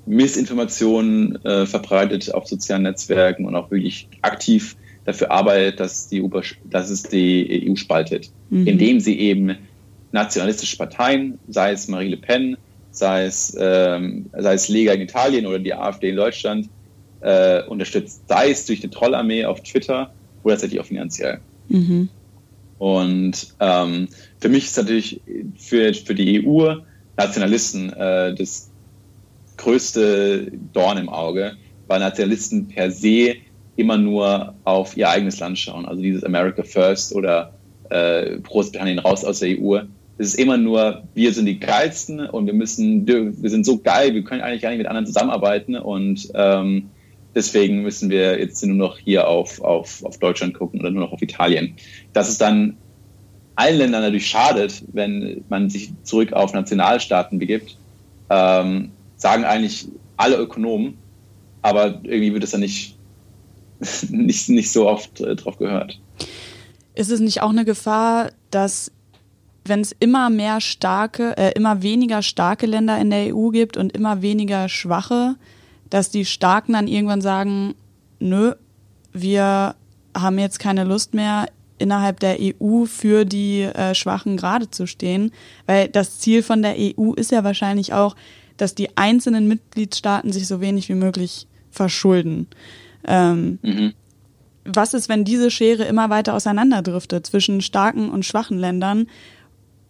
Missinformationen 0.08 1.44
äh, 1.46 1.66
verbreitet 1.66 2.34
auf 2.34 2.48
sozialen 2.48 2.84
Netzwerken 2.84 3.46
und 3.46 3.56
auch 3.56 3.70
wirklich 3.70 4.08
aktiv 4.22 4.76
dafür 5.06 5.32
arbeitet, 5.32 5.80
dass, 5.80 6.08
die, 6.08 6.28
dass 6.66 6.90
es 6.90 7.04
die 7.04 7.70
EU 7.70 7.76
spaltet, 7.76 8.32
mhm. 8.50 8.68
indem 8.68 9.00
sie 9.00 9.20
eben 9.20 9.58
nationalistische 10.12 10.78
Parteien, 10.78 11.40
sei 11.48 11.72
es 11.72 11.88
Marie 11.88 12.10
Le 12.10 12.18
Pen, 12.18 12.58
sei 12.92 13.26
es, 13.26 13.56
ähm, 13.60 14.30
sei 14.36 14.54
es 14.54 14.68
Lega 14.68 14.94
in 14.94 15.02
Italien 15.02 15.46
oder 15.46 15.60
die 15.60 15.74
AfD 15.74 16.10
in 16.10 16.16
Deutschland, 16.16 16.70
äh, 17.22 17.64
unterstützt, 17.64 18.28
sei 18.28 18.52
es 18.52 18.66
durch 18.66 18.80
die 18.80 18.90
Trollarmee 18.90 19.46
auf 19.46 19.62
Twitter 19.62 20.14
oder 20.44 20.56
tatsächlich 20.56 20.80
auch 20.80 20.86
finanziell. 20.86 21.40
Mhm. 21.70 22.10
Und 22.80 23.56
ähm, 23.60 24.08
für 24.40 24.50
mich 24.50 24.66
ist 24.66 24.78
natürlich 24.78 25.22
für, 25.58 25.94
für 25.94 26.16
die 26.16 26.46
EU 26.46 26.76
Nationalisten 27.18 27.92
äh, 27.94 28.36
das 28.36 28.70
größte 29.58 30.52
Dorn 30.74 30.98
im 30.98 31.10
Auge, 31.10 31.54
weil 31.88 32.00
Nationalisten 32.00 32.68
per 32.68 32.92
se 32.92 33.36
immer 33.76 33.98
nur 33.98 34.54
auf 34.64 34.96
ihr 34.96 35.10
eigenes 35.10 35.40
Land 35.40 35.58
schauen. 35.58 35.86
Also 35.86 36.02
dieses 36.02 36.24
America 36.24 36.64
First 36.64 37.16
oder 37.16 37.54
äh, 37.90 38.38
Großbritannien 38.40 39.00
raus 39.00 39.24
aus 39.26 39.40
der 39.40 39.58
EU. 39.60 39.80
Es 40.20 40.30
ist 40.30 40.40
immer 40.40 40.58
nur, 40.58 41.04
wir 41.14 41.32
sind 41.32 41.46
die 41.46 41.60
geilsten 41.60 42.20
und 42.20 42.48
wir 42.48 42.54
müssen, 42.54 43.08
wir 43.08 43.50
sind 43.50 43.66
so 43.66 43.78
geil, 43.78 44.16
wir 44.16 44.24
können 44.24 44.42
eigentlich 44.42 44.62
gar 44.62 44.70
nicht 44.70 44.80
mit 44.80 44.88
anderen 44.88 45.06
zusammenarbeiten 45.06 45.76
und 45.76 46.28
ähm, 46.34 46.90
Deswegen 47.38 47.84
müssen 47.84 48.10
wir 48.10 48.40
jetzt 48.40 48.66
nur 48.66 48.76
noch 48.76 48.98
hier 48.98 49.28
auf, 49.28 49.62
auf, 49.62 50.04
auf 50.04 50.18
Deutschland 50.18 50.56
gucken 50.56 50.80
oder 50.80 50.90
nur 50.90 51.04
noch 51.04 51.12
auf 51.12 51.22
Italien. 51.22 51.76
Dass 52.12 52.30
es 52.30 52.40
dann 52.40 52.78
allen 53.56 53.78
Ländern 53.78 54.02
natürlich 54.02 54.28
schadet, 54.28 54.84
wenn 54.92 55.44
man 55.48 55.70
sich 55.70 55.92
zurück 56.02 56.34
auf 56.34 56.54
Nationalstaaten 56.54 57.38
begibt, 57.38 57.78
ähm, 58.32 58.92
sagen 59.18 59.44
eigentlich 59.44 59.88
alle 60.16 60.38
Ökonomen, 60.38 60.98
aber 61.62 62.00
irgendwie 62.02 62.34
wird 62.34 62.44
es 62.44 62.50
dann 62.50 62.62
nicht, 62.62 62.98
nicht, 64.10 64.50
nicht 64.50 64.72
so 64.72 64.90
oft 64.90 65.22
äh, 65.22 65.36
drauf 65.36 65.60
gehört. 65.60 66.00
Ist 66.96 67.12
es 67.12 67.20
nicht 67.20 67.44
auch 67.44 67.52
eine 67.52 67.66
Gefahr, 67.66 68.32
dass 68.50 68.92
wenn 69.64 69.82
es 69.82 69.96
immer 70.00 70.32
mehr 70.32 70.60
starke, 70.60 71.38
äh, 71.38 71.52
immer 71.52 71.84
weniger 71.84 72.24
starke 72.24 72.66
Länder 72.66 73.00
in 73.00 73.12
der 73.12 73.36
EU 73.36 73.50
gibt 73.50 73.78
und 73.78 73.96
immer 73.96 74.24
weniger 74.24 74.70
schwache, 74.70 75.36
dass 75.90 76.10
die 76.10 76.26
Starken 76.26 76.74
dann 76.74 76.88
irgendwann 76.88 77.22
sagen, 77.22 77.76
nö, 78.20 78.54
wir 79.14 79.76
haben 80.16 80.40
jetzt 80.40 80.60
keine 80.60 80.84
Lust 80.84 81.14
mehr, 81.14 81.48
innerhalb 81.80 82.20
der 82.20 82.38
EU 82.40 82.86
für 82.86 83.26
die 83.26 83.62
äh, 83.62 83.94
Schwachen 83.94 84.38
gerade 84.38 84.70
zu 84.72 84.88
stehen, 84.88 85.32
weil 85.66 85.88
das 85.88 86.20
Ziel 86.20 86.44
von 86.44 86.62
der 86.62 86.76
EU 86.78 87.14
ist 87.14 87.32
ja 87.32 87.44
wahrscheinlich 87.44 87.94
auch, 87.94 88.16
dass 88.58 88.74
die 88.74 88.98
einzelnen 88.98 89.48
Mitgliedstaaten 89.48 90.32
sich 90.32 90.48
so 90.48 90.60
wenig 90.60 90.90
wie 90.90 90.96
möglich 90.96 91.48
verschulden. 91.70 92.48
Ähm, 93.06 93.60
mhm. 93.62 93.94
Was 94.66 94.94
ist, 94.94 95.08
wenn 95.08 95.24
diese 95.24 95.52
Schere 95.52 95.84
immer 95.84 96.10
weiter 96.10 96.34
auseinanderdriftet 96.34 97.28
zwischen 97.28 97.62
starken 97.62 98.10
und 98.10 98.26
schwachen 98.26 98.58
Ländern, 98.58 99.08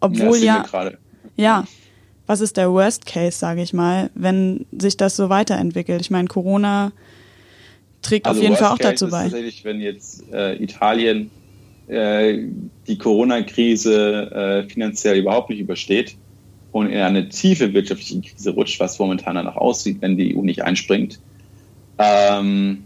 obwohl 0.01 0.37
ja, 0.37 0.65
ja, 0.73 0.91
ja 1.37 1.67
was 2.27 2.41
ist 2.41 2.57
der 2.57 2.71
Worst 2.71 3.05
Case, 3.05 3.37
sage 3.37 3.61
ich 3.61 3.73
mal, 3.73 4.09
wenn 4.13 4.65
sich 4.77 4.97
das 4.97 5.15
so 5.15 5.29
weiterentwickelt? 5.29 6.01
Ich 6.01 6.11
meine, 6.11 6.27
Corona 6.27 6.91
trägt 8.01 8.27
also 8.27 8.39
auf 8.39 8.43
jeden 8.43 8.55
Fall 8.57 8.71
auch 8.71 8.77
dazu 8.77 9.09
bei. 9.09 9.23
Tatsächlich, 9.23 9.63
wenn 9.63 9.81
jetzt 9.81 10.23
äh, 10.31 10.61
Italien 10.61 11.31
äh, 11.87 12.39
die 12.87 12.97
Corona-Krise 12.97 14.65
äh, 14.65 14.69
finanziell 14.69 15.17
überhaupt 15.17 15.49
nicht 15.49 15.59
übersteht 15.59 16.17
und 16.73 16.89
in 16.89 16.99
eine 16.99 17.29
tiefe 17.29 17.73
wirtschaftliche 17.73 18.21
Krise 18.21 18.51
rutscht, 18.51 18.79
was 18.79 18.99
momentan 18.99 19.35
danach 19.35 19.55
aussieht, 19.55 19.97
wenn 20.01 20.17
die 20.17 20.35
EU 20.35 20.41
nicht 20.41 20.63
einspringt, 20.63 21.19
ähm, 21.97 22.83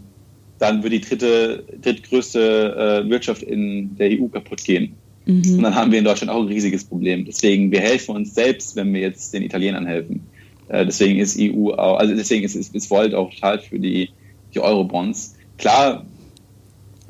dann 0.58 0.82
wird 0.84 0.92
die 0.92 1.00
dritte, 1.00 1.64
drittgrößte 1.82 3.02
äh, 3.04 3.10
Wirtschaft 3.10 3.42
in 3.42 3.96
der 3.96 4.10
EU 4.12 4.28
kaputt 4.28 4.62
gehen. 4.62 4.94
Mhm. 5.26 5.56
Und 5.56 5.62
dann 5.62 5.74
haben 5.74 5.92
wir 5.92 5.98
in 5.98 6.04
Deutschland 6.04 6.30
auch 6.30 6.40
ein 6.40 6.48
riesiges 6.48 6.84
Problem. 6.84 7.24
Deswegen, 7.24 7.70
wir 7.70 7.80
helfen 7.80 8.16
uns 8.16 8.34
selbst, 8.34 8.76
wenn 8.76 8.92
wir 8.92 9.00
jetzt 9.00 9.32
den 9.34 9.42
Italienern 9.42 9.86
helfen. 9.86 10.26
Äh, 10.68 10.86
deswegen 10.86 11.18
ist 11.18 11.38
EU 11.38 11.70
auch, 11.70 11.98
also 11.98 12.14
deswegen 12.14 12.44
ist, 12.44 12.54
ist, 12.54 12.74
ist 12.74 12.90
Volt 12.90 13.14
auch 13.14 13.32
total 13.32 13.58
für 13.58 13.78
die, 13.78 14.10
die 14.54 14.60
Eurobonds. 14.60 15.36
Klar 15.58 16.04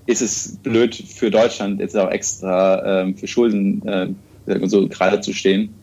ist 0.06 0.20
es 0.20 0.56
blöd 0.62 0.94
für 0.94 1.30
Deutschland, 1.30 1.80
jetzt 1.80 1.96
auch 1.96 2.10
extra 2.10 3.02
ähm, 3.02 3.16
für 3.16 3.26
Schulden 3.26 3.86
äh, 3.86 4.08
so 4.64 4.88
gerade 4.88 5.20
zu 5.20 5.32
stehen. 5.32 5.74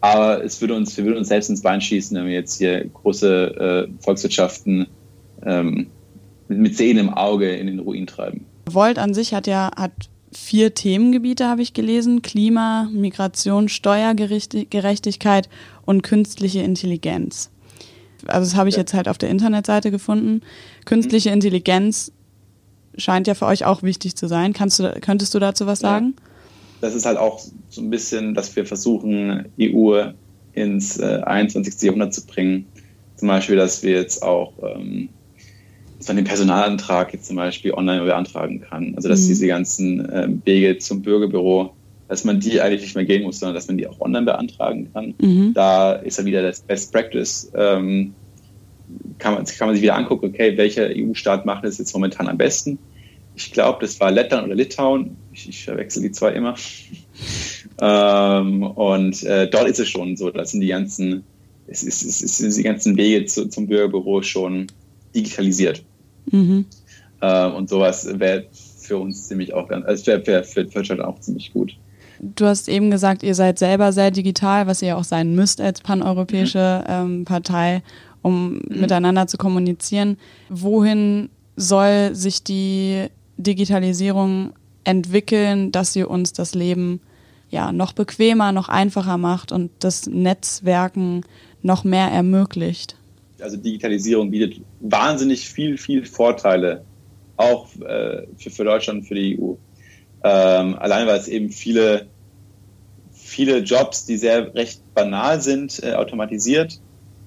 Aber 0.00 0.42
es 0.42 0.60
würde 0.60 0.74
uns, 0.74 0.96
wir 0.96 1.04
würden 1.04 1.18
uns 1.18 1.28
selbst 1.28 1.50
ins 1.50 1.62
Bein 1.62 1.80
schießen, 1.80 2.16
wenn 2.16 2.26
wir 2.26 2.32
jetzt 2.32 2.58
hier 2.58 2.84
große 2.86 3.88
äh, 3.88 4.02
Volkswirtschaften 4.02 4.86
ähm, 5.44 5.86
mit 6.48 6.76
Zähnen 6.76 7.08
im 7.08 7.14
Auge 7.14 7.54
in 7.54 7.66
den 7.66 7.78
Ruin 7.78 8.06
treiben. 8.06 8.44
Volt 8.66 8.98
an 8.98 9.14
sich 9.14 9.34
hat 9.34 9.46
ja 9.46 9.70
hat 9.76 9.92
vier 10.32 10.74
Themengebiete, 10.74 11.46
habe 11.46 11.62
ich 11.62 11.74
gelesen. 11.74 12.22
Klima, 12.22 12.88
Migration, 12.92 13.68
Steuergerechtigkeit 13.68 15.48
und 15.84 16.02
künstliche 16.02 16.60
Intelligenz. 16.60 17.50
Also 18.26 18.50
das 18.50 18.56
habe 18.56 18.68
ich 18.68 18.76
jetzt 18.76 18.94
halt 18.94 19.08
auf 19.08 19.18
der 19.18 19.30
Internetseite 19.30 19.90
gefunden. 19.90 20.42
Künstliche 20.84 21.30
mhm. 21.30 21.34
Intelligenz 21.34 22.12
scheint 22.96 23.26
ja 23.26 23.34
für 23.34 23.46
euch 23.46 23.64
auch 23.64 23.82
wichtig 23.82 24.16
zu 24.16 24.28
sein. 24.28 24.52
Kannst 24.52 24.78
du, 24.78 24.92
könntest 25.00 25.34
du 25.34 25.38
dazu 25.38 25.66
was 25.66 25.80
sagen? 25.80 26.14
Ja. 26.16 26.24
Das 26.82 26.94
ist 26.94 27.06
halt 27.06 27.18
auch 27.18 27.40
so 27.68 27.80
ein 27.80 27.90
bisschen, 27.90 28.34
dass 28.34 28.54
wir 28.56 28.64
versuchen, 28.64 29.46
EU 29.60 30.12
ins 30.54 30.98
äh, 30.98 31.20
21. 31.24 31.82
Jahrhundert 31.82 32.14
zu 32.14 32.26
bringen. 32.26 32.66
Zum 33.16 33.28
Beispiel, 33.28 33.56
dass 33.56 33.82
wir 33.82 33.92
jetzt 33.92 34.22
auch 34.22 34.52
ähm, 34.62 35.10
dass 36.00 36.08
man 36.08 36.16
den 36.16 36.24
Personalantrag 36.24 37.12
jetzt 37.12 37.26
zum 37.26 37.36
Beispiel 37.36 37.74
online 37.74 38.02
beantragen 38.02 38.62
kann. 38.62 38.94
Also 38.96 39.10
dass 39.10 39.20
mhm. 39.24 39.28
diese 39.28 39.46
ganzen 39.46 40.08
äh, 40.08 40.28
Wege 40.46 40.78
zum 40.78 41.02
Bürgerbüro, 41.02 41.74
dass 42.08 42.24
man 42.24 42.40
die 42.40 42.62
eigentlich 42.62 42.80
nicht 42.80 42.94
mehr 42.94 43.04
gehen 43.04 43.22
muss, 43.22 43.38
sondern 43.38 43.54
dass 43.54 43.68
man 43.68 43.76
die 43.76 43.86
auch 43.86 44.00
online 44.00 44.24
beantragen 44.24 44.88
kann. 44.94 45.12
Mhm. 45.20 45.52
Da 45.52 45.92
ist 45.92 46.18
ja 46.18 46.24
wieder 46.24 46.40
das 46.40 46.62
Best 46.62 46.90
Practice. 46.90 47.52
Ähm, 47.54 48.14
kann, 49.18 49.34
man, 49.34 49.44
kann 49.44 49.68
man 49.68 49.74
sich 49.74 49.82
wieder 49.82 49.94
angucken, 49.94 50.28
okay, 50.28 50.56
welcher 50.56 50.88
EU-Staat 50.88 51.44
macht 51.44 51.64
das 51.64 51.76
jetzt 51.76 51.92
momentan 51.92 52.28
am 52.28 52.38
besten? 52.38 52.78
Ich 53.36 53.52
glaube, 53.52 53.80
das 53.82 54.00
war 54.00 54.10
Lettland 54.10 54.46
oder 54.46 54.54
Litauen. 54.54 55.18
Ich, 55.34 55.50
ich 55.50 55.64
verwechsel 55.64 56.00
die 56.00 56.12
zwei 56.12 56.32
immer. 56.32 56.54
ähm, 57.82 58.62
und 58.62 59.22
äh, 59.24 59.50
dort 59.50 59.68
ist 59.68 59.80
es 59.80 59.90
schon 59.90 60.16
so, 60.16 60.30
da 60.30 60.46
sind 60.46 60.62
die 60.62 60.68
ganzen, 60.68 61.24
es 61.66 61.82
ist, 61.82 62.02
es 62.04 62.40
ist 62.40 62.56
die 62.56 62.62
ganzen 62.62 62.96
Wege 62.96 63.26
zu, 63.26 63.50
zum 63.50 63.66
Bürgerbüro 63.66 64.22
schon 64.22 64.68
digitalisiert. 65.14 65.84
Mhm. 66.30 66.66
Äh, 67.20 67.46
und 67.46 67.68
sowas 67.68 68.08
wäre 68.18 68.46
für 68.78 68.98
uns 68.98 69.28
ziemlich 69.28 69.54
auch 69.54 69.68
ganz, 69.68 69.86
also 69.86 70.06
wäre 70.06 70.26
wär 70.26 70.44
für 70.44 70.64
Deutschland 70.64 71.00
auch 71.00 71.20
ziemlich 71.20 71.52
gut. 71.52 71.76
Du 72.20 72.44
hast 72.44 72.68
eben 72.68 72.90
gesagt, 72.90 73.22
ihr 73.22 73.34
seid 73.34 73.58
selber 73.58 73.92
sehr 73.92 74.10
digital, 74.10 74.66
was 74.66 74.82
ihr 74.82 74.98
auch 74.98 75.04
sein 75.04 75.34
müsst 75.34 75.60
als 75.60 75.80
paneuropäische 75.80 76.84
mhm. 76.86 76.92
ähm, 76.92 77.24
Partei, 77.24 77.82
um 78.22 78.54
mhm. 78.54 78.80
miteinander 78.80 79.26
zu 79.26 79.38
kommunizieren. 79.38 80.18
Wohin 80.50 81.30
soll 81.56 82.14
sich 82.14 82.44
die 82.44 83.06
Digitalisierung 83.38 84.52
entwickeln, 84.84 85.72
dass 85.72 85.92
sie 85.92 86.04
uns 86.04 86.32
das 86.32 86.54
Leben 86.54 87.00
ja 87.48 87.72
noch 87.72 87.92
bequemer, 87.92 88.52
noch 88.52 88.68
einfacher 88.68 89.16
macht 89.16 89.50
und 89.50 89.70
das 89.78 90.06
Netzwerken 90.06 91.22
noch 91.62 91.84
mehr 91.84 92.08
ermöglicht? 92.08 92.96
Also 93.42 93.56
Digitalisierung 93.56 94.30
bietet 94.30 94.60
wahnsinnig 94.80 95.48
viel, 95.48 95.78
viel 95.78 96.04
Vorteile, 96.04 96.84
auch 97.36 97.66
äh, 97.76 98.26
für, 98.36 98.50
für 98.50 98.64
Deutschland 98.64 99.00
und 99.00 99.06
für 99.06 99.14
die 99.14 99.38
EU. 99.38 99.54
Ähm, 100.22 100.76
allein 100.78 101.06
weil 101.06 101.18
es 101.18 101.28
eben 101.28 101.50
viele, 101.50 102.06
viele 103.12 103.58
Jobs, 103.58 104.04
die 104.06 104.16
sehr 104.16 104.54
recht 104.54 104.82
banal 104.94 105.40
sind, 105.40 105.82
äh, 105.82 105.94
automatisiert. 105.94 106.80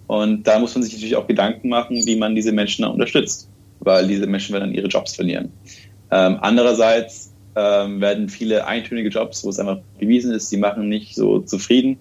Und 0.07 0.43
da 0.43 0.59
muss 0.59 0.76
man 0.76 0.84
sich 0.84 0.93
natürlich 0.93 1.16
auch 1.16 1.28
Gedanken 1.28 1.70
machen, 1.70 2.05
wie 2.05 2.16
man 2.16 2.36
diese 2.36 2.51
Menschen 2.51 2.86
unterstützt, 2.86 3.49
weil 3.80 4.07
diese 4.07 4.28
Menschen 4.28 4.53
werden 4.53 4.66
dann 4.66 4.76
ihre 4.76 4.88
Jobs 4.88 5.16
verlieren. 5.16 5.51
Ähm, 6.11 6.38
andererseits 6.41 7.34
ähm, 7.55 8.01
werden 8.01 8.30
viele 8.30 8.68
eintönige 8.68 9.09
Jobs, 9.09 9.43
wo 9.43 9.49
es 9.49 9.59
einfach 9.59 9.80
bewiesen 9.99 10.34
ist, 10.34 10.51
die 10.51 10.57
machen 10.57 10.89
nicht 10.89 11.16
so 11.16 11.39
zufrieden, 11.39 11.97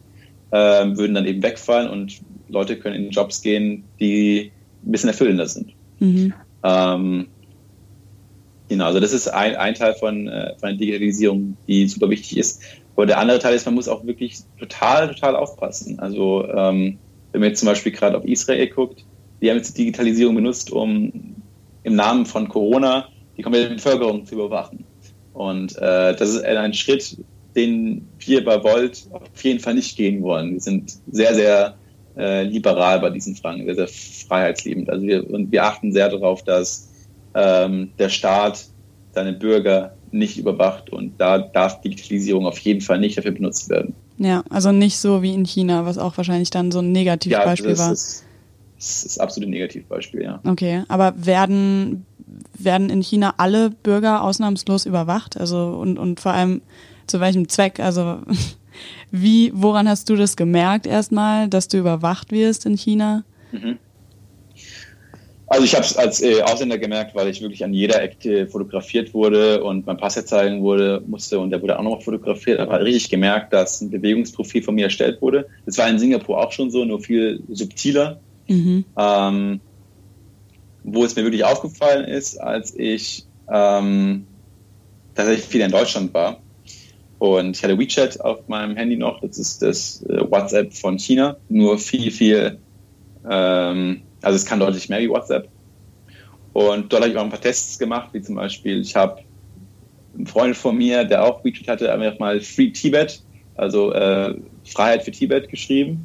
ähm, 0.50 0.98
würden 0.98 1.14
dann 1.14 1.26
eben 1.26 1.42
wegfallen 1.42 1.88
und 1.88 2.20
Leute 2.52 2.78
können 2.78 2.96
in 2.96 3.10
Jobs 3.10 3.42
gehen, 3.42 3.84
die 3.98 4.52
ein 4.84 4.92
bisschen 4.92 5.08
erfüllender 5.08 5.46
sind. 5.46 5.72
Mhm. 5.98 6.34
Ähm, 6.62 7.26
genau, 8.68 8.86
also 8.86 9.00
das 9.00 9.12
ist 9.12 9.28
ein, 9.28 9.56
ein 9.56 9.74
Teil 9.74 9.94
von, 9.94 10.28
äh, 10.28 10.54
von 10.58 10.70
der 10.70 10.78
Digitalisierung, 10.78 11.56
die 11.66 11.88
super 11.88 12.10
wichtig 12.10 12.38
ist. 12.38 12.62
Aber 12.94 13.06
der 13.06 13.18
andere 13.18 13.38
Teil 13.38 13.54
ist, 13.54 13.64
man 13.64 13.74
muss 13.74 13.88
auch 13.88 14.04
wirklich 14.04 14.40
total, 14.58 15.08
total 15.08 15.36
aufpassen. 15.36 15.98
Also 15.98 16.46
ähm, 16.48 16.98
wenn 17.32 17.40
man 17.40 17.50
jetzt 17.50 17.60
zum 17.60 17.66
Beispiel 17.66 17.92
gerade 17.92 18.16
auf 18.18 18.24
Israel 18.24 18.68
guckt, 18.68 19.04
die 19.40 19.50
haben 19.50 19.56
jetzt 19.56 19.76
die 19.76 19.84
Digitalisierung 19.84 20.34
benutzt, 20.34 20.70
um 20.70 21.34
im 21.82 21.94
Namen 21.94 22.26
von 22.26 22.48
Corona 22.48 23.08
die 23.36 23.42
komplette 23.42 23.74
Bevölkerung 23.74 24.26
zu 24.26 24.34
überwachen. 24.34 24.84
Und 25.32 25.76
äh, 25.78 26.14
das 26.14 26.28
ist 26.28 26.44
ein 26.44 26.74
Schritt, 26.74 27.16
den 27.56 28.08
wir 28.18 28.44
bei 28.44 28.62
Volt 28.62 29.08
auf 29.10 29.42
jeden 29.42 29.60
Fall 29.60 29.74
nicht 29.74 29.96
gehen 29.96 30.22
wollen. 30.22 30.52
Wir 30.52 30.60
sind 30.60 30.92
sehr, 31.10 31.34
sehr 31.34 31.76
äh, 32.16 32.42
liberal 32.44 33.00
bei 33.00 33.10
diesen 33.10 33.36
Fragen, 33.36 33.64
sehr, 33.64 33.74
sehr 33.74 33.88
freiheitsliebend. 34.28 34.90
Also 34.90 35.06
wir, 35.06 35.28
und 35.28 35.50
wir 35.50 35.64
achten 35.64 35.92
sehr 35.92 36.08
darauf, 36.08 36.42
dass 36.42 36.88
ähm, 37.34 37.90
der 37.98 38.08
Staat 38.08 38.66
seine 39.12 39.32
Bürger 39.32 39.94
nicht 40.10 40.38
überwacht 40.38 40.90
und 40.90 41.18
da 41.18 41.38
darf 41.38 41.80
Digitalisierung 41.80 42.46
auf 42.46 42.58
jeden 42.58 42.80
Fall 42.80 42.98
nicht 42.98 43.16
dafür 43.16 43.32
benutzt 43.32 43.70
werden. 43.70 43.94
Ja, 44.18 44.44
also 44.50 44.72
nicht 44.72 44.98
so 44.98 45.22
wie 45.22 45.34
in 45.34 45.44
China, 45.44 45.86
was 45.86 45.98
auch 45.98 46.16
wahrscheinlich 46.16 46.50
dann 46.50 46.70
so 46.70 46.80
ein 46.80 46.92
Negativbeispiel 46.92 47.70
ja, 47.70 47.72
das 47.72 47.80
war. 47.80 47.92
Ist, 47.92 48.24
das 48.76 49.04
ist 49.04 49.20
absolut 49.20 49.48
ein 49.48 49.52
Negativbeispiel, 49.52 50.22
ja. 50.22 50.40
Okay, 50.44 50.82
aber 50.88 51.14
werden, 51.16 52.04
werden 52.58 52.90
in 52.90 53.00
China 53.00 53.34
alle 53.38 53.70
Bürger 53.70 54.22
ausnahmslos 54.22 54.86
überwacht? 54.86 55.38
Also 55.38 55.78
und, 55.80 55.98
und 55.98 56.20
vor 56.20 56.32
allem 56.32 56.60
zu 57.06 57.20
welchem 57.20 57.48
Zweck? 57.48 57.80
Also 57.80 58.18
wie, 59.12 59.52
woran 59.54 59.88
hast 59.88 60.08
du 60.08 60.16
das 60.16 60.36
gemerkt 60.36 60.86
erstmal, 60.86 61.46
dass 61.48 61.68
du 61.68 61.76
überwacht 61.76 62.32
wirst 62.32 62.64
in 62.66 62.76
China? 62.76 63.24
Mhm. 63.52 63.78
Also 65.46 65.64
ich 65.64 65.74
habe 65.74 65.84
es 65.84 65.98
als 65.98 66.22
äh, 66.22 66.40
Ausländer 66.40 66.78
gemerkt, 66.78 67.14
weil 67.14 67.28
ich 67.28 67.42
wirklich 67.42 67.62
an 67.62 67.74
jeder 67.74 68.00
Ecke 68.00 68.48
fotografiert 68.48 69.12
wurde 69.12 69.62
und 69.62 69.84
mein 69.84 69.98
Pass 69.98 70.14
zeigen 70.24 70.62
wurde, 70.62 71.02
musste 71.06 71.38
und 71.38 71.50
der 71.50 71.60
wurde 71.60 71.78
auch 71.78 71.82
noch 71.82 72.00
fotografiert. 72.00 72.58
Aber 72.58 72.82
richtig 72.82 73.10
gemerkt, 73.10 73.52
dass 73.52 73.82
ein 73.82 73.90
Bewegungsprofil 73.90 74.62
von 74.62 74.74
mir 74.74 74.84
erstellt 74.84 75.20
wurde. 75.20 75.46
Das 75.66 75.76
war 75.76 75.90
in 75.90 75.98
Singapur 75.98 76.38
auch 76.38 76.52
schon 76.52 76.70
so, 76.70 76.86
nur 76.86 77.02
viel 77.02 77.42
subtiler. 77.50 78.18
Mhm. 78.48 78.86
Ähm, 78.96 79.60
wo 80.84 81.04
es 81.04 81.14
mir 81.14 81.22
wirklich 81.22 81.44
aufgefallen 81.44 82.06
ist, 82.06 82.38
als 82.38 82.74
ich 82.74 83.26
ähm, 83.52 84.26
tatsächlich 85.14 85.46
viel 85.46 85.60
in 85.60 85.70
Deutschland 85.70 86.14
war 86.14 86.41
und 87.22 87.56
ich 87.56 87.62
hatte 87.62 87.78
WeChat 87.78 88.20
auf 88.20 88.48
meinem 88.48 88.74
Handy 88.74 88.96
noch, 88.96 89.20
das 89.20 89.38
ist 89.38 89.62
das 89.62 90.02
äh, 90.08 90.28
WhatsApp 90.28 90.74
von 90.74 90.98
China, 90.98 91.36
nur 91.48 91.78
viel, 91.78 92.10
viel, 92.10 92.58
ähm, 93.30 94.02
also 94.22 94.34
es 94.34 94.44
kann 94.44 94.58
deutlich 94.58 94.88
mehr 94.88 94.98
wie 94.98 95.08
WhatsApp. 95.08 95.48
Und 96.52 96.92
dort 96.92 97.02
habe 97.02 97.12
ich 97.12 97.16
auch 97.16 97.22
ein 97.22 97.30
paar 97.30 97.40
Tests 97.40 97.78
gemacht, 97.78 98.08
wie 98.12 98.22
zum 98.22 98.34
Beispiel, 98.34 98.80
ich 98.80 98.96
habe 98.96 99.20
einen 100.16 100.26
Freund 100.26 100.56
von 100.56 100.76
mir, 100.76 101.04
der 101.04 101.24
auch 101.24 101.44
WeChat 101.44 101.68
hatte, 101.68 101.92
einfach 101.92 102.18
mal 102.18 102.40
Free 102.40 102.70
Tibet, 102.70 103.22
also 103.54 103.92
äh, 103.92 104.34
Freiheit 104.64 105.04
für 105.04 105.12
Tibet 105.12 105.48
geschrieben. 105.48 106.04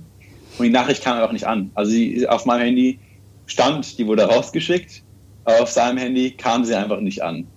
Und 0.59 0.65
die 0.65 0.69
Nachricht 0.69 1.03
kam 1.03 1.17
einfach 1.17 1.31
nicht 1.31 1.47
an. 1.47 1.71
Also 1.73 1.93
sie, 1.93 2.27
auf 2.27 2.45
meinem 2.45 2.61
Handy 2.61 2.99
stand, 3.47 3.97
die 3.97 4.05
wurde 4.05 4.21
rausgeschickt, 4.21 5.01
aber 5.45 5.63
auf 5.63 5.69
seinem 5.71 5.97
Handy 5.97 6.29
kam 6.29 6.63
sie 6.63 6.75
einfach 6.75 6.99
nicht 6.99 7.23
an. 7.23 7.47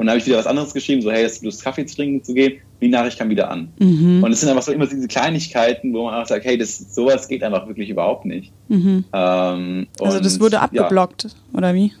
Und 0.00 0.06
dann 0.06 0.14
habe 0.14 0.18
ich 0.18 0.26
wieder 0.26 0.38
was 0.38 0.46
anderes 0.46 0.72
geschrieben, 0.72 1.02
so 1.02 1.12
hey, 1.12 1.24
hast 1.24 1.42
du 1.42 1.44
Lust, 1.44 1.62
Kaffee 1.62 1.84
zu 1.84 1.94
trinken 1.94 2.24
zu 2.24 2.32
gehen? 2.32 2.60
die 2.80 2.88
Nachricht 2.88 3.18
kam 3.18 3.28
wieder 3.28 3.50
an. 3.50 3.70
Mhm. 3.78 4.22
Und 4.24 4.32
es 4.32 4.40
sind 4.40 4.48
einfach 4.48 4.62
so 4.62 4.72
immer 4.72 4.86
diese 4.86 5.06
Kleinigkeiten, 5.06 5.92
wo 5.92 6.04
man 6.04 6.14
auch 6.14 6.26
sagt, 6.26 6.46
hey, 6.46 6.56
das, 6.56 6.94
sowas 6.94 7.28
geht 7.28 7.42
einfach 7.42 7.66
wirklich 7.66 7.90
überhaupt 7.90 8.24
nicht. 8.24 8.52
Mhm. 8.68 9.04
Ähm, 9.12 9.86
also 10.00 10.18
das 10.18 10.40
wurde 10.40 10.60
abgeblockt, 10.60 11.24
ja. 11.24 11.30
oder 11.52 11.74
wie? 11.74 11.92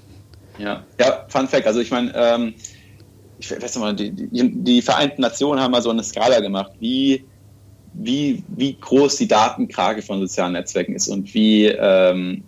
Ja, 0.58 0.84
ja, 0.98 1.26
Fun 1.28 1.48
Fact. 1.48 1.66
Also 1.66 1.80
ich 1.80 1.90
meine, 1.90 2.12
ähm, 2.14 2.54
ich 3.38 3.50
weiß 3.50 3.62
nicht 3.62 3.78
mal, 3.78 3.94
die, 3.94 4.10
die, 4.10 4.50
die, 4.50 4.80
Vereinten 4.80 5.20
Nationen 5.20 5.60
haben 5.60 5.72
mal 5.72 5.82
so 5.82 5.90
eine 5.90 6.02
Skala 6.02 6.40
gemacht, 6.40 6.72
wie, 6.80 7.24
wie, 7.92 8.42
wie 8.56 8.78
groß 8.80 9.16
die 9.16 9.28
Datenkrake 9.28 10.00
von 10.00 10.20
sozialen 10.20 10.54
Netzwerken 10.54 10.94
ist 10.94 11.08
und 11.08 11.34
wie, 11.34 11.66
ähm, 11.66 12.42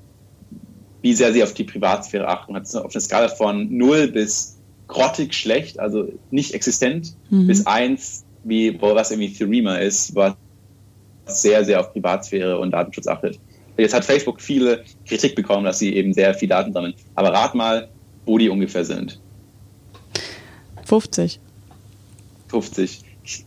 wie 1.03 1.13
sehr 1.13 1.35
sie 1.35 1.43
auf 1.43 1.53
die 1.53 1.65
Privatsphäre 1.65 2.27
achten. 2.27 2.55
Hat 2.55 2.75
auf 2.75 2.95
einer 2.95 3.01
Skala 3.01 3.29
von 3.29 3.77
0 3.77 4.09
bis 4.09 4.52
grottig 4.93 5.35
schlecht, 5.35 5.81
also 5.81 6.09
nicht 6.31 6.55
existent, 6.55 7.15
mhm. 7.31 7.47
bis 7.47 7.67
eins, 7.67 8.25
wie 8.45 8.81
was 8.81 9.11
irgendwie 9.11 9.33
Thurima 9.33 9.77
ist, 9.77 10.15
was 10.15 10.35
sehr, 11.27 11.65
sehr 11.65 11.81
auf 11.81 11.93
Privatsphäre 11.93 12.59
und 12.59 12.73
Datenschutz 12.73 13.07
achtet. 13.07 13.39
Jetzt 13.77 13.95
hat 13.95 14.05
Facebook 14.05 14.41
viele 14.41 14.85
Kritik 15.07 15.35
bekommen, 15.35 15.65
dass 15.65 15.79
sie 15.79 15.95
eben 15.95 16.13
sehr 16.13 16.35
viel 16.35 16.49
Daten 16.49 16.73
sammeln. 16.73 16.95
Aber 17.15 17.33
rat 17.33 17.55
mal, 17.55 17.89
wo 18.27 18.39
die 18.39 18.49
ungefähr 18.49 18.85
sind. 18.85 19.19
50. 20.85 21.41
50. 22.49 23.03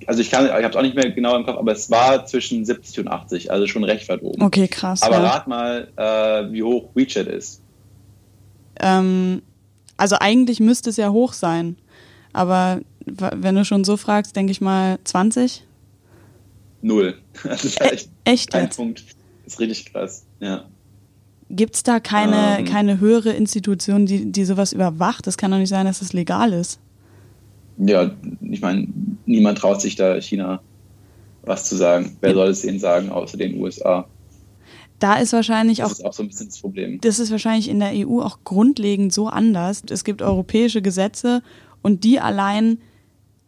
Also 0.08 0.22
ich 0.22 0.32
kann, 0.32 0.46
ich 0.46 0.52
habe 0.52 0.68
es 0.68 0.76
auch 0.76 0.82
nicht 0.82 0.96
mehr 0.96 1.12
genau 1.12 1.36
im 1.36 1.46
Kopf, 1.46 1.58
aber 1.58 1.74
es 1.74 1.92
war 1.92 2.26
zwischen 2.26 2.66
70 2.66 3.00
und 3.02 3.08
80, 3.10 3.52
also 3.52 3.68
schon 3.68 3.84
recht 3.84 4.08
weit 4.10 4.24
oben. 4.24 4.42
Okay, 4.42 4.68
krass. 4.68 5.04
Aber 5.04 5.18
ja. 5.18 5.28
rat 5.28 5.48
mal, 5.48 5.90
äh, 5.96 6.52
wie 6.52 6.64
hoch 6.64 6.90
WeChat 6.96 7.28
ist. 7.28 7.62
Ähm, 8.80 9.42
also 9.98 10.18
eigentlich 10.20 10.60
müsste 10.60 10.90
es 10.90 10.98
ja 10.98 11.12
hoch 11.12 11.34
sein. 11.34 11.78
Aber 12.34 12.82
wenn 13.06 13.56
du 13.56 13.64
schon 13.66 13.84
so 13.84 13.98
fragst, 13.98 14.36
denke 14.36 14.52
ich 14.52 14.62
mal 14.62 15.00
20? 15.04 15.64
Null. 16.82 17.18
Das 17.44 17.64
ist 17.66 17.82
e 17.82 18.00
echt, 18.26 18.56
ein 18.56 18.64
jetzt? 18.64 18.78
Punkt. 18.78 19.04
Das 19.44 19.54
ist 19.54 19.60
richtig 19.60 19.92
krass, 19.92 20.26
ja. 20.40 20.66
Gibt 21.50 21.76
es 21.76 21.84
da 21.84 22.00
keine, 22.00 22.60
ähm, 22.60 22.66
keine 22.66 23.00
höhere 23.00 23.32
Institution, 23.32 24.06
die, 24.06 24.32
die 24.32 24.46
sowas 24.46 24.74
überwacht? 24.74 25.28
Das 25.28 25.38
kann 25.38 25.52
doch 25.52 25.60
nicht 25.60 25.70
sein, 25.70 25.86
dass 25.86 26.00
das 26.00 26.14
legal 26.14 26.54
ist. 26.54 26.80
Ja, 27.78 28.12
ich 28.42 28.62
meine, 28.62 28.88
niemand 29.26 29.60
traut 29.60 29.82
sich 29.82 29.96
da 29.96 30.20
China 30.20 30.62
was 31.46 31.66
zu 31.66 31.76
sagen. 31.76 32.18
Wer 32.22 32.34
soll 32.34 32.50
es 32.50 32.64
ihnen 32.64 32.80
sagen, 32.80 33.10
außer 33.10 33.38
den 33.38 33.60
USA? 33.62 34.08
Da 35.00 35.16
ist 35.16 35.34
wahrscheinlich 35.34 35.84
auch. 35.84 35.90
Das 35.90 36.00
ist 36.00 36.06
auch 36.06 36.14
so 36.14 36.24
ein 36.24 36.30
bisschen 36.30 36.48
das 36.48 36.60
Problem. 36.60 37.00
Das 37.02 37.20
ist 37.20 37.32
wahrscheinlich 37.32 37.70
in 37.70 37.80
der 37.80 37.92
EU 37.94 38.22
auch 38.22 38.40
grundlegend 38.44 39.14
so 39.14 39.28
anders. 39.28 39.84
Es 39.90 40.04
gibt 40.04 40.22
europäische 40.22 40.82
Gesetze 40.82 41.44
und 41.82 42.04
die 42.04 42.20
allein 42.20 42.80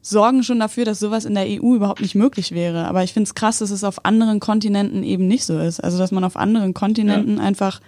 sorgen 0.01 0.43
schon 0.43 0.59
dafür, 0.59 0.85
dass 0.85 0.99
sowas 0.99 1.25
in 1.25 1.35
der 1.35 1.45
EU 1.45 1.75
überhaupt 1.75 2.01
nicht 2.01 2.15
möglich 2.15 2.51
wäre. 2.51 2.85
Aber 2.85 3.03
ich 3.03 3.13
finde 3.13 3.27
es 3.27 3.35
krass, 3.35 3.59
dass 3.59 3.71
es 3.71 3.83
auf 3.83 4.05
anderen 4.05 4.39
Kontinenten 4.39 5.03
eben 5.03 5.27
nicht 5.27 5.45
so 5.45 5.59
ist. 5.59 5.79
Also 5.83 5.97
dass 5.97 6.11
man 6.11 6.23
auf 6.23 6.37
anderen 6.37 6.73
Kontinenten 6.73 7.37
ja. 7.37 7.43
einfach, 7.43 7.81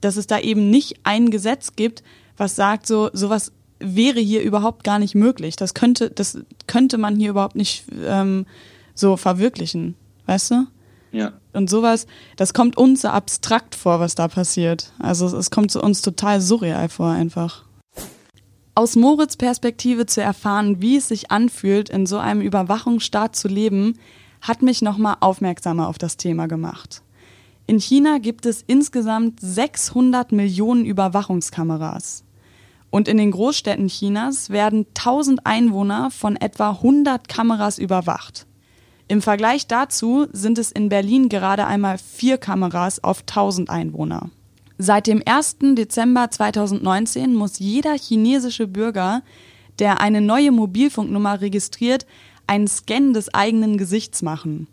dass 0.00 0.16
es 0.16 0.26
da 0.26 0.38
eben 0.38 0.70
nicht 0.70 1.00
ein 1.04 1.30
Gesetz 1.30 1.74
gibt, 1.74 2.02
was 2.36 2.56
sagt, 2.56 2.86
so 2.86 3.10
sowas 3.12 3.52
wäre 3.80 4.20
hier 4.20 4.42
überhaupt 4.42 4.84
gar 4.84 4.98
nicht 4.98 5.14
möglich. 5.14 5.56
Das 5.56 5.74
könnte, 5.74 6.10
das 6.10 6.38
könnte 6.66 6.98
man 6.98 7.16
hier 7.16 7.30
überhaupt 7.30 7.56
nicht 7.56 7.84
ähm, 8.06 8.46
so 8.94 9.16
verwirklichen. 9.16 9.94
Weißt 10.26 10.50
du? 10.52 10.66
Ja. 11.12 11.32
Und 11.52 11.68
sowas, 11.68 12.06
das 12.36 12.54
kommt 12.54 12.76
uns 12.76 13.02
so 13.02 13.08
abstrakt 13.08 13.74
vor, 13.74 14.00
was 14.00 14.14
da 14.14 14.28
passiert. 14.28 14.92
Also 14.98 15.26
es 15.36 15.50
kommt 15.50 15.70
zu 15.70 15.82
uns 15.82 16.02
total 16.02 16.40
surreal 16.40 16.88
vor 16.88 17.10
einfach. 17.10 17.64
Aus 18.74 18.96
Moritz 18.96 19.36
Perspektive 19.36 20.06
zu 20.06 20.22
erfahren, 20.22 20.80
wie 20.80 20.96
es 20.96 21.08
sich 21.08 21.30
anfühlt, 21.30 21.90
in 21.90 22.06
so 22.06 22.18
einem 22.18 22.40
Überwachungsstaat 22.40 23.34
zu 23.34 23.48
leben, 23.48 23.98
hat 24.40 24.62
mich 24.62 24.80
nochmal 24.80 25.16
aufmerksamer 25.20 25.88
auf 25.88 25.98
das 25.98 26.16
Thema 26.16 26.46
gemacht. 26.46 27.02
In 27.66 27.78
China 27.78 28.18
gibt 28.18 28.46
es 28.46 28.64
insgesamt 28.66 29.38
600 29.40 30.32
Millionen 30.32 30.84
Überwachungskameras. 30.84 32.24
Und 32.90 33.06
in 33.06 33.16
den 33.16 33.30
Großstädten 33.30 33.86
Chinas 33.86 34.50
werden 34.50 34.86
1000 34.96 35.46
Einwohner 35.46 36.10
von 36.10 36.36
etwa 36.36 36.70
100 36.70 37.28
Kameras 37.28 37.78
überwacht. 37.78 38.46
Im 39.10 39.22
Vergleich 39.22 39.66
dazu 39.66 40.28
sind 40.30 40.56
es 40.56 40.70
in 40.70 40.88
Berlin 40.88 41.28
gerade 41.28 41.66
einmal 41.66 41.98
vier 41.98 42.38
Kameras 42.38 43.02
auf 43.02 43.22
1000 43.22 43.68
Einwohner. 43.68 44.30
Seit 44.78 45.08
dem 45.08 45.20
1. 45.26 45.56
Dezember 45.74 46.30
2019 46.30 47.34
muss 47.34 47.58
jeder 47.58 47.98
chinesische 47.98 48.68
Bürger, 48.68 49.22
der 49.80 50.00
eine 50.00 50.20
neue 50.20 50.52
Mobilfunknummer 50.52 51.40
registriert, 51.40 52.06
einen 52.46 52.68
Scan 52.68 53.12
des 53.12 53.34
eigenen 53.34 53.78
Gesichts 53.78 54.22
machen. 54.22 54.68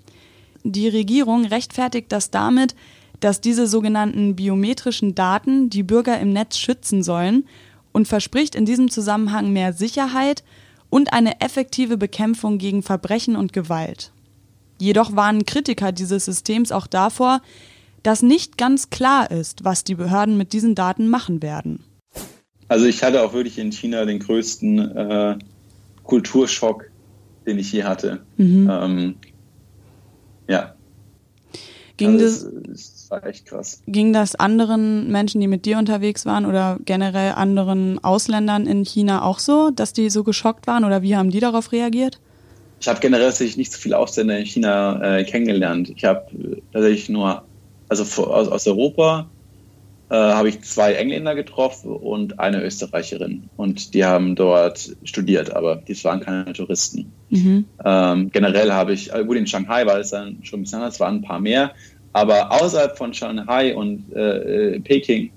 Die 0.63 0.87
Regierung 0.87 1.45
rechtfertigt 1.45 2.11
das 2.11 2.29
damit, 2.29 2.75
dass 3.19 3.41
diese 3.41 3.65
sogenannten 3.65 4.35
biometrischen 4.35 5.15
Daten 5.15 5.71
die 5.71 5.81
Bürger 5.81 6.19
im 6.19 6.31
Netz 6.31 6.59
schützen 6.59 7.01
sollen 7.01 7.47
und 7.91 8.07
verspricht 8.07 8.53
in 8.53 8.65
diesem 8.65 8.91
Zusammenhang 8.91 9.51
mehr 9.51 9.73
Sicherheit 9.73 10.43
und 10.91 11.11
eine 11.11 11.41
effektive 11.41 11.97
Bekämpfung 11.97 12.59
gegen 12.59 12.83
Verbrechen 12.83 13.35
und 13.35 13.51
Gewalt. 13.51 14.11
Jedoch 14.79 15.15
warnen 15.15 15.45
Kritiker 15.45 15.91
dieses 15.91 16.25
Systems 16.25 16.71
auch 16.71 16.87
davor, 16.87 17.41
dass 18.03 18.21
nicht 18.21 18.57
ganz 18.57 18.89
klar 18.89 19.31
ist, 19.31 19.63
was 19.63 19.83
die 19.83 19.95
Behörden 19.95 20.37
mit 20.37 20.53
diesen 20.53 20.75
Daten 20.75 21.07
machen 21.07 21.41
werden. 21.41 21.83
Also 22.67 22.85
ich 22.85 23.03
hatte 23.03 23.23
auch 23.23 23.33
wirklich 23.33 23.57
in 23.57 23.71
China 23.71 24.05
den 24.05 24.19
größten 24.19 24.79
äh, 24.79 25.37
Kulturschock, 26.03 26.85
den 27.45 27.59
ich 27.59 27.71
je 27.71 27.83
hatte. 27.83 28.21
Mhm. 28.37 28.69
Ähm, 28.71 29.15
ja. 30.47 30.73
Ging 31.97 32.21
also 32.21 32.25
das, 32.25 32.51
das 32.67 33.07
war 33.09 33.25
echt 33.25 33.45
krass. 33.47 33.81
Ging 33.87 34.13
das 34.13 34.35
anderen 34.35 35.11
Menschen, 35.11 35.41
die 35.41 35.47
mit 35.47 35.65
dir 35.65 35.77
unterwegs 35.77 36.25
waren 36.25 36.45
oder 36.45 36.77
generell 36.85 37.33
anderen 37.33 38.03
Ausländern 38.03 38.67
in 38.67 38.83
China 38.83 39.23
auch 39.23 39.39
so, 39.39 39.71
dass 39.71 39.93
die 39.93 40.09
so 40.09 40.23
geschockt 40.23 40.67
waren 40.67 40.85
oder 40.85 41.01
wie 41.01 41.15
haben 41.15 41.31
die 41.31 41.39
darauf 41.39 41.71
reagiert? 41.71 42.19
Ich 42.79 42.87
habe 42.87 42.99
generell 42.99 43.25
tatsächlich 43.25 43.57
nicht 43.57 43.71
so 43.71 43.79
viele 43.79 43.97
Ausländer 43.97 44.37
in 44.37 44.45
China 44.45 45.17
äh, 45.17 45.23
kennengelernt. 45.23 45.91
Ich 45.95 46.05
habe 46.05 46.25
äh, 46.31 46.61
tatsächlich 46.71 47.09
nur, 47.09 47.43
also 47.89 48.03
aus, 48.03 48.47
aus 48.47 48.67
Europa 48.67 49.29
äh, 50.09 50.15
habe 50.15 50.49
ich 50.49 50.61
zwei 50.61 50.93
Engländer 50.93 51.35
getroffen 51.35 51.91
und 51.91 52.39
eine 52.39 52.63
Österreicherin. 52.63 53.49
Und 53.57 53.93
die 53.93 54.05
haben 54.05 54.35
dort 54.35 54.95
studiert, 55.03 55.53
aber 55.53 55.77
die 55.77 56.01
waren 56.03 56.21
keine 56.21 56.53
Touristen. 56.53 57.11
Mhm. 57.29 57.65
Ähm, 57.83 58.29
generell 58.31 58.71
habe 58.71 58.93
ich, 58.93 59.13
äh, 59.13 59.25
gut, 59.25 59.37
in 59.37 59.47
Shanghai 59.47 59.85
war 59.85 59.99
es 59.99 60.11
dann 60.11 60.43
schon 60.43 60.59
ein 60.59 60.63
bisschen 60.63 60.79
anders, 60.79 60.99
waren 60.99 61.15
ein 61.15 61.21
paar 61.23 61.39
mehr. 61.39 61.73
Aber 62.13 62.51
außerhalb 62.51 62.97
von 62.97 63.13
Shanghai 63.13 63.75
und 63.75 64.13
äh, 64.15 64.75
äh 64.75 64.79
Peking 64.79 65.31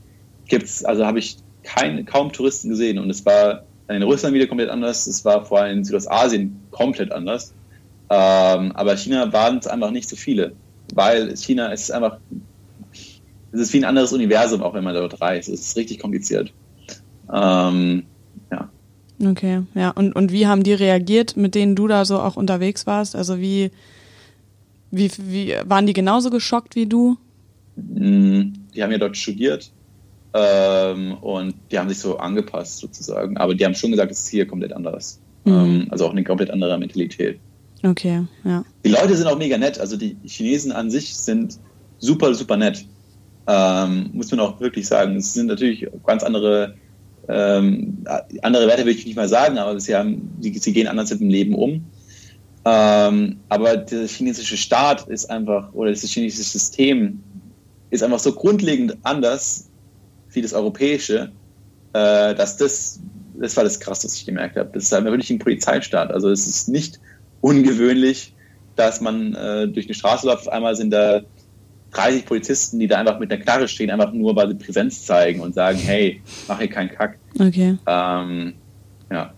gibt's, 0.47 0.85
also 0.85 1.05
habe 1.05 1.19
ich 1.19 1.39
kein, 1.63 2.05
kaum 2.07 2.33
Touristen 2.33 2.71
gesehen. 2.71 2.99
Und 2.99 3.11
es 3.11 3.27
war 3.27 3.65
in 3.97 4.03
Russland 4.03 4.35
wieder 4.35 4.47
komplett 4.47 4.71
anders. 4.71 5.07
Es 5.07 5.25
war 5.25 5.45
vor 5.45 5.61
allem 5.61 5.79
in 5.79 5.85
Südostasien 5.85 6.61
komplett 6.71 7.13
anders. 7.13 7.55
Ähm, 8.11 8.73
aber 8.73 8.97
China 8.97 9.33
waren 9.33 9.59
es 9.59 9.67
einfach 9.67 9.91
nicht 9.91 10.09
so 10.09 10.17
viele, 10.17 10.53
weil 10.95 11.37
China 11.37 11.69
ist 11.69 11.93
einfach 11.93 12.19
es 13.53 13.61
ist 13.61 13.73
wie 13.73 13.79
ein 13.79 13.85
anderes 13.85 14.13
Universum, 14.13 14.63
auch 14.63 14.75
wenn 14.75 14.85
man 14.85 14.95
dort 14.95 15.21
reist. 15.21 15.49
Es 15.49 15.61
ist 15.61 15.77
richtig 15.77 15.99
kompliziert. 15.99 16.53
Ähm, 17.33 18.05
ja. 18.51 18.71
Okay, 19.25 19.63
ja. 19.75 19.91
Und, 19.91 20.15
und 20.15 20.33
wie 20.33 20.47
haben 20.47 20.63
die 20.63 20.73
reagiert, 20.73 21.37
mit 21.37 21.55
denen 21.55 21.75
du 21.75 21.89
da 21.89 22.05
so 22.05 22.21
auch 22.21 22.37
unterwegs 22.37 22.87
warst? 22.87 23.17
Also 23.17 23.41
wie, 23.41 23.71
wie, 24.91 25.11
wie 25.19 25.55
waren 25.65 25.87
die 25.87 25.93
genauso 25.93 26.31
geschockt 26.31 26.77
wie 26.77 26.87
du? 26.87 27.17
Mm, 27.77 28.53
die 28.75 28.83
haben 28.83 28.93
ja 28.93 28.99
dort 28.99 29.17
studiert 29.17 29.73
ähm, 30.33 31.15
und 31.15 31.55
die 31.71 31.79
haben 31.79 31.89
sich 31.89 31.99
so 31.99 32.19
angepasst 32.19 32.79
sozusagen. 32.79 33.37
Aber 33.37 33.55
die 33.55 33.65
haben 33.65 33.75
schon 33.75 33.91
gesagt, 33.91 34.13
es 34.13 34.21
ist 34.21 34.29
hier 34.29 34.47
komplett 34.47 34.73
anders. 34.73 35.21
Mhm. 35.45 35.53
Ähm, 35.53 35.87
also 35.91 36.07
auch 36.07 36.13
eine 36.13 36.25
komplett 36.25 36.51
andere 36.51 36.79
Mentalität. 36.79 37.41
Okay, 37.83 38.23
ja. 38.45 38.65
Die 38.85 38.91
Leute 38.91 39.17
sind 39.17 39.27
auch 39.27 39.39
mega 39.39 39.59
nett. 39.59 39.81
Also 39.81 39.97
die 39.97 40.17
Chinesen 40.25 40.73
an 40.73 40.91
sich 40.91 41.15
sind 41.17 41.59
super, 41.99 42.35
super 42.35 42.57
nett. 42.57 42.85
Ähm, 43.47 44.11
muss 44.13 44.31
man 44.31 44.41
auch 44.41 44.61
wirklich 44.61 44.87
sagen. 44.87 45.17
Es 45.17 45.33
sind 45.33 45.47
natürlich 45.47 45.89
ganz 46.07 46.23
andere, 46.23 46.75
ähm, 47.29 48.05
andere 48.43 48.67
Werte 48.67 48.85
will 48.85 48.95
ich 48.95 49.07
nicht 49.07 49.17
mal 49.17 49.29
sagen, 49.29 49.59
aber 49.59 49.81
sie, 49.81 49.97
haben, 49.97 50.31
sie, 50.41 50.57
sie 50.59 50.73
gehen 50.73 50.87
anders 50.87 51.11
mit 51.11 51.21
dem 51.21 51.31
Leben 51.31 51.55
um. 51.55 51.85
Ähm, 52.67 53.39
aber 53.49 53.79
der 53.79 54.07
chinesische 54.07 54.59
Staat 54.59 55.09
ist 55.09 55.31
einfach, 55.31 55.73
oder 55.73 55.91
das 55.91 56.03
chinesische 56.03 56.51
System 56.51 57.21
ist 57.89 58.03
einfach 58.03 58.19
so 58.19 58.33
grundlegend 58.33 58.99
anders 59.03 59.70
wie 60.33 60.43
das 60.43 60.53
europäische, 60.53 61.33
äh, 61.93 62.35
dass 62.35 62.57
das, 62.57 63.01
das 63.35 63.57
war 63.57 63.65
das 63.65 63.81
Krasse, 63.81 64.07
was 64.07 64.15
ich 64.15 64.27
gemerkt 64.27 64.57
habe. 64.57 64.71
Das 64.73 64.85
ist 64.85 64.95
einfach 64.95 65.11
wirklich 65.11 65.31
ein 65.31 65.39
Polizeistaat. 65.39 66.11
Also 66.11 66.31
es 66.31 66.47
ist 66.47 66.69
nicht 66.69 67.01
ungewöhnlich, 67.41 68.35
dass 68.77 69.01
man 69.01 69.35
äh, 69.35 69.69
durch 69.69 69.87
eine 69.87 69.95
Straße 69.95 70.27
läuft, 70.27 70.47
auf 70.47 70.53
einmal 70.53 70.77
sind 70.77 70.91
da 70.91 71.23
30 71.93 72.25
Polizisten, 72.25 72.79
die 72.79 72.87
da 72.87 72.99
einfach 72.99 73.19
mit 73.19 73.33
einer 73.33 73.43
Knarre 73.43 73.67
stehen, 73.67 73.91
einfach 73.91 74.13
nur, 74.13 74.37
weil 74.37 74.49
sie 74.49 74.55
Präsenz 74.55 75.05
zeigen 75.05 75.41
und 75.41 75.55
sagen, 75.55 75.79
hey, 75.79 76.23
mach 76.47 76.59
hier 76.59 76.69
keinen 76.69 76.91
Kack. 76.91 77.19
Okay. 77.39 77.77
Ähm, 77.87 78.55
ja. 79.11 79.35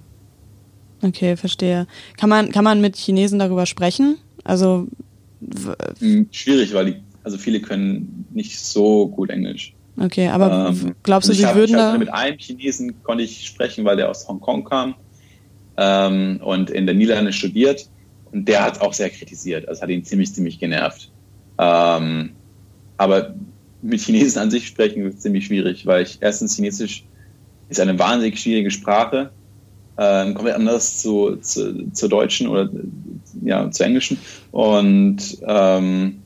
Okay, 1.01 1.37
verstehe. 1.37 1.87
Kann 2.17 2.29
man, 2.29 2.53
kann 2.53 2.65
man 2.65 2.81
mit 2.81 2.97
Chinesen 2.97 3.39
darüber 3.39 3.67
sprechen? 3.67 4.19
Also 4.45 4.87
hm, 5.99 6.29
schwierig, 6.31 6.73
weil 6.75 6.87
die, 6.87 6.97
also 7.25 7.39
viele 7.39 7.61
können 7.61 8.27
nicht 8.33 8.59
so 8.59 9.09
gut 9.09 9.31
Englisch. 9.31 9.75
Okay, 9.99 10.29
aber 10.29 10.71
ähm, 10.71 10.95
glaubst 11.03 11.29
du, 11.29 11.35
sie 11.35 11.47
hab, 11.47 11.55
würden 11.55 11.77
da... 11.77 11.99
Mit 11.99 12.13
einem 12.13 12.39
Chinesen 12.39 13.03
konnte 13.03 13.25
ich 13.25 13.47
sprechen, 13.47 13.85
weil 13.85 13.97
der 13.97 14.09
aus 14.11 14.27
Hongkong 14.27 14.65
kam 14.65 14.95
ähm, 15.77 16.41
und 16.43 16.71
in 16.71 16.87
der 16.87 16.95
Niederlande 16.95 17.33
studiert 17.33 17.89
und 18.31 18.49
der 18.49 18.65
hat 18.65 18.81
auch 18.81 18.93
sehr 18.93 19.11
kritisiert. 19.11 19.69
Also 19.69 19.83
hat 19.83 19.91
ihn 19.91 20.05
ziemlich, 20.05 20.35
ziemlich 20.35 20.59
genervt. 20.59 21.11
Ähm, 21.59 22.31
aber 22.97 23.35
mit 23.83 24.01
Chinesen 24.01 24.41
an 24.41 24.51
sich 24.51 24.67
sprechen 24.67 25.07
ist 25.07 25.23
ziemlich 25.23 25.47
schwierig, 25.47 25.87
weil 25.87 26.05
ich 26.05 26.19
erstens 26.21 26.57
Chinesisch 26.57 27.05
ist 27.69 27.81
eine 27.81 27.99
wahnsinnig 27.99 28.41
schwierige 28.41 28.71
Sprache, 28.71 29.31
ähm, 29.99 30.35
komplett 30.35 30.57
anders 30.57 30.99
zu, 30.99 31.37
zu, 31.37 31.91
zur 31.93 32.09
Deutschen 32.09 32.49
oder 32.49 32.71
ja, 33.45 33.71
zur 33.71 33.87
Englischen. 33.87 34.19
Und 34.53 35.39
ähm, 35.47 36.23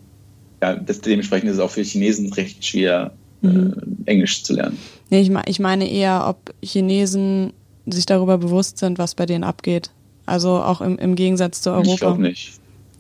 ja, 0.63 0.77
das, 0.77 1.01
dementsprechend 1.01 1.51
ist 1.51 1.57
es 1.57 1.61
auch 1.63 1.71
für 1.71 1.83
Chinesen 1.83 2.33
recht 2.33 2.65
schwer, 2.65 3.13
mhm. 3.47 4.05
äh, 4.07 4.11
Englisch 4.11 4.43
zu 4.43 4.55
lernen. 4.55 4.79
Nee, 5.11 5.21
ich, 5.21 5.31
ich 5.47 5.61
meine 5.61 5.89
eher, 5.89 6.27
ob 6.29 6.55
Chinesen 6.63 7.53
sich 7.87 8.07
darüber 8.07 8.39
bewusst 8.39 8.79
sind, 8.79 8.99
was 8.99 9.15
bei 9.15 9.27
denen 9.27 9.45
abgeht. 9.45 9.91
Also 10.27 10.51
auch 10.51 10.81
im, 10.81 10.99
im 10.99 11.15
Gegensatz 11.15 11.63
zu 11.63 11.71
Europa. 11.71 11.93
Ich 11.93 12.01
glaube 12.01 12.23
nicht. 12.23 12.53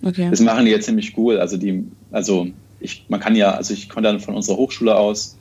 Okay. 0.03 0.29
Das 0.31 0.41
machen 0.41 0.65
die 0.65 0.71
jetzt 0.71 0.87
ziemlich 0.87 1.17
cool. 1.17 1.39
Also 1.39 1.57
die, 1.57 1.85
also 2.13 2.47
ich, 2.81 3.05
man 3.09 3.21
kann 3.21 3.35
ja, 3.35 3.53
also 3.53 3.75
ich 3.75 3.89
konnte 3.89 4.09
dann 4.09 4.21
von 4.21 4.35
unserer 4.35 4.57
Hochschule 4.57 4.97
aus, 4.97 5.37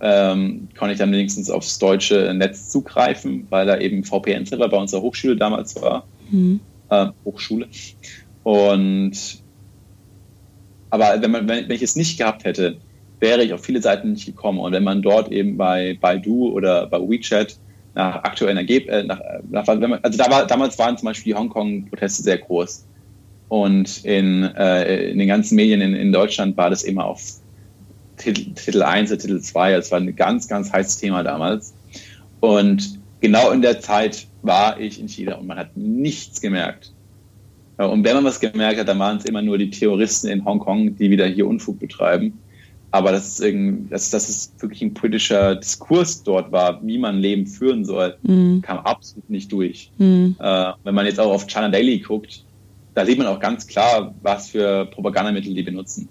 ähm, 0.00 0.68
konnte 0.78 0.92
ich 0.92 0.98
dann 0.98 1.12
wenigstens 1.12 1.50
aufs 1.50 1.78
deutsche 1.78 2.32
Netz 2.34 2.70
zugreifen, 2.70 3.46
weil 3.50 3.66
da 3.66 3.78
eben 3.78 4.04
VPN-Server 4.04 4.68
bei 4.68 4.76
unserer 4.76 5.02
Hochschule 5.02 5.36
damals 5.36 5.80
war. 5.80 6.06
Mhm. 6.30 6.60
Äh, 6.90 7.08
Hochschule. 7.24 7.68
Und 8.42 9.12
aber 10.90 11.20
wenn, 11.20 11.30
man, 11.30 11.48
wenn, 11.48 11.68
wenn 11.68 11.76
ich 11.76 11.82
es 11.82 11.96
nicht 11.96 12.18
gehabt 12.18 12.44
hätte, 12.44 12.78
wäre 13.20 13.42
ich 13.42 13.52
auf 13.52 13.64
viele 13.64 13.82
Seiten 13.82 14.12
nicht 14.12 14.26
gekommen. 14.26 14.60
Und 14.60 14.72
wenn 14.72 14.84
man 14.84 15.02
dort 15.02 15.30
eben 15.32 15.56
bei 15.56 15.98
Baidu 16.00 16.50
oder 16.50 16.86
bei 16.86 16.98
WeChat 16.98 17.56
nach 17.94 18.16
aktuellen 18.24 18.56
Ergebnissen, 18.56 19.10
äh, 19.10 19.14
nach, 19.50 19.66
nach, 19.66 19.66
also 20.02 20.18
da 20.18 20.30
war, 20.30 20.46
damals 20.46 20.78
waren 20.78 20.96
zum 20.96 21.06
Beispiel 21.06 21.32
die 21.32 21.38
Hongkong-Proteste 21.38 22.22
sehr 22.22 22.38
groß. 22.38 22.86
Und 23.48 24.04
in, 24.04 24.44
äh, 24.44 25.10
in 25.10 25.18
den 25.18 25.28
ganzen 25.28 25.56
Medien 25.56 25.80
in, 25.80 25.94
in 25.94 26.12
Deutschland 26.12 26.56
war 26.56 26.70
das 26.70 26.82
immer 26.82 27.06
auf 27.06 27.22
Titel, 28.18 28.52
Titel 28.52 28.82
1 28.82 29.10
oder 29.10 29.20
Titel 29.20 29.40
2. 29.40 29.72
Das 29.72 29.90
war 29.90 29.98
ein 29.98 30.14
ganz, 30.14 30.48
ganz 30.48 30.72
heißes 30.72 30.98
Thema 30.98 31.22
damals. 31.22 31.74
Und 32.40 33.00
genau 33.20 33.50
in 33.50 33.62
der 33.62 33.80
Zeit 33.80 34.26
war 34.42 34.78
ich 34.78 35.00
in 35.00 35.08
China 35.08 35.36
und 35.36 35.46
man 35.46 35.58
hat 35.58 35.76
nichts 35.76 36.40
gemerkt. 36.40 36.92
Und 37.78 38.04
wenn 38.04 38.16
man 38.16 38.24
was 38.24 38.40
gemerkt 38.40 38.80
hat, 38.80 38.88
dann 38.88 38.98
waren 38.98 39.18
es 39.18 39.24
immer 39.24 39.40
nur 39.40 39.56
die 39.56 39.70
Terroristen 39.70 40.28
in 40.28 40.44
Hongkong, 40.44 40.96
die 40.96 41.10
wieder 41.10 41.26
hier 41.26 41.46
Unfug 41.46 41.78
betreiben. 41.78 42.38
Aber 42.90 43.12
dass 43.12 43.26
es, 43.26 43.40
irgendwie, 43.40 43.90
dass, 43.90 44.10
dass 44.10 44.28
es 44.28 44.52
wirklich 44.58 44.80
ein 44.80 44.94
politischer 44.94 45.56
Diskurs 45.56 46.22
dort 46.22 46.50
war, 46.52 46.80
wie 46.86 46.98
man 46.98 47.18
Leben 47.18 47.46
führen 47.46 47.84
soll, 47.84 48.16
mhm. 48.22 48.62
kam 48.62 48.78
absolut 48.78 49.28
nicht 49.28 49.52
durch. 49.52 49.90
Mhm. 49.98 50.36
Äh, 50.38 50.72
wenn 50.84 50.94
man 50.94 51.04
jetzt 51.04 51.20
auch 51.20 51.32
auf 51.32 51.46
China 51.46 51.68
Daily 51.68 51.98
guckt, 51.98 52.44
da 52.94 53.04
sieht 53.04 53.18
man 53.18 53.26
auch 53.26 53.40
ganz 53.40 53.66
klar, 53.66 54.14
was 54.22 54.50
für 54.50 54.86
Propagandamittel 54.86 55.54
die 55.54 55.62
benutzen. 55.62 56.08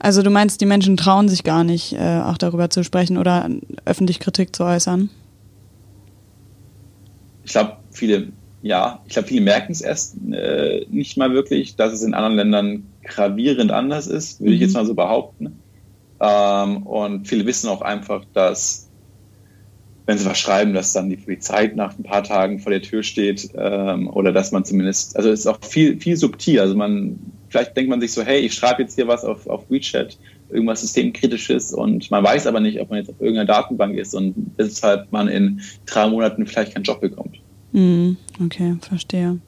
Also 0.00 0.22
du 0.22 0.30
meinst, 0.30 0.60
die 0.60 0.66
Menschen 0.66 0.96
trauen 0.96 1.28
sich 1.28 1.44
gar 1.44 1.64
nicht, 1.64 1.92
äh, 1.92 2.20
auch 2.20 2.38
darüber 2.38 2.70
zu 2.70 2.84
sprechen 2.84 3.16
oder 3.18 3.48
öffentlich 3.84 4.20
Kritik 4.20 4.54
zu 4.54 4.64
äußern? 4.64 5.10
Ich 7.44 7.52
glaube, 7.52 7.78
viele, 7.90 8.28
ja, 8.62 9.00
ich 9.06 9.14
glaube, 9.14 9.28
viele 9.28 9.40
merken 9.40 9.72
es 9.72 9.80
erst 9.80 10.16
äh, 10.30 10.86
nicht 10.90 11.16
mal 11.16 11.32
wirklich, 11.32 11.76
dass 11.76 11.92
es 11.92 12.02
in 12.02 12.14
anderen 12.14 12.36
Ländern 12.36 12.86
gravierend 13.08 13.70
anders 13.72 14.06
ist, 14.06 14.40
würde 14.40 14.50
mhm. 14.50 14.54
ich 14.54 14.60
jetzt 14.60 14.74
mal 14.74 14.86
so 14.86 14.94
behaupten. 14.94 15.60
Ähm, 16.20 16.86
und 16.86 17.26
viele 17.28 17.46
wissen 17.46 17.68
auch 17.68 17.82
einfach, 17.82 18.24
dass 18.32 18.88
wenn 20.08 20.16
sie 20.16 20.24
was 20.24 20.38
schreiben, 20.38 20.72
dass 20.72 20.94
dann 20.94 21.10
die 21.10 21.18
Polizei 21.18 21.70
nach 21.74 21.98
ein 21.98 22.02
paar 22.02 22.24
Tagen 22.24 22.60
vor 22.60 22.72
der 22.72 22.80
Tür 22.80 23.02
steht 23.02 23.50
ähm, 23.54 24.08
oder 24.08 24.32
dass 24.32 24.52
man 24.52 24.64
zumindest, 24.64 25.14
also 25.16 25.28
es 25.28 25.40
ist 25.40 25.46
auch 25.46 25.58
viel, 25.62 26.00
viel 26.00 26.16
subtil. 26.16 26.60
Also 26.60 26.74
man, 26.74 27.18
vielleicht 27.50 27.76
denkt 27.76 27.90
man 27.90 28.00
sich 28.00 28.12
so, 28.12 28.22
hey, 28.22 28.38
ich 28.40 28.54
schreibe 28.54 28.80
jetzt 28.80 28.94
hier 28.94 29.06
was 29.06 29.22
auf, 29.22 29.46
auf 29.46 29.70
WeChat, 29.70 30.16
irgendwas 30.48 30.80
systemkritisches 30.80 31.74
und 31.74 32.10
man 32.10 32.24
weiß 32.24 32.46
aber 32.46 32.60
nicht, 32.60 32.80
ob 32.80 32.88
man 32.88 33.00
jetzt 33.00 33.10
auf 33.10 33.20
irgendeiner 33.20 33.44
Datenbank 33.44 33.98
ist 33.98 34.14
und 34.14 34.34
deshalb 34.58 35.12
man 35.12 35.28
in 35.28 35.60
drei 35.84 36.08
Monaten 36.08 36.46
vielleicht 36.46 36.72
keinen 36.72 36.84
Job 36.84 37.02
bekommt. 37.02 37.38
Mm, 37.72 38.12
okay, 38.44 38.76
verstehe. 38.80 39.38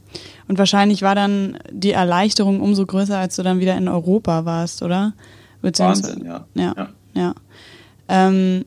Und 0.49 0.59
wahrscheinlich 0.59 1.03
war 1.03 1.15
dann 1.15 1.59
die 1.71 1.93
Erleichterung 1.93 2.61
umso 2.61 2.85
größer, 2.85 3.19
als 3.19 3.37
du 3.37 3.43
dann 3.43 3.61
wieder 3.61 3.77
in 3.77 3.89
Europa 3.89 4.45
warst, 4.45 4.83
oder? 4.83 5.15
Wahnsinn, 5.63 6.25
ja. 6.25 6.47
Ja, 6.55 6.75
ja. 6.77 6.89
ja. 7.15 7.35
Ähm, 8.09 8.65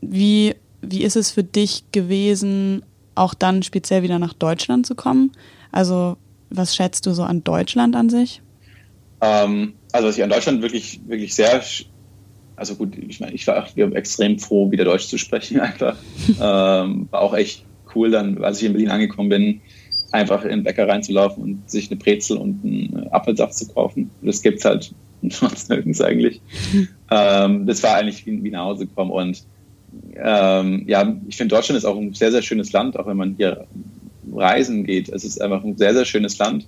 wie 0.00 0.54
wie 0.90 1.02
ist 1.02 1.16
es 1.16 1.30
für 1.30 1.44
dich 1.44 1.84
gewesen, 1.92 2.84
auch 3.14 3.34
dann 3.34 3.62
speziell 3.62 4.02
wieder 4.02 4.18
nach 4.18 4.34
Deutschland 4.34 4.86
zu 4.86 4.94
kommen? 4.94 5.32
Also 5.72 6.16
was 6.50 6.76
schätzt 6.76 7.06
du 7.06 7.14
so 7.14 7.22
an 7.24 7.42
Deutschland 7.42 7.96
an 7.96 8.10
sich? 8.10 8.42
Ähm, 9.20 9.74
also 9.92 10.08
was 10.08 10.16
ich 10.16 10.22
an 10.22 10.30
Deutschland 10.30 10.62
wirklich, 10.62 11.00
wirklich 11.06 11.34
sehr, 11.34 11.62
also 12.56 12.74
gut, 12.76 12.96
ich 12.96 13.20
meine, 13.20 13.32
ich 13.32 13.46
war 13.46 13.66
extrem 13.76 14.38
froh, 14.38 14.70
wieder 14.70 14.84
Deutsch 14.84 15.08
zu 15.08 15.18
sprechen 15.18 15.60
einfach. 15.60 15.96
ähm, 16.28 17.08
war 17.10 17.20
auch 17.20 17.34
echt 17.34 17.64
cool 17.94 18.10
dann, 18.10 18.42
als 18.42 18.60
ich 18.60 18.66
in 18.66 18.72
Berlin 18.72 18.90
angekommen 18.90 19.28
bin, 19.28 19.60
einfach 20.12 20.44
in 20.44 20.50
den 20.50 20.62
Bäcker 20.64 20.86
reinzulaufen 20.88 21.42
und 21.42 21.70
sich 21.70 21.90
eine 21.90 21.98
Brezel 21.98 22.36
und 22.36 22.64
einen 22.64 23.08
Apfelsaft 23.10 23.54
zu 23.54 23.68
kaufen. 23.68 24.10
Das 24.22 24.42
gibt 24.42 24.58
es 24.58 24.64
halt 24.64 24.94
sonst 25.28 25.68
nirgends 25.68 26.00
eigentlich. 26.00 26.40
ähm, 27.10 27.66
das 27.66 27.82
war 27.82 27.96
eigentlich 27.96 28.24
wie, 28.26 28.42
wie 28.42 28.50
nach 28.50 28.64
Hause 28.64 28.86
gekommen 28.86 29.10
und 29.10 29.44
ähm, 30.16 30.84
ja, 30.86 31.16
ich 31.28 31.36
finde 31.36 31.54
Deutschland 31.54 31.78
ist 31.78 31.84
auch 31.84 31.96
ein 31.96 32.14
sehr, 32.14 32.32
sehr 32.32 32.42
schönes 32.42 32.72
Land, 32.72 32.98
auch 32.98 33.06
wenn 33.06 33.16
man 33.16 33.34
hier 33.36 33.66
reisen 34.32 34.84
geht. 34.84 35.08
Es 35.08 35.24
ist 35.24 35.40
einfach 35.40 35.62
ein 35.62 35.76
sehr, 35.76 35.94
sehr 35.94 36.04
schönes 36.04 36.38
Land. 36.38 36.66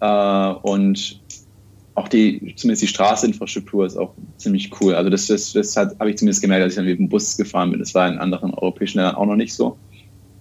Äh, 0.00 0.52
und 0.62 1.20
auch 1.94 2.08
die, 2.08 2.54
zumindest 2.56 2.82
die 2.82 2.86
Straßeninfrastruktur 2.86 3.84
ist 3.84 3.96
auch 3.96 4.14
ziemlich 4.36 4.70
cool. 4.80 4.94
Also 4.94 5.10
das, 5.10 5.26
das, 5.26 5.52
das 5.52 5.76
habe 5.76 6.10
ich 6.10 6.16
zumindest 6.16 6.42
gemerkt, 6.42 6.62
als 6.62 6.74
ich 6.74 6.76
dann 6.76 6.86
mit 6.86 6.98
dem 6.98 7.08
Bus 7.08 7.36
gefahren 7.36 7.70
bin. 7.70 7.80
Das 7.80 7.94
war 7.94 8.08
in 8.08 8.18
anderen 8.18 8.54
europäischen 8.54 8.98
Ländern 8.98 9.16
auch 9.16 9.26
noch 9.26 9.36
nicht 9.36 9.52
so. 9.52 9.76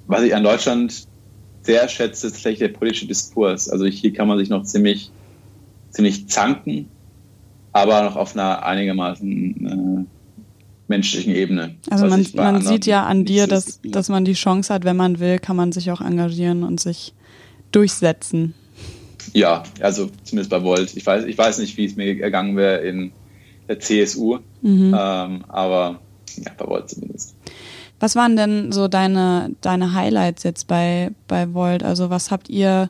Was 0.07 0.23
ich 0.23 0.33
an 0.33 0.43
Deutschland 0.43 1.07
sehr 1.61 1.87
schätze, 1.89 2.27
ist 2.27 2.33
tatsächlich 2.33 2.59
der 2.59 2.77
politische 2.77 3.07
Diskurs. 3.07 3.69
Also 3.69 3.85
hier 3.85 4.13
kann 4.13 4.27
man 4.27 4.37
sich 4.37 4.49
noch 4.49 4.63
ziemlich, 4.63 5.11
ziemlich 5.89 6.27
zanken, 6.29 6.89
aber 7.73 8.03
noch 8.03 8.15
auf 8.15 8.33
einer 8.35 8.65
einigermaßen 8.65 9.67
äh, 9.67 10.05
menschlichen 10.87 11.35
Ebene. 11.35 11.75
Also 11.89 12.07
man, 12.07 12.25
man 12.35 12.61
sieht 12.61 12.85
ja 12.85 13.05
an 13.05 13.25
dir, 13.25 13.47
dass, 13.47 13.81
dass 13.83 14.09
man 14.09 14.25
die 14.25 14.33
Chance 14.33 14.73
hat, 14.73 14.85
wenn 14.85 14.95
man 14.95 15.19
will, 15.19 15.39
kann 15.39 15.55
man 15.55 15.71
sich 15.71 15.91
auch 15.91 16.01
engagieren 16.01 16.63
und 16.63 16.79
sich 16.79 17.13
durchsetzen. 17.71 18.53
Ja, 19.33 19.63
also 19.81 20.09
zumindest 20.23 20.49
bei 20.49 20.63
Volt. 20.63 20.95
Ich 20.95 21.05
weiß, 21.05 21.25
ich 21.25 21.37
weiß 21.37 21.59
nicht, 21.59 21.75
wie 21.77 21.85
es 21.85 21.95
mir 21.95 22.21
ergangen 22.21 22.55
wäre 22.55 22.79
in 22.79 23.11
der 23.67 23.79
CSU, 23.79 24.39
mhm. 24.61 24.95
ähm, 24.97 25.43
aber 25.49 25.99
ja, 26.37 26.51
bei 26.57 26.65
Volt 26.65 26.89
zumindest. 26.89 27.35
Was 27.99 28.15
waren 28.15 28.35
denn 28.35 28.71
so 28.71 28.87
deine, 28.87 29.51
deine 29.61 29.93
Highlights 29.93 30.43
jetzt 30.43 30.67
bei, 30.67 31.11
bei 31.27 31.53
Volt? 31.53 31.83
Also 31.83 32.09
was 32.09 32.31
habt 32.31 32.49
ihr 32.49 32.89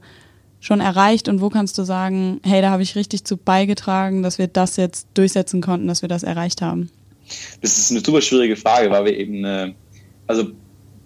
schon 0.60 0.80
erreicht 0.80 1.30
und 1.30 1.40
wo 1.40 1.50
kannst 1.50 1.78
du 1.78 1.84
sagen, 1.84 2.42
hey, 2.44 2.62
da 2.62 2.72
habe 2.72 2.84
ich 2.84 2.96
richtig 2.96 3.24
zu 3.24 3.38
beigetragen, 3.38 4.24
dass 4.24 4.38
wir 4.38 4.48
das 4.48 4.76
jetzt 4.76 5.08
durchsetzen 5.14 5.62
konnten, 5.62 5.88
dass 5.88 6.02
wir 6.02 6.10
das 6.10 6.24
erreicht 6.24 6.62
haben? 6.62 6.90
Das 7.62 7.78
ist 7.78 7.92
eine 7.92 8.02
super 8.02 8.22
schwierige 8.22 8.56
Frage, 8.56 8.90
weil 8.90 9.06
wir 9.06 9.18
eben, 9.18 9.44
äh, 9.46 9.74
also 10.28 10.52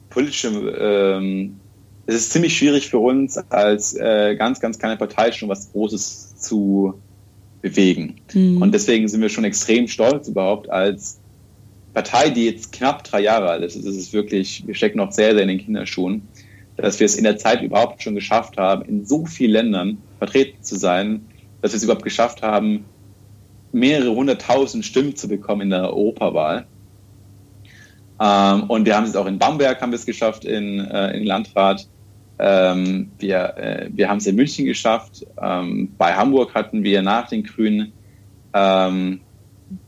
politische, 0.09 0.47
ähm, 0.47 1.59
es 2.05 2.15
ist 2.15 2.31
ziemlich 2.31 2.57
schwierig 2.57 2.89
für 2.89 2.99
uns 2.99 3.37
als 3.49 3.95
äh, 3.95 4.35
ganz, 4.35 4.59
ganz 4.59 4.79
kleine 4.79 4.97
Partei 4.97 5.31
schon 5.31 5.49
was 5.49 5.71
Großes 5.71 6.37
zu 6.37 6.95
bewegen. 7.61 8.15
Mhm. 8.33 8.61
Und 8.61 8.73
deswegen 8.73 9.07
sind 9.07 9.21
wir 9.21 9.29
schon 9.29 9.43
extrem 9.43 9.87
stolz 9.87 10.27
überhaupt 10.27 10.69
als 10.69 11.19
Partei, 11.93 12.29
die 12.29 12.45
jetzt 12.45 12.71
knapp 12.71 13.03
drei 13.03 13.21
Jahre 13.21 13.49
alt 13.49 13.63
ist. 13.63 13.75
Es 13.75 13.95
ist 13.95 14.13
wirklich, 14.13 14.65
wir 14.65 14.75
stecken 14.75 14.97
noch 14.97 15.11
sehr, 15.11 15.33
sehr 15.33 15.43
in 15.43 15.49
den 15.49 15.59
Kinderschuhen, 15.59 16.27
dass 16.77 16.99
wir 16.99 17.05
es 17.05 17.15
in 17.15 17.23
der 17.23 17.37
Zeit 17.37 17.61
überhaupt 17.61 18.01
schon 18.01 18.15
geschafft 18.15 18.57
haben, 18.57 18.83
in 18.83 19.05
so 19.05 19.25
vielen 19.25 19.51
Ländern 19.51 19.97
vertreten 20.17 20.63
zu 20.63 20.77
sein, 20.77 21.27
dass 21.61 21.73
wir 21.73 21.77
es 21.77 21.83
überhaupt 21.83 22.03
geschafft 22.03 22.41
haben, 22.41 22.85
mehrere 23.71 24.13
hunderttausend 24.15 24.85
Stimmen 24.85 25.15
zu 25.15 25.27
bekommen 25.27 25.61
in 25.61 25.69
der 25.71 25.93
Europawahl. 25.93 26.65
Ähm, 28.19 28.63
und 28.63 28.85
wir 28.85 28.95
haben 28.95 29.05
es 29.05 29.15
auch 29.15 29.25
in 29.25 29.39
Bamberg 29.39 29.81
haben 29.81 29.91
wir 29.91 29.97
es 29.97 30.05
geschafft, 30.05 30.45
in, 30.45 30.79
äh, 30.79 31.17
in 31.17 31.25
Landrat. 31.25 31.87
Ähm, 32.39 33.11
wir, 33.19 33.57
äh, 33.57 33.89
wir 33.91 34.09
haben 34.09 34.17
es 34.17 34.27
in 34.27 34.35
München 34.35 34.65
geschafft. 34.65 35.25
Ähm, 35.41 35.93
bei 35.97 36.13
Hamburg 36.13 36.53
hatten 36.53 36.83
wir 36.83 37.01
nach 37.01 37.27
den 37.29 37.43
Grünen 37.43 37.93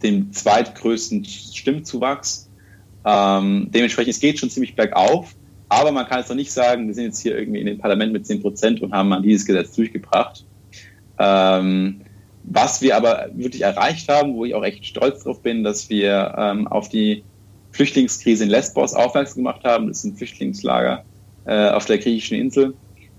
den 0.01 0.31
zweitgrößten 0.33 1.25
Stimmzuwachs. 1.25 2.49
Ähm, 3.05 3.67
dementsprechend, 3.69 4.13
es 4.13 4.19
geht 4.19 4.39
schon 4.39 4.49
ziemlich 4.49 4.75
bergauf. 4.75 5.35
Aber 5.69 5.91
man 5.91 6.05
kann 6.07 6.19
es 6.19 6.27
doch 6.27 6.35
nicht 6.35 6.51
sagen, 6.51 6.87
wir 6.87 6.93
sind 6.93 7.05
jetzt 7.05 7.19
hier 7.19 7.37
irgendwie 7.37 7.59
in 7.59 7.65
dem 7.65 7.79
Parlament 7.79 8.13
mit 8.13 8.27
10 8.27 8.41
Prozent 8.41 8.81
und 8.81 8.93
haben 8.93 9.09
mal 9.09 9.21
dieses 9.21 9.45
Gesetz 9.45 9.73
durchgebracht. 9.73 10.45
Ähm, 11.17 12.01
was 12.43 12.81
wir 12.81 12.95
aber 12.97 13.29
wirklich 13.33 13.61
erreicht 13.61 14.09
haben, 14.09 14.35
wo 14.35 14.45
ich 14.45 14.53
auch 14.53 14.63
echt 14.63 14.85
stolz 14.85 15.23
drauf 15.23 15.41
bin, 15.41 15.63
dass 15.63 15.89
wir 15.89 16.35
ähm, 16.37 16.67
auf 16.67 16.89
die 16.89 17.23
Flüchtlingskrise 17.71 18.43
in 18.43 18.49
Lesbos 18.49 18.93
aufmerksam 18.93 19.37
gemacht 19.37 19.63
haben. 19.63 19.87
Das 19.87 19.99
ist 19.99 20.03
ein 20.03 20.15
Flüchtlingslager 20.15 21.03
äh, 21.45 21.69
auf 21.69 21.85
der 21.85 21.97
griechischen 21.97 22.37
Insel, 22.37 22.75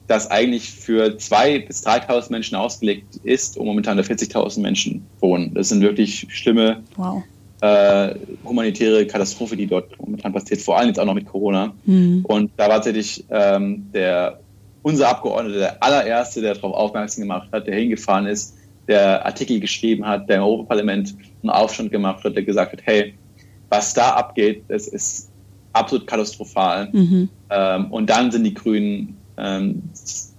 das 0.06 0.30
eigentlich 0.30 0.70
für 0.70 1.16
2.000 1.16 1.66
bis 1.66 1.86
3.000 1.86 2.30
Menschen 2.30 2.56
ausgelegt 2.56 3.16
ist 3.22 3.56
und 3.56 3.66
momentan 3.66 3.96
da 3.96 4.02
40.000 4.02 4.60
Menschen 4.60 5.06
wohnen. 5.20 5.54
Das 5.54 5.70
sind 5.70 5.80
wirklich 5.80 6.26
schlimme 6.30 6.82
wow. 6.96 7.22
äh, 7.62 8.14
humanitäre 8.44 9.06
Katastrophe, 9.06 9.56
die 9.56 9.66
dort 9.66 9.98
momentan 9.98 10.32
passiert, 10.32 10.60
vor 10.60 10.78
allem 10.78 10.88
jetzt 10.88 11.00
auch 11.00 11.06
noch 11.06 11.14
mit 11.14 11.26
Corona. 11.26 11.72
Mhm. 11.86 12.24
Und 12.26 12.50
da 12.56 12.68
war 12.68 12.76
tatsächlich 12.76 13.24
ähm, 13.30 13.86
der, 13.94 14.40
unser 14.82 15.08
Abgeordneter 15.08 15.58
der 15.58 15.82
allererste, 15.82 16.42
der 16.42 16.54
darauf 16.54 16.74
aufmerksam 16.74 17.22
gemacht 17.22 17.48
hat, 17.52 17.66
der 17.66 17.74
hingefahren 17.74 18.26
ist, 18.26 18.54
der 18.86 19.24
Artikel 19.24 19.60
geschrieben 19.60 20.06
hat, 20.06 20.28
der 20.28 20.36
im 20.36 20.42
Europaparlament 20.42 21.14
einen 21.42 21.50
Aufstand 21.50 21.90
gemacht 21.90 22.22
hat, 22.24 22.36
der 22.36 22.42
gesagt 22.42 22.72
hat, 22.72 22.80
hey, 22.84 23.14
was 23.70 23.94
da 23.94 24.10
abgeht, 24.10 24.64
das 24.68 24.86
ist 24.86 25.30
absolut 25.72 26.06
katastrophal. 26.06 26.90
Mhm. 26.92 27.30
Ähm, 27.48 27.90
und 27.90 28.10
dann 28.10 28.30
sind 28.30 28.44
die 28.44 28.52
Grünen 28.52 29.16
ähm, 29.36 29.82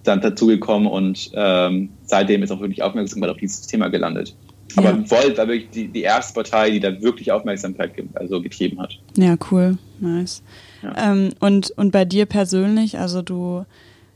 dann 0.04 0.20
dazugekommen 0.20 0.88
und 0.88 1.30
ähm, 1.34 1.90
seitdem 2.04 2.42
ist 2.42 2.50
auch 2.50 2.60
wirklich 2.60 2.82
Aufmerksamkeit 2.82 3.30
auf 3.30 3.38
dieses 3.38 3.66
Thema 3.66 3.88
gelandet. 3.88 4.34
Aber 4.76 4.90
ja. 4.90 5.10
Volt 5.10 5.38
war 5.38 5.48
wirklich 5.48 5.70
die, 5.70 5.88
die 5.88 6.02
erste 6.02 6.34
Partei, 6.34 6.70
die 6.70 6.80
da 6.80 7.00
wirklich 7.00 7.32
Aufmerksamkeit 7.32 7.94
ge 7.94 8.04
also 8.14 8.40
getrieben 8.40 8.80
hat. 8.80 8.98
Ja, 9.16 9.36
cool, 9.50 9.78
nice. 10.00 10.42
Ja. 10.82 11.12
Ähm, 11.12 11.30
und, 11.40 11.70
und 11.72 11.92
bei 11.92 12.04
dir 12.04 12.26
persönlich, 12.26 12.98
also 12.98 13.22
du 13.22 13.64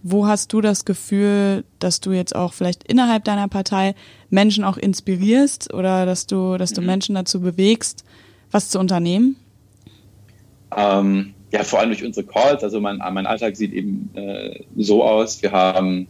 wo 0.03 0.26
hast 0.26 0.53
du 0.53 0.61
das 0.61 0.85
Gefühl, 0.85 1.64
dass 1.78 2.01
du 2.01 2.12
jetzt 2.12 2.35
auch 2.35 2.53
vielleicht 2.53 2.85
innerhalb 2.85 3.24
deiner 3.24 3.49
Partei 3.49 3.95
Menschen 4.31 4.64
auch 4.64 4.76
inspirierst 4.76 5.74
oder 5.74 6.07
dass 6.07 6.26
du, 6.26 6.57
dass 6.57 6.72
du 6.72 6.81
mhm. 6.81 6.87
Menschen 6.87 7.14
dazu 7.14 7.41
bewegst, 7.41 8.05
was 8.51 8.70
zu 8.70 8.78
unternehmen? 8.78 9.37
Ähm, 10.74 11.35
ja, 11.53 11.64
vor 11.64 11.80
allem 11.80 11.90
durch 11.90 12.05
unsere 12.05 12.26
Calls. 12.26 12.62
Also 12.62 12.80
mein, 12.80 12.98
mein 12.98 13.26
Alltag 13.26 13.57
sieht 13.57 13.72
eben 13.72 14.11
äh, 14.14 14.61
so 14.76 15.05
aus. 15.05 15.42
Wir 15.42 15.53
haben 15.53 16.07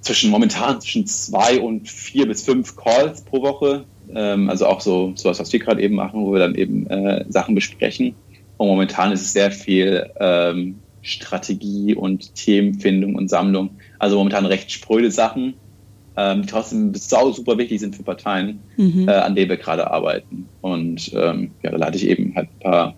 zwischen 0.00 0.30
momentan 0.30 0.80
zwischen 0.80 1.06
zwei 1.06 1.60
und 1.60 1.88
vier 1.88 2.26
bis 2.26 2.44
fünf 2.44 2.76
Calls 2.76 3.22
pro 3.22 3.42
Woche. 3.42 3.84
Ähm, 4.14 4.50
also 4.50 4.66
auch 4.66 4.80
so 4.80 5.12
sowas, 5.14 5.38
was 5.38 5.52
wir 5.52 5.60
gerade 5.60 5.82
eben 5.82 5.94
machen, 5.94 6.24
wo 6.24 6.32
wir 6.32 6.40
dann 6.40 6.54
eben 6.54 6.86
äh, 6.88 7.24
Sachen 7.28 7.54
besprechen. 7.54 8.14
Und 8.56 8.68
momentan 8.68 9.12
ist 9.12 9.22
es 9.22 9.32
sehr 9.32 9.50
viel 9.50 10.10
ähm, 10.18 10.76
Strategie 11.02 11.94
und 11.94 12.34
Themenfindung 12.34 13.14
und 13.14 13.28
Sammlung. 13.28 13.70
Also 13.98 14.16
momentan 14.16 14.46
recht 14.46 14.70
spröde 14.70 15.10
Sachen, 15.10 15.54
ähm, 16.16 16.42
die 16.42 16.48
trotzdem 16.48 16.94
sau 16.94 17.32
super 17.32 17.58
wichtig 17.58 17.80
sind 17.80 17.96
für 17.96 18.02
Parteien, 18.02 18.60
mhm. 18.76 19.08
äh, 19.08 19.12
an 19.12 19.34
denen 19.34 19.50
wir 19.50 19.56
gerade 19.56 19.90
arbeiten. 19.90 20.48
Und 20.60 21.12
ähm, 21.14 21.52
ja, 21.62 21.70
da 21.70 21.76
lade 21.76 21.96
ich 21.96 22.08
eben 22.08 22.34
halt 22.34 22.48
ein 22.48 22.60
paar, 22.60 22.94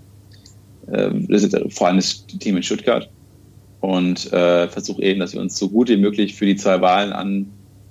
ist 1.28 1.56
vor 1.70 1.86
allem 1.86 1.96
das 1.96 2.26
Team 2.26 2.56
in 2.56 2.62
Stuttgart 2.62 3.08
und 3.80 4.32
äh, 4.32 4.68
versuche 4.68 5.02
eben, 5.02 5.20
dass 5.20 5.32
wir 5.32 5.40
uns 5.40 5.56
so 5.56 5.68
gut 5.68 5.88
wie 5.88 5.96
möglich 5.96 6.34
für 6.34 6.46
die 6.46 6.56
zwei 6.56 6.80
Wahlen 6.80 7.12
an 7.12 7.46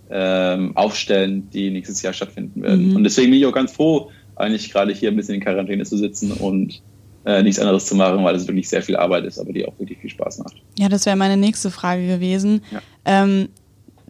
ähm, 0.09 0.75
aufstellen, 0.75 1.49
die 1.51 1.71
nächstes 1.71 2.01
Jahr 2.01 2.13
stattfinden 2.13 2.61
werden. 2.61 2.89
Mhm. 2.89 2.95
Und 2.97 3.03
deswegen 3.03 3.31
bin 3.31 3.39
ich 3.39 3.45
auch 3.45 3.53
ganz 3.53 3.71
froh, 3.71 4.11
eigentlich 4.35 4.71
gerade 4.71 4.93
hier 4.93 5.09
ein 5.09 5.15
bisschen 5.15 5.35
in 5.35 5.41
Quarantäne 5.41 5.83
zu 5.85 5.97
sitzen 5.97 6.31
und 6.31 6.81
äh, 7.25 7.41
nichts 7.41 7.59
anderes 7.59 7.85
zu 7.85 7.95
machen, 7.95 8.23
weil 8.23 8.35
es 8.35 8.47
wirklich 8.47 8.69
sehr 8.69 8.81
viel 8.81 8.95
Arbeit 8.95 9.25
ist, 9.25 9.39
aber 9.39 9.53
die 9.53 9.65
auch 9.65 9.77
wirklich 9.79 9.99
viel 9.99 10.09
Spaß 10.09 10.39
macht. 10.39 10.55
Ja, 10.77 10.89
das 10.89 11.05
wäre 11.05 11.15
meine 11.15 11.37
nächste 11.37 11.71
Frage 11.71 12.05
gewesen. 12.05 12.61
Ja. 12.71 12.81
Ähm, 13.05 13.49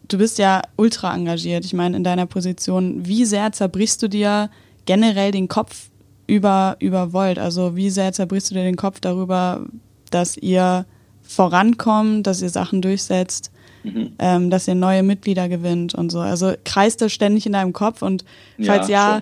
du 0.08 0.18
bist 0.18 0.40
ja 0.40 0.62
ultra 0.78 1.14
engagiert. 1.14 1.66
Ich 1.66 1.74
meine, 1.74 1.96
in 1.96 2.04
deiner 2.04 2.26
Position, 2.26 3.06
wie 3.06 3.26
sehr 3.26 3.52
zerbrichst 3.52 4.02
du 4.02 4.08
dir 4.08 4.50
generell 4.86 5.32
den 5.32 5.48
Kopf 5.48 5.90
über, 6.28 6.78
über 6.80 7.14
Volt? 7.14 7.40
Also 7.40 7.76
wie 7.76 7.90
sehr 7.90 8.14
zerbrichst 8.14 8.52
du 8.52 8.56
dir 8.56 8.64
den 8.64 8.76
Kopf 8.76 9.00
darüber, 9.00 9.66
dass 10.10 10.38
ihr 10.38 10.86
vorankommt, 11.22 12.28
dass 12.28 12.42
ihr 12.42 12.50
Sachen 12.50 12.82
durchsetzt, 12.82 13.52
mhm. 13.84 14.14
ähm, 14.20 14.50
dass 14.50 14.68
ihr 14.68 14.76
neue 14.76 15.04
Mitglieder 15.04 15.50
gewinnt 15.50 15.96
und 15.96 16.12
so. 16.12 16.20
Also 16.20 16.54
kreist 16.66 17.02
das 17.02 17.12
ständig 17.12 17.46
in 17.46 17.54
deinem 17.54 17.74
Kopf 17.74 18.02
und 18.02 18.26
falls 18.60 18.88
ja, 18.88 19.18
ja 19.18 19.22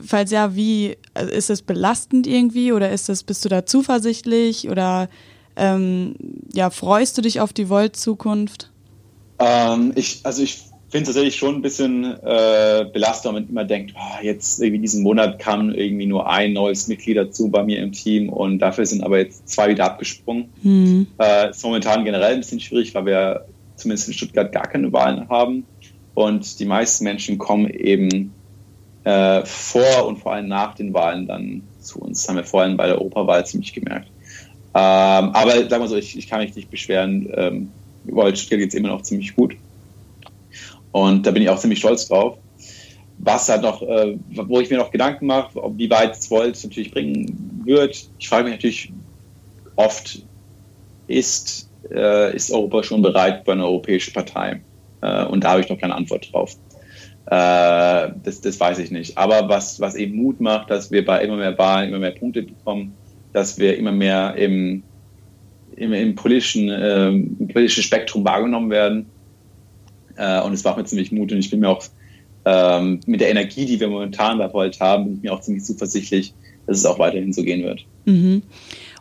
Falls 0.00 0.30
ja, 0.30 0.54
wie 0.56 0.96
ist 1.30 1.50
es 1.50 1.62
belastend 1.62 2.26
irgendwie 2.26 2.72
oder 2.72 2.90
ist 2.90 3.10
es, 3.10 3.22
bist 3.22 3.44
du 3.44 3.48
da 3.48 3.66
zuversichtlich 3.66 4.70
oder 4.70 5.08
ähm, 5.54 6.14
ja, 6.52 6.70
freust 6.70 7.18
du 7.18 7.22
dich 7.22 7.40
auf 7.40 7.52
die 7.52 7.68
Volt-Zukunft? 7.68 8.70
Ähm, 9.38 9.92
ich, 9.94 10.20
also 10.22 10.42
ich 10.42 10.64
finde 10.92 11.08
es 11.08 11.14
tatsächlich 11.14 11.36
schon 11.36 11.56
ein 11.56 11.62
bisschen 11.62 12.04
äh, 12.04 12.84
belastend, 12.92 13.34
wenn 13.34 13.42
man 13.42 13.50
immer 13.50 13.64
denkt, 13.64 13.94
oh, 13.96 14.22
jetzt 14.22 14.60
irgendwie 14.60 14.82
diesen 14.82 15.02
Monat 15.02 15.38
kam 15.38 15.70
irgendwie 15.70 16.04
nur 16.04 16.28
ein 16.28 16.52
neues 16.52 16.86
Mitglied 16.86 17.16
dazu 17.16 17.48
bei 17.48 17.64
mir 17.64 17.82
im 17.82 17.92
Team 17.92 18.28
und 18.28 18.58
dafür 18.58 18.84
sind 18.84 19.02
aber 19.02 19.18
jetzt 19.18 19.48
zwei 19.48 19.70
wieder 19.70 19.86
abgesprungen. 19.86 20.52
Mhm. 20.62 21.06
Äh, 21.18 21.48
ist 21.50 21.64
momentan 21.64 22.04
generell 22.04 22.34
ein 22.34 22.40
bisschen 22.40 22.60
schwierig, 22.60 22.94
weil 22.94 23.06
wir 23.06 23.46
zumindest 23.76 24.08
in 24.08 24.14
Stuttgart 24.14 24.52
gar 24.52 24.68
keine 24.68 24.92
Wahlen 24.92 25.30
haben 25.30 25.64
und 26.12 26.60
die 26.60 26.66
meisten 26.66 27.04
Menschen 27.04 27.38
kommen 27.38 27.70
eben 27.70 28.34
äh, 29.04 29.46
vor 29.46 30.06
und 30.06 30.18
vor 30.18 30.34
allem 30.34 30.48
nach 30.48 30.74
den 30.74 30.92
Wahlen 30.92 31.26
dann 31.26 31.62
zu 31.80 32.00
uns. 32.00 32.20
Das 32.20 32.28
haben 32.28 32.36
wir 32.36 32.44
vor 32.44 32.60
allem 32.60 32.76
bei 32.76 32.86
der 32.86 32.98
Europawahl 32.98 33.46
ziemlich 33.46 33.72
gemerkt. 33.72 34.08
Ähm, 34.74 35.30
aber 35.32 35.52
sagen 35.70 35.82
wir 35.82 35.88
so, 35.88 35.96
ich, 35.96 36.18
ich 36.18 36.28
kann 36.28 36.40
mich 36.40 36.54
nicht 36.54 36.70
beschweren. 36.70 37.32
Ähm, 37.34 37.68
weil 38.04 38.34
Stuttgart 38.36 38.60
geht 38.60 38.68
es 38.70 38.74
immer 38.74 38.88
noch 38.88 39.02
ziemlich 39.02 39.34
gut. 39.34 39.54
Und 40.92 41.26
da 41.26 41.30
bin 41.30 41.42
ich 41.42 41.48
auch 41.48 41.58
ziemlich 41.58 41.80
stolz 41.80 42.06
drauf. 42.06 42.38
Was 43.18 43.48
halt 43.48 43.62
noch, 43.62 43.82
äh, 43.82 44.16
wo 44.30 44.60
ich 44.60 44.70
mir 44.70 44.78
noch 44.78 44.90
Gedanken 44.90 45.26
mache, 45.26 45.58
wie 45.76 45.90
weit 45.90 46.16
es 46.16 46.30
Volt 46.30 46.58
natürlich 46.62 46.90
bringen 46.90 47.62
wird. 47.64 48.08
Ich 48.18 48.28
frage 48.28 48.44
mich 48.44 48.54
natürlich 48.54 48.92
oft, 49.76 50.22
ist, 51.06 51.70
äh, 51.90 52.34
ist 52.34 52.50
Europa 52.50 52.82
schon 52.82 53.02
bereit 53.02 53.42
für 53.44 53.52
eine 53.52 53.64
europäische 53.64 54.12
Partei? 54.12 54.60
Äh, 55.02 55.24
und 55.26 55.44
da 55.44 55.52
habe 55.52 55.60
ich 55.60 55.68
noch 55.68 55.78
keine 55.78 55.94
Antwort 55.94 56.32
drauf. 56.32 56.56
Äh, 57.26 58.12
das, 58.24 58.40
das 58.40 58.58
weiß 58.58 58.78
ich 58.80 58.90
nicht. 58.90 59.16
Aber 59.16 59.48
was, 59.48 59.80
was 59.80 59.94
eben 59.94 60.16
Mut 60.16 60.40
macht, 60.40 60.70
dass 60.70 60.90
wir 60.90 61.04
bei 61.04 61.22
immer 61.22 61.36
mehr 61.36 61.56
Wahlen 61.58 61.88
immer 61.88 62.00
mehr 62.00 62.10
Punkte 62.10 62.42
bekommen, 62.42 62.94
dass 63.32 63.58
wir 63.58 63.76
immer 63.76 63.92
mehr 63.92 64.34
im, 64.36 64.82
im, 65.76 65.92
im 65.92 66.14
politischen, 66.14 66.68
äh, 66.68 67.08
im 67.08 67.48
politischen 67.48 67.84
Spektrum 67.84 68.24
wahrgenommen 68.24 68.70
werden 68.70 69.06
äh, 70.16 70.40
und 70.42 70.52
es 70.52 70.64
macht 70.64 70.76
mir 70.76 70.84
ziemlich 70.84 71.12
Mut 71.12 71.32
und 71.32 71.38
ich 71.38 71.50
bin 71.50 71.60
mir 71.60 71.68
auch 71.68 71.82
ähm, 72.44 73.00
mit 73.06 73.20
der 73.20 73.30
Energie, 73.30 73.66
die 73.66 73.78
wir 73.78 73.88
momentan 73.88 74.38
bei 74.38 74.52
Volt 74.52 74.80
haben, 74.80 75.04
bin 75.04 75.14
ich 75.16 75.22
mir 75.22 75.32
auch 75.32 75.40
ziemlich 75.40 75.64
zuversichtlich, 75.64 76.34
dass 76.66 76.78
es 76.78 76.86
auch 76.86 76.98
weiterhin 76.98 77.32
so 77.32 77.42
gehen 77.42 77.62
wird. 77.62 77.84
Mhm. 78.04 78.42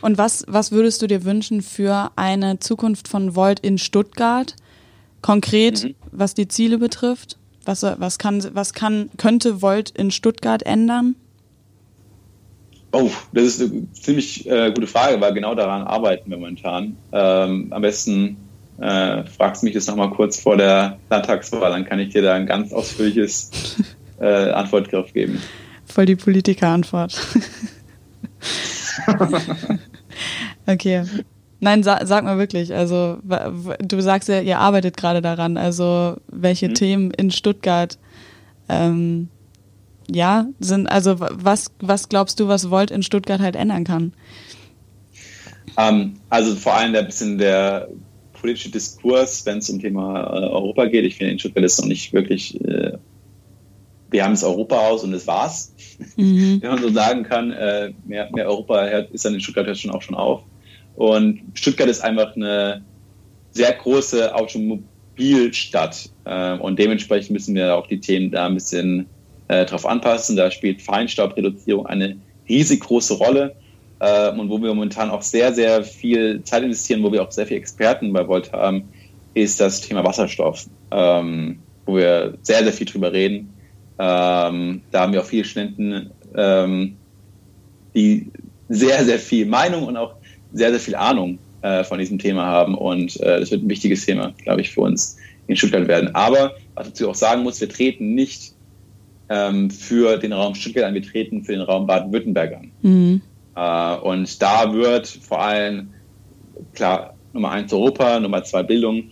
Und 0.02 0.18
was, 0.18 0.46
was 0.48 0.72
würdest 0.72 1.02
du 1.02 1.08
dir 1.08 1.24
wünschen 1.24 1.62
für 1.62 2.12
eine 2.16 2.60
Zukunft 2.60 3.08
von 3.08 3.36
Volt 3.36 3.60
in 3.60 3.78
Stuttgart? 3.78 4.56
Konkret, 5.22 5.84
mhm. 5.84 5.96
was 6.12 6.34
die 6.34 6.48
Ziele 6.48 6.78
betrifft? 6.78 7.38
Was, 7.64 7.84
was, 7.84 8.18
kann, 8.18 8.44
was 8.54 8.74
kann, 8.74 9.10
könnte 9.18 9.62
Volt 9.62 9.92
in 9.92 10.10
Stuttgart 10.10 10.64
ändern? 10.64 11.16
Oh, 12.92 13.12
das 13.32 13.46
ist 13.46 13.62
eine 13.62 13.92
ziemlich 13.94 14.50
äh, 14.50 14.72
gute 14.74 14.88
Frage, 14.88 15.22
weil 15.22 15.34
genau 15.34 15.56
daran 15.56 15.84
arbeiten 15.84 16.30
wir 16.30 16.38
momentan. 16.38 16.98
Ähm, 17.12 17.68
am 17.70 17.82
besten 17.82 18.38
äh, 18.80 19.24
fragst 19.26 19.64
mich 19.64 19.74
das 19.74 19.88
nochmal 19.88 20.12
kurz 20.12 20.40
vor 20.40 20.58
der 20.58 20.98
Landtagswahl, 21.10 21.72
dann 21.72 21.86
kann 21.86 22.00
ich 22.00 22.10
dir 22.10 22.22
da 22.22 22.34
ein 22.34 22.46
ganz 22.46 22.74
ausführliches 22.74 23.78
äh, 24.20 24.52
Antwortgriff 24.52 25.14
geben. 25.14 25.42
Voll 25.86 26.06
die 26.06 26.16
Politiker-Antwort. 26.16 27.20
okay. 30.68 31.04
Nein, 31.60 31.84
sa 31.84 32.00
sag 32.06 32.24
mal 32.24 32.38
wirklich. 32.38 32.74
Also, 32.74 33.20
du 33.22 34.02
sagst 34.02 34.30
ja, 34.30 34.42
ihr 34.42 34.58
arbeitet 34.58 34.98
gerade 34.98 35.22
daran. 35.22 35.58
Also, 35.58 36.18
welche 36.28 36.70
mhm. 36.70 36.74
Themen 36.74 37.12
in 37.12 37.30
Stuttgart 37.30 38.00
ähm, 38.68 39.30
ja 40.10 40.48
sind, 40.60 40.88
also 40.88 41.18
was, 41.20 41.72
was 41.80 42.10
glaubst 42.10 42.40
du, 42.40 42.48
was 42.48 42.70
Volt 42.70 42.92
in 42.92 43.04
Stuttgart 43.04 43.40
halt 43.40 43.56
ändern 43.56 43.84
kann? 43.84 44.14
Ähm, 45.78 46.16
also 46.30 46.56
vor 46.56 46.74
allem 46.74 46.94
der 46.94 47.04
bisschen 47.04 47.38
der 47.38 47.90
politische 48.42 48.70
Diskurs, 48.70 49.46
wenn 49.46 49.60
es 49.60 49.70
um 49.70 49.80
Thema 49.80 50.24
äh, 50.24 50.48
Europa 50.48 50.86
geht. 50.86 51.06
Ich 51.06 51.16
finde, 51.16 51.34
in 51.34 51.40
Stuttgart 51.40 51.64
ist 51.64 51.80
noch 51.80 51.88
nicht 51.88 52.12
wirklich, 52.12 52.60
äh, 52.62 52.98
wir 54.10 54.24
haben 54.24 54.34
das 54.34 54.44
Europahaus 54.44 55.04
und 55.04 55.12
das 55.12 55.28
war's. 55.28 55.74
Mhm. 56.18 56.58
wenn 56.62 56.72
man 56.72 56.82
so 56.82 56.90
sagen 56.90 57.24
kann, 57.24 57.52
äh, 57.52 57.94
mehr, 58.06 58.30
mehr 58.34 58.48
Europa 58.48 58.82
ist 58.84 59.24
dann 59.24 59.36
in 59.36 59.40
Stuttgart 59.40 59.68
hört 59.68 59.78
schon 59.78 59.92
auch 59.92 60.02
schon 60.02 60.16
auf. 60.16 60.44
Und 60.96 61.42
Stuttgart 61.54 61.88
ist 61.88 62.02
einfach 62.02 62.36
eine 62.36 62.84
sehr 63.52 63.72
große 63.74 64.34
Automobilstadt 64.36 66.10
äh, 66.26 66.58
und 66.58 66.80
dementsprechend 66.80 67.32
müssen 67.32 67.56
wir 67.56 67.76
auch 67.76 67.88
die 67.88 68.00
Themen 68.00 68.32
da 68.32 68.48
ein 68.48 68.56
bisschen 68.56 69.06
äh, 69.48 69.66
darauf 69.66 69.86
anpassen. 69.86 70.36
Da 70.36 70.52
spielt 70.52 70.82
Feinstaubreduzierung 70.82 71.86
eine 71.86 72.18
riesig 72.50 72.82
große 72.82 73.14
Rolle 73.14 73.56
äh, 74.02 74.32
und 74.32 74.50
wo 74.50 74.60
wir 74.60 74.74
momentan 74.74 75.12
auch 75.12 75.22
sehr, 75.22 75.54
sehr 75.54 75.84
viel 75.84 76.44
Zeit 76.44 76.64
investieren, 76.64 77.04
wo 77.04 77.12
wir 77.12 77.22
auch 77.22 77.32
sehr 77.32 77.46
viele 77.46 77.60
Experten 77.60 78.12
bei 78.12 78.28
Volt 78.28 78.52
haben, 78.52 78.90
ist 79.36 79.62
das 79.62 79.80
Thema 79.80 80.04
Wasserstoff, 80.04 80.66
ähm, 80.90 81.60
wo 81.86 81.98
wir 81.98 82.34
sehr, 82.42 82.64
sehr 82.64 82.74
viel 82.74 82.88
drüber 82.88 83.14
reden. 83.14 83.54
Ähm, 84.00 84.82
da 84.90 85.02
haben 85.02 85.14
wir 85.14 85.22
auch 85.22 85.26
viele 85.26 85.46
Studenten, 85.46 86.10
ähm, 86.36 86.98
die 87.94 88.32
sehr, 88.70 89.06
sehr 89.06 89.20
viel 89.20 89.46
Meinung 89.46 89.84
und 89.84 89.96
auch 89.98 90.16
sehr, 90.52 90.72
sehr 90.72 90.80
viel 90.80 90.96
Ahnung 90.96 91.38
äh, 91.62 91.84
von 91.84 92.00
diesem 92.00 92.18
Thema 92.18 92.46
haben. 92.46 92.74
Und 92.74 93.20
äh, 93.20 93.40
das 93.40 93.52
wird 93.52 93.64
ein 93.64 93.70
wichtiges 93.70 94.04
Thema, 94.06 94.34
glaube 94.44 94.62
ich, 94.62 94.72
für 94.72 94.82
uns 94.82 95.18
in 95.46 95.56
Stuttgart 95.56 95.88
werden. 95.88 96.16
Aber 96.16 96.56
was 96.74 96.88
dazu 96.88 97.08
auch 97.08 97.16
sagen 97.16 97.44
muss, 97.44 97.62
wir 97.62 97.70
treten 97.70 98.16
nicht 98.16 98.56
ähm, 99.30 99.70
für 99.70 100.18
den 100.18 100.34
Raum 100.34 100.56
Stuttgart 100.56 100.86
an, 100.86 100.96
wir 100.96 101.04
treten 101.04 101.44
für 101.44 101.52
den 101.52 101.62
Raum 101.62 101.86
Baden-Württemberg 101.86 102.56
an. 102.56 102.72
Mhm. 102.82 103.22
Äh, 103.56 103.96
und 103.98 104.42
da 104.42 104.74
wird 104.74 105.08
vor 105.08 105.42
allem, 105.42 105.90
klar, 106.74 107.16
Nummer 107.34 107.52
eins 107.52 107.72
Europa, 107.74 108.20
Nummer 108.20 108.44
zwei 108.44 108.64
Bildung, 108.64 109.10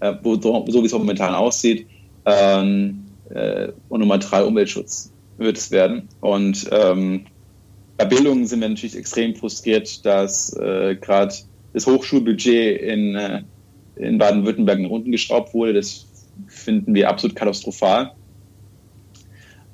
äh, 0.00 0.14
wo, 0.22 0.36
so, 0.36 0.64
so 0.68 0.82
wie 0.82 0.86
es 0.86 0.92
momentan 0.92 1.34
aussieht, 1.34 1.86
ähm, 2.24 3.04
äh, 3.30 3.68
und 3.88 4.00
Nummer 4.00 4.18
drei 4.18 4.42
Umweltschutz 4.44 5.12
wird 5.36 5.56
es 5.56 5.70
werden. 5.70 6.08
Und 6.20 6.68
ähm, 6.72 7.26
bei 7.96 8.04
Bildung 8.04 8.46
sind 8.46 8.60
wir 8.60 8.68
natürlich 8.68 8.96
extrem 8.96 9.34
frustriert, 9.34 10.04
dass 10.04 10.52
äh, 10.56 10.96
gerade 10.96 11.34
das 11.72 11.86
Hochschulbudget 11.86 12.80
in, 12.80 13.14
äh, 13.14 13.42
in 13.96 14.18
Baden-Württemberg 14.18 14.80
nach 14.80 14.90
unten 14.90 15.12
geschraubt 15.12 15.54
wurde. 15.54 15.74
Das 15.74 16.06
finden 16.46 16.94
wir 16.94 17.08
absolut 17.08 17.36
katastrophal. 17.36 18.12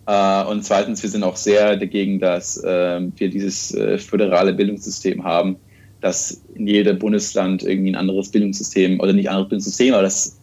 Äh, 0.06 0.44
und 0.44 0.64
zweitens, 0.64 1.02
wir 1.02 1.10
sind 1.10 1.22
auch 1.22 1.36
sehr 1.36 1.76
dagegen, 1.76 2.20
dass 2.20 2.62
äh, 2.62 3.00
wir 3.16 3.30
dieses 3.30 3.74
äh, 3.74 3.98
föderale 3.98 4.52
Bildungssystem 4.52 5.24
haben, 5.24 5.56
dass 6.00 6.42
in 6.54 6.66
jedem 6.66 6.98
Bundesland 6.98 7.62
irgendwie 7.62 7.92
ein 7.92 7.96
anderes 7.96 8.30
Bildungssystem 8.30 9.00
oder 9.00 9.12
nicht 9.12 9.28
ein 9.28 9.34
anderes 9.34 9.48
Bildungssystem, 9.48 9.94
aber 9.94 10.02
dass, 10.02 10.38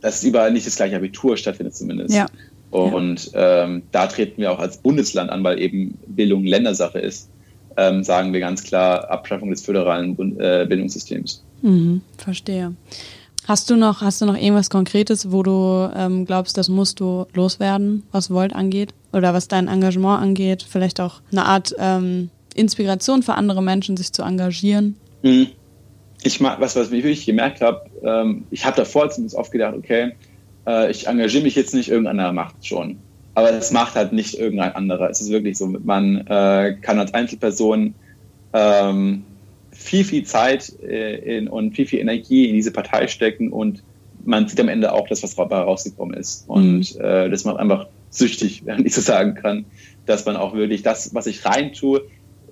dass 0.00 0.24
überall 0.24 0.52
nicht 0.52 0.66
das 0.66 0.76
gleiche 0.76 0.96
Abitur 0.96 1.36
stattfindet 1.36 1.76
zumindest. 1.76 2.14
Ja. 2.14 2.26
Und 2.70 3.30
ähm, 3.34 3.82
da 3.92 4.06
treten 4.06 4.40
wir 4.40 4.50
auch 4.50 4.58
als 4.58 4.78
Bundesland 4.78 5.28
an, 5.28 5.44
weil 5.44 5.60
eben 5.60 5.98
Bildung 6.06 6.44
Ländersache 6.44 6.98
ist, 6.98 7.28
ähm, 7.76 8.02
sagen 8.02 8.32
wir 8.32 8.40
ganz 8.40 8.62
klar 8.62 9.10
Abschaffung 9.10 9.50
des 9.50 9.62
föderalen 9.62 10.16
äh, 10.40 10.64
Bildungssystems. 10.66 11.44
Mhm, 11.60 12.00
verstehe. 12.16 12.74
Hast 13.48 13.70
du 13.70 13.76
noch, 13.76 14.02
hast 14.02 14.20
du 14.20 14.26
noch 14.26 14.36
irgendwas 14.36 14.70
Konkretes, 14.70 15.32
wo 15.32 15.42
du 15.42 15.90
ähm, 15.96 16.26
glaubst, 16.26 16.56
das 16.56 16.68
musst 16.68 17.00
du 17.00 17.26
loswerden, 17.34 18.04
was 18.12 18.30
Volt 18.30 18.54
angeht? 18.54 18.94
Oder 19.12 19.34
was 19.34 19.48
dein 19.48 19.68
Engagement 19.68 20.22
angeht? 20.22 20.64
Vielleicht 20.68 21.00
auch 21.00 21.20
eine 21.32 21.44
Art 21.44 21.74
ähm, 21.78 22.30
Inspiration 22.54 23.22
für 23.22 23.34
andere 23.34 23.62
Menschen, 23.62 23.96
sich 23.96 24.12
zu 24.12 24.22
engagieren? 24.22 24.96
Mhm. 25.22 25.48
Ich 26.22 26.40
mag, 26.40 26.60
was, 26.60 26.76
was 26.76 26.86
ich 26.86 26.92
wirklich 26.92 27.26
gemerkt 27.26 27.62
habe, 27.62 27.82
ähm, 28.04 28.44
ich 28.52 28.64
habe 28.64 28.76
davor 28.76 29.10
zumindest 29.10 29.36
oft 29.36 29.50
gedacht, 29.50 29.74
okay, 29.74 30.12
äh, 30.66 30.88
ich 30.90 31.08
engagiere 31.08 31.42
mich 31.42 31.56
jetzt 31.56 31.74
nicht, 31.74 31.88
irgendein 31.88 32.12
anderer 32.12 32.32
macht 32.32 32.64
schon. 32.64 32.98
Aber 33.34 33.50
es 33.50 33.72
macht 33.72 33.96
halt 33.96 34.12
nicht 34.12 34.38
irgendein 34.38 34.74
anderer. 34.76 35.10
Es 35.10 35.20
ist 35.20 35.30
wirklich 35.30 35.58
so, 35.58 35.66
man 35.66 36.24
äh, 36.28 36.76
kann 36.80 36.98
als 37.00 37.12
Einzelperson 37.12 37.94
ähm, 38.52 39.24
viel, 39.72 40.04
viel 40.04 40.24
Zeit 40.24 40.72
äh, 40.82 41.38
in, 41.38 41.48
und 41.48 41.74
viel, 41.74 41.86
viel 41.86 42.00
Energie 42.00 42.48
in 42.48 42.54
diese 42.54 42.70
Partei 42.70 43.08
stecken 43.08 43.52
und 43.52 43.82
man 44.24 44.46
sieht 44.46 44.60
am 44.60 44.68
Ende 44.68 44.92
auch 44.92 45.08
das, 45.08 45.22
was 45.22 45.34
dabei 45.34 45.58
rausgekommen 45.58 46.14
ist. 46.14 46.48
Und 46.48 46.94
mhm. 46.94 47.00
äh, 47.00 47.28
das 47.30 47.44
macht 47.44 47.56
einfach 47.56 47.86
süchtig, 48.10 48.62
wenn 48.66 48.86
ich 48.86 48.94
so 48.94 49.00
sagen 49.00 49.34
kann, 49.34 49.64
dass 50.06 50.24
man 50.26 50.36
auch 50.36 50.54
wirklich 50.54 50.82
das, 50.82 51.14
was 51.14 51.26
ich 51.26 51.44
rein 51.44 51.72
tue, 51.72 52.02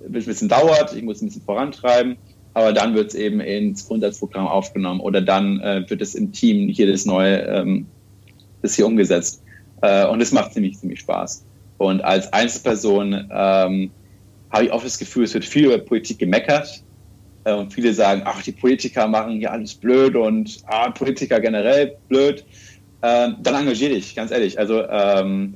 ein 0.03 0.11
bisschen 0.11 0.49
dauert, 0.49 0.95
ich 0.95 1.03
muss 1.03 1.21
ein 1.21 1.27
bisschen 1.27 1.43
vorantreiben, 1.43 2.17
aber 2.53 2.73
dann 2.73 2.95
wird 2.95 3.09
es 3.09 3.15
eben 3.15 3.39
ins 3.39 3.87
Grundsatzprogramm 3.87 4.47
aufgenommen 4.47 4.99
oder 4.99 5.21
dann 5.21 5.59
äh, 5.61 5.85
wird 5.87 6.01
es 6.01 6.15
im 6.15 6.31
Team 6.31 6.67
hier 6.69 6.91
das 6.91 7.05
neue, 7.05 7.41
ähm, 7.43 7.85
das 8.61 8.75
hier 8.75 8.87
umgesetzt. 8.87 9.43
Äh, 9.81 10.07
und 10.07 10.21
es 10.21 10.31
macht 10.31 10.53
ziemlich, 10.53 10.77
ziemlich 10.77 10.99
Spaß. 10.99 11.45
Und 11.77 12.03
als 12.03 12.31
Einzelperson 12.33 13.13
ähm, 13.31 13.91
habe 14.49 14.65
ich 14.65 14.71
oft 14.71 14.85
das 14.85 14.97
Gefühl, 14.97 15.23
es 15.23 15.33
wird 15.33 15.45
viel 15.45 15.65
über 15.65 15.77
Politik 15.77 16.19
gemeckert, 16.19 16.83
und 17.43 17.73
viele 17.73 17.93
sagen, 17.93 18.21
ach, 18.25 18.41
die 18.43 18.51
Politiker 18.51 19.07
machen 19.07 19.39
hier 19.39 19.51
alles 19.51 19.73
blöd 19.75 20.15
und 20.15 20.59
ah, 20.67 20.89
Politiker 20.91 21.39
generell 21.39 21.97
blöd. 22.07 22.45
Ähm, 23.03 23.37
dann 23.41 23.55
engagiere 23.55 23.95
dich, 23.95 24.15
ganz 24.15 24.31
ehrlich. 24.31 24.59
Also 24.59 24.87
ähm, 24.87 25.55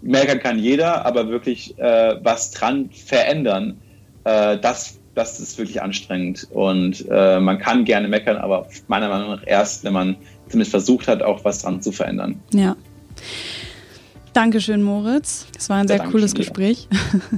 meckern 0.00 0.40
kann 0.40 0.58
jeder, 0.58 1.06
aber 1.06 1.28
wirklich 1.28 1.78
äh, 1.78 2.16
was 2.22 2.50
dran 2.50 2.90
verändern, 2.90 3.78
äh, 4.24 4.58
das 4.58 4.98
das 5.14 5.40
ist 5.40 5.58
wirklich 5.58 5.82
anstrengend. 5.82 6.46
Und 6.50 7.04
äh, 7.10 7.38
man 7.38 7.58
kann 7.58 7.84
gerne 7.84 8.08
meckern, 8.08 8.36
aber 8.36 8.66
meiner 8.88 9.08
Meinung 9.08 9.30
nach 9.30 9.42
erst, 9.46 9.84
wenn 9.84 9.92
man 9.92 10.16
zumindest 10.48 10.70
versucht 10.70 11.08
hat, 11.08 11.22
auch 11.22 11.44
was 11.44 11.62
dran 11.62 11.82
zu 11.82 11.92
verändern. 11.92 12.40
Ja. 12.52 12.76
Dankeschön, 14.32 14.82
Moritz. 14.82 15.46
Das 15.54 15.68
war 15.68 15.76
ein 15.76 15.88
sehr 15.88 15.98
cooles 15.98 16.34
Gespräch. 16.34 16.88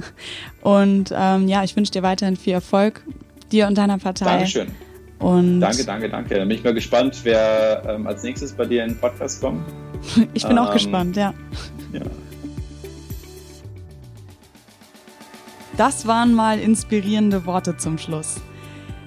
Und 0.61 1.13
ähm, 1.15 1.47
ja, 1.49 1.63
ich 1.63 1.75
wünsche 1.75 1.91
dir 1.91 2.03
weiterhin 2.03 2.37
viel 2.37 2.53
Erfolg, 2.53 3.03
dir 3.51 3.67
und 3.67 3.77
deiner 3.77 3.97
Partei. 3.97 4.25
Dankeschön. 4.25 4.67
Und 5.19 5.61
danke, 5.61 5.85
danke, 5.85 6.09
danke. 6.09 6.35
Dann 6.35 6.47
bin 6.47 6.57
ich 6.57 6.63
mal 6.63 6.73
gespannt, 6.73 7.19
wer 7.23 7.83
ähm, 7.87 8.05
als 8.05 8.23
nächstes 8.23 8.53
bei 8.53 8.65
dir 8.65 8.83
in 8.83 8.91
den 8.91 8.99
Podcast 8.99 9.41
kommt. 9.41 9.65
ich 10.33 10.43
bin 10.43 10.57
ähm, 10.57 10.63
auch 10.63 10.73
gespannt, 10.73 11.15
ja. 11.15 11.33
ja. 11.93 12.01
Das 15.77 16.07
waren 16.07 16.33
mal 16.33 16.59
inspirierende 16.59 17.45
Worte 17.45 17.77
zum 17.77 17.97
Schluss. 17.97 18.35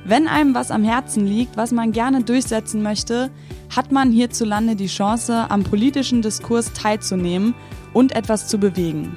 Wenn 0.04 0.26
einem 0.26 0.54
was 0.54 0.70
am 0.70 0.84
Herzen 0.84 1.26
liegt, 1.26 1.56
was 1.56 1.72
man 1.72 1.92
gerne 1.92 2.24
durchsetzen 2.24 2.82
möchte, 2.82 3.30
hat 3.74 3.92
man 3.92 4.10
hierzulande 4.10 4.76
die 4.76 4.86
Chance, 4.86 5.46
am 5.50 5.64
politischen 5.64 6.22
Diskurs 6.22 6.72
teilzunehmen 6.72 7.54
und 7.92 8.12
etwas 8.12 8.48
zu 8.48 8.58
bewegen. 8.58 9.16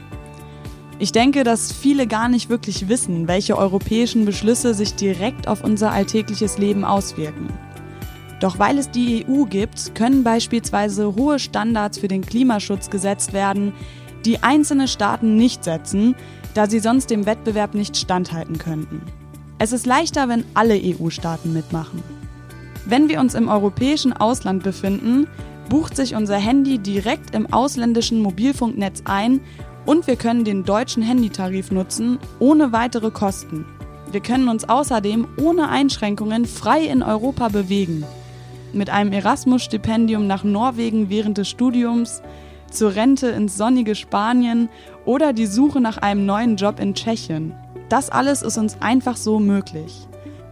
Ich 1.02 1.12
denke, 1.12 1.44
dass 1.44 1.74
viele 1.74 2.06
gar 2.06 2.30
nicht 2.30 2.50
wirklich 2.50 2.88
wissen, 2.88 3.28
welche 3.28 3.58
europäischen 3.58 4.24
Beschlüsse 4.24 4.76
sich 4.76 4.94
direkt 4.94 5.48
auf 5.48 5.64
unser 5.64 5.92
alltägliches 5.92 6.60
Leben 6.60 6.86
auswirken. 6.86 7.48
Doch 8.40 8.60
weil 8.60 8.78
es 8.78 8.92
die 8.92 9.26
EU 9.28 9.46
gibt, 9.46 9.96
können 9.96 10.24
beispielsweise 10.24 11.16
hohe 11.16 11.40
Standards 11.40 11.98
für 11.98 12.08
den 12.08 12.24
Klimaschutz 12.24 12.92
gesetzt 12.92 13.34
werden, 13.34 13.74
die 14.26 14.44
einzelne 14.44 14.88
Staaten 14.88 15.38
nicht 15.38 15.64
setzen, 15.64 16.14
da 16.54 16.70
sie 16.70 16.78
sonst 16.78 17.10
dem 17.10 17.26
Wettbewerb 17.26 17.74
nicht 17.74 17.98
standhalten 17.98 18.60
könnten. 18.60 19.02
Es 19.58 19.72
ist 19.72 19.88
leichter, 19.88 20.30
wenn 20.30 20.46
alle 20.54 20.80
EU-Staaten 20.80 21.52
mitmachen. 21.52 22.04
Wenn 22.86 23.10
wir 23.10 23.20
uns 23.22 23.34
im 23.34 23.50
europäischen 23.50 24.14
Ausland 24.14 24.62
befinden, 24.62 25.26
bucht 25.68 25.96
sich 25.96 26.14
unser 26.14 26.38
Handy 26.38 26.78
direkt 26.78 27.34
im 27.34 27.52
ausländischen 27.52 28.22
Mobilfunknetz 28.22 29.02
ein 29.06 29.40
und 29.86 30.08
wir 30.08 30.16
können 30.16 30.44
den 30.44 30.64
deutschen 30.64 31.04
Handytarif 31.04 31.72
nutzen, 31.72 32.20
ohne 32.40 32.72
weitere 32.72 33.12
Kosten. 33.12 33.66
Wir 34.12 34.22
können 34.22 34.50
uns 34.50 34.68
außerdem 34.68 35.28
ohne 35.42 35.70
Einschränkungen 35.70 36.46
frei 36.46 36.82
in 36.82 37.02
Europa 37.02 37.50
bewegen. 37.50 38.04
Mit 38.74 38.90
einem 38.90 39.12
Erasmus-Stipendium 39.12 40.28
nach 40.28 40.44
Norwegen 40.44 41.10
während 41.10 41.38
des 41.38 41.50
Studiums, 41.50 42.22
zur 42.70 42.96
Rente 42.96 43.28
ins 43.28 43.58
sonnige 43.58 43.96
Spanien 43.96 44.70
oder 45.06 45.34
die 45.34 45.46
Suche 45.46 45.82
nach 45.82 45.98
einem 45.98 46.26
neuen 46.26 46.56
Job 46.56 46.80
in 46.80 46.94
Tschechien. 46.94 47.54
Das 47.90 48.10
alles 48.10 48.42
ist 48.42 48.58
uns 48.58 48.78
einfach 48.80 49.18
so 49.18 49.40
möglich. 49.40 50.08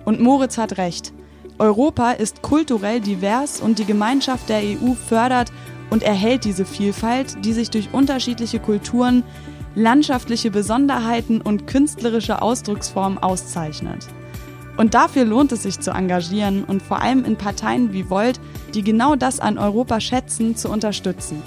Und 0.05 0.19
Moritz 0.19 0.57
hat 0.57 0.77
recht. 0.77 1.13
Europa 1.57 2.11
ist 2.11 2.41
kulturell 2.41 2.99
divers 3.01 3.61
und 3.61 3.80
die 3.80 3.86
Gemeinschaft 3.86 4.49
der 4.49 4.59
EU 4.59 4.93
fördert 4.93 5.51
und 5.90 6.04
erhält 6.04 6.46
diese 6.46 6.66
Vielfalt, 6.66 7.44
die 7.44 7.54
sich 7.54 7.70
durch 7.70 7.90
unterschiedliche 7.94 8.60
Kulturen, 8.60 9.24
landschaftliche 9.76 10.52
Besonderheiten 10.52 11.42
und 11.42 11.68
künstlerische 11.68 12.42
Ausdrucksformen 12.42 13.18
auszeichnet. 13.18 14.08
Und 14.78 14.94
dafür 14.94 15.26
lohnt 15.26 15.52
es 15.52 15.64
sich 15.64 15.80
zu 15.80 15.92
engagieren 15.92 16.64
und 16.64 16.82
vor 16.82 17.02
allem 17.02 17.26
in 17.26 17.36
Parteien 17.36 17.92
wie 17.92 18.10
Volt, 18.10 18.40
die 18.74 18.82
genau 18.82 19.16
das 19.16 19.40
an 19.40 19.58
Europa 19.58 20.00
schätzen, 20.00 20.56
zu 20.56 20.70
unterstützen. 20.70 21.42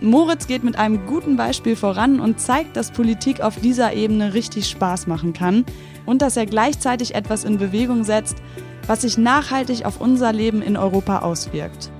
Moritz 0.00 0.46
geht 0.46 0.64
mit 0.64 0.78
einem 0.78 1.06
guten 1.06 1.36
Beispiel 1.36 1.76
voran 1.76 2.20
und 2.20 2.38
zeigt, 2.38 2.76
dass 2.76 2.90
Politik 2.90 3.40
auf 3.40 3.56
dieser 3.60 3.94
Ebene 3.94 4.34
richtig 4.34 4.68
Spaß 4.68 5.06
machen 5.06 5.32
kann 5.32 5.64
und 6.04 6.20
dass 6.20 6.36
er 6.36 6.44
gleichzeitig 6.44 7.14
etwas 7.14 7.44
in 7.44 7.56
Bewegung 7.56 8.04
setzt, 8.04 8.36
was 8.86 9.02
sich 9.02 9.16
nachhaltig 9.16 9.86
auf 9.86 10.00
unser 10.00 10.32
Leben 10.32 10.60
in 10.60 10.76
Europa 10.76 11.20
auswirkt. 11.20 11.90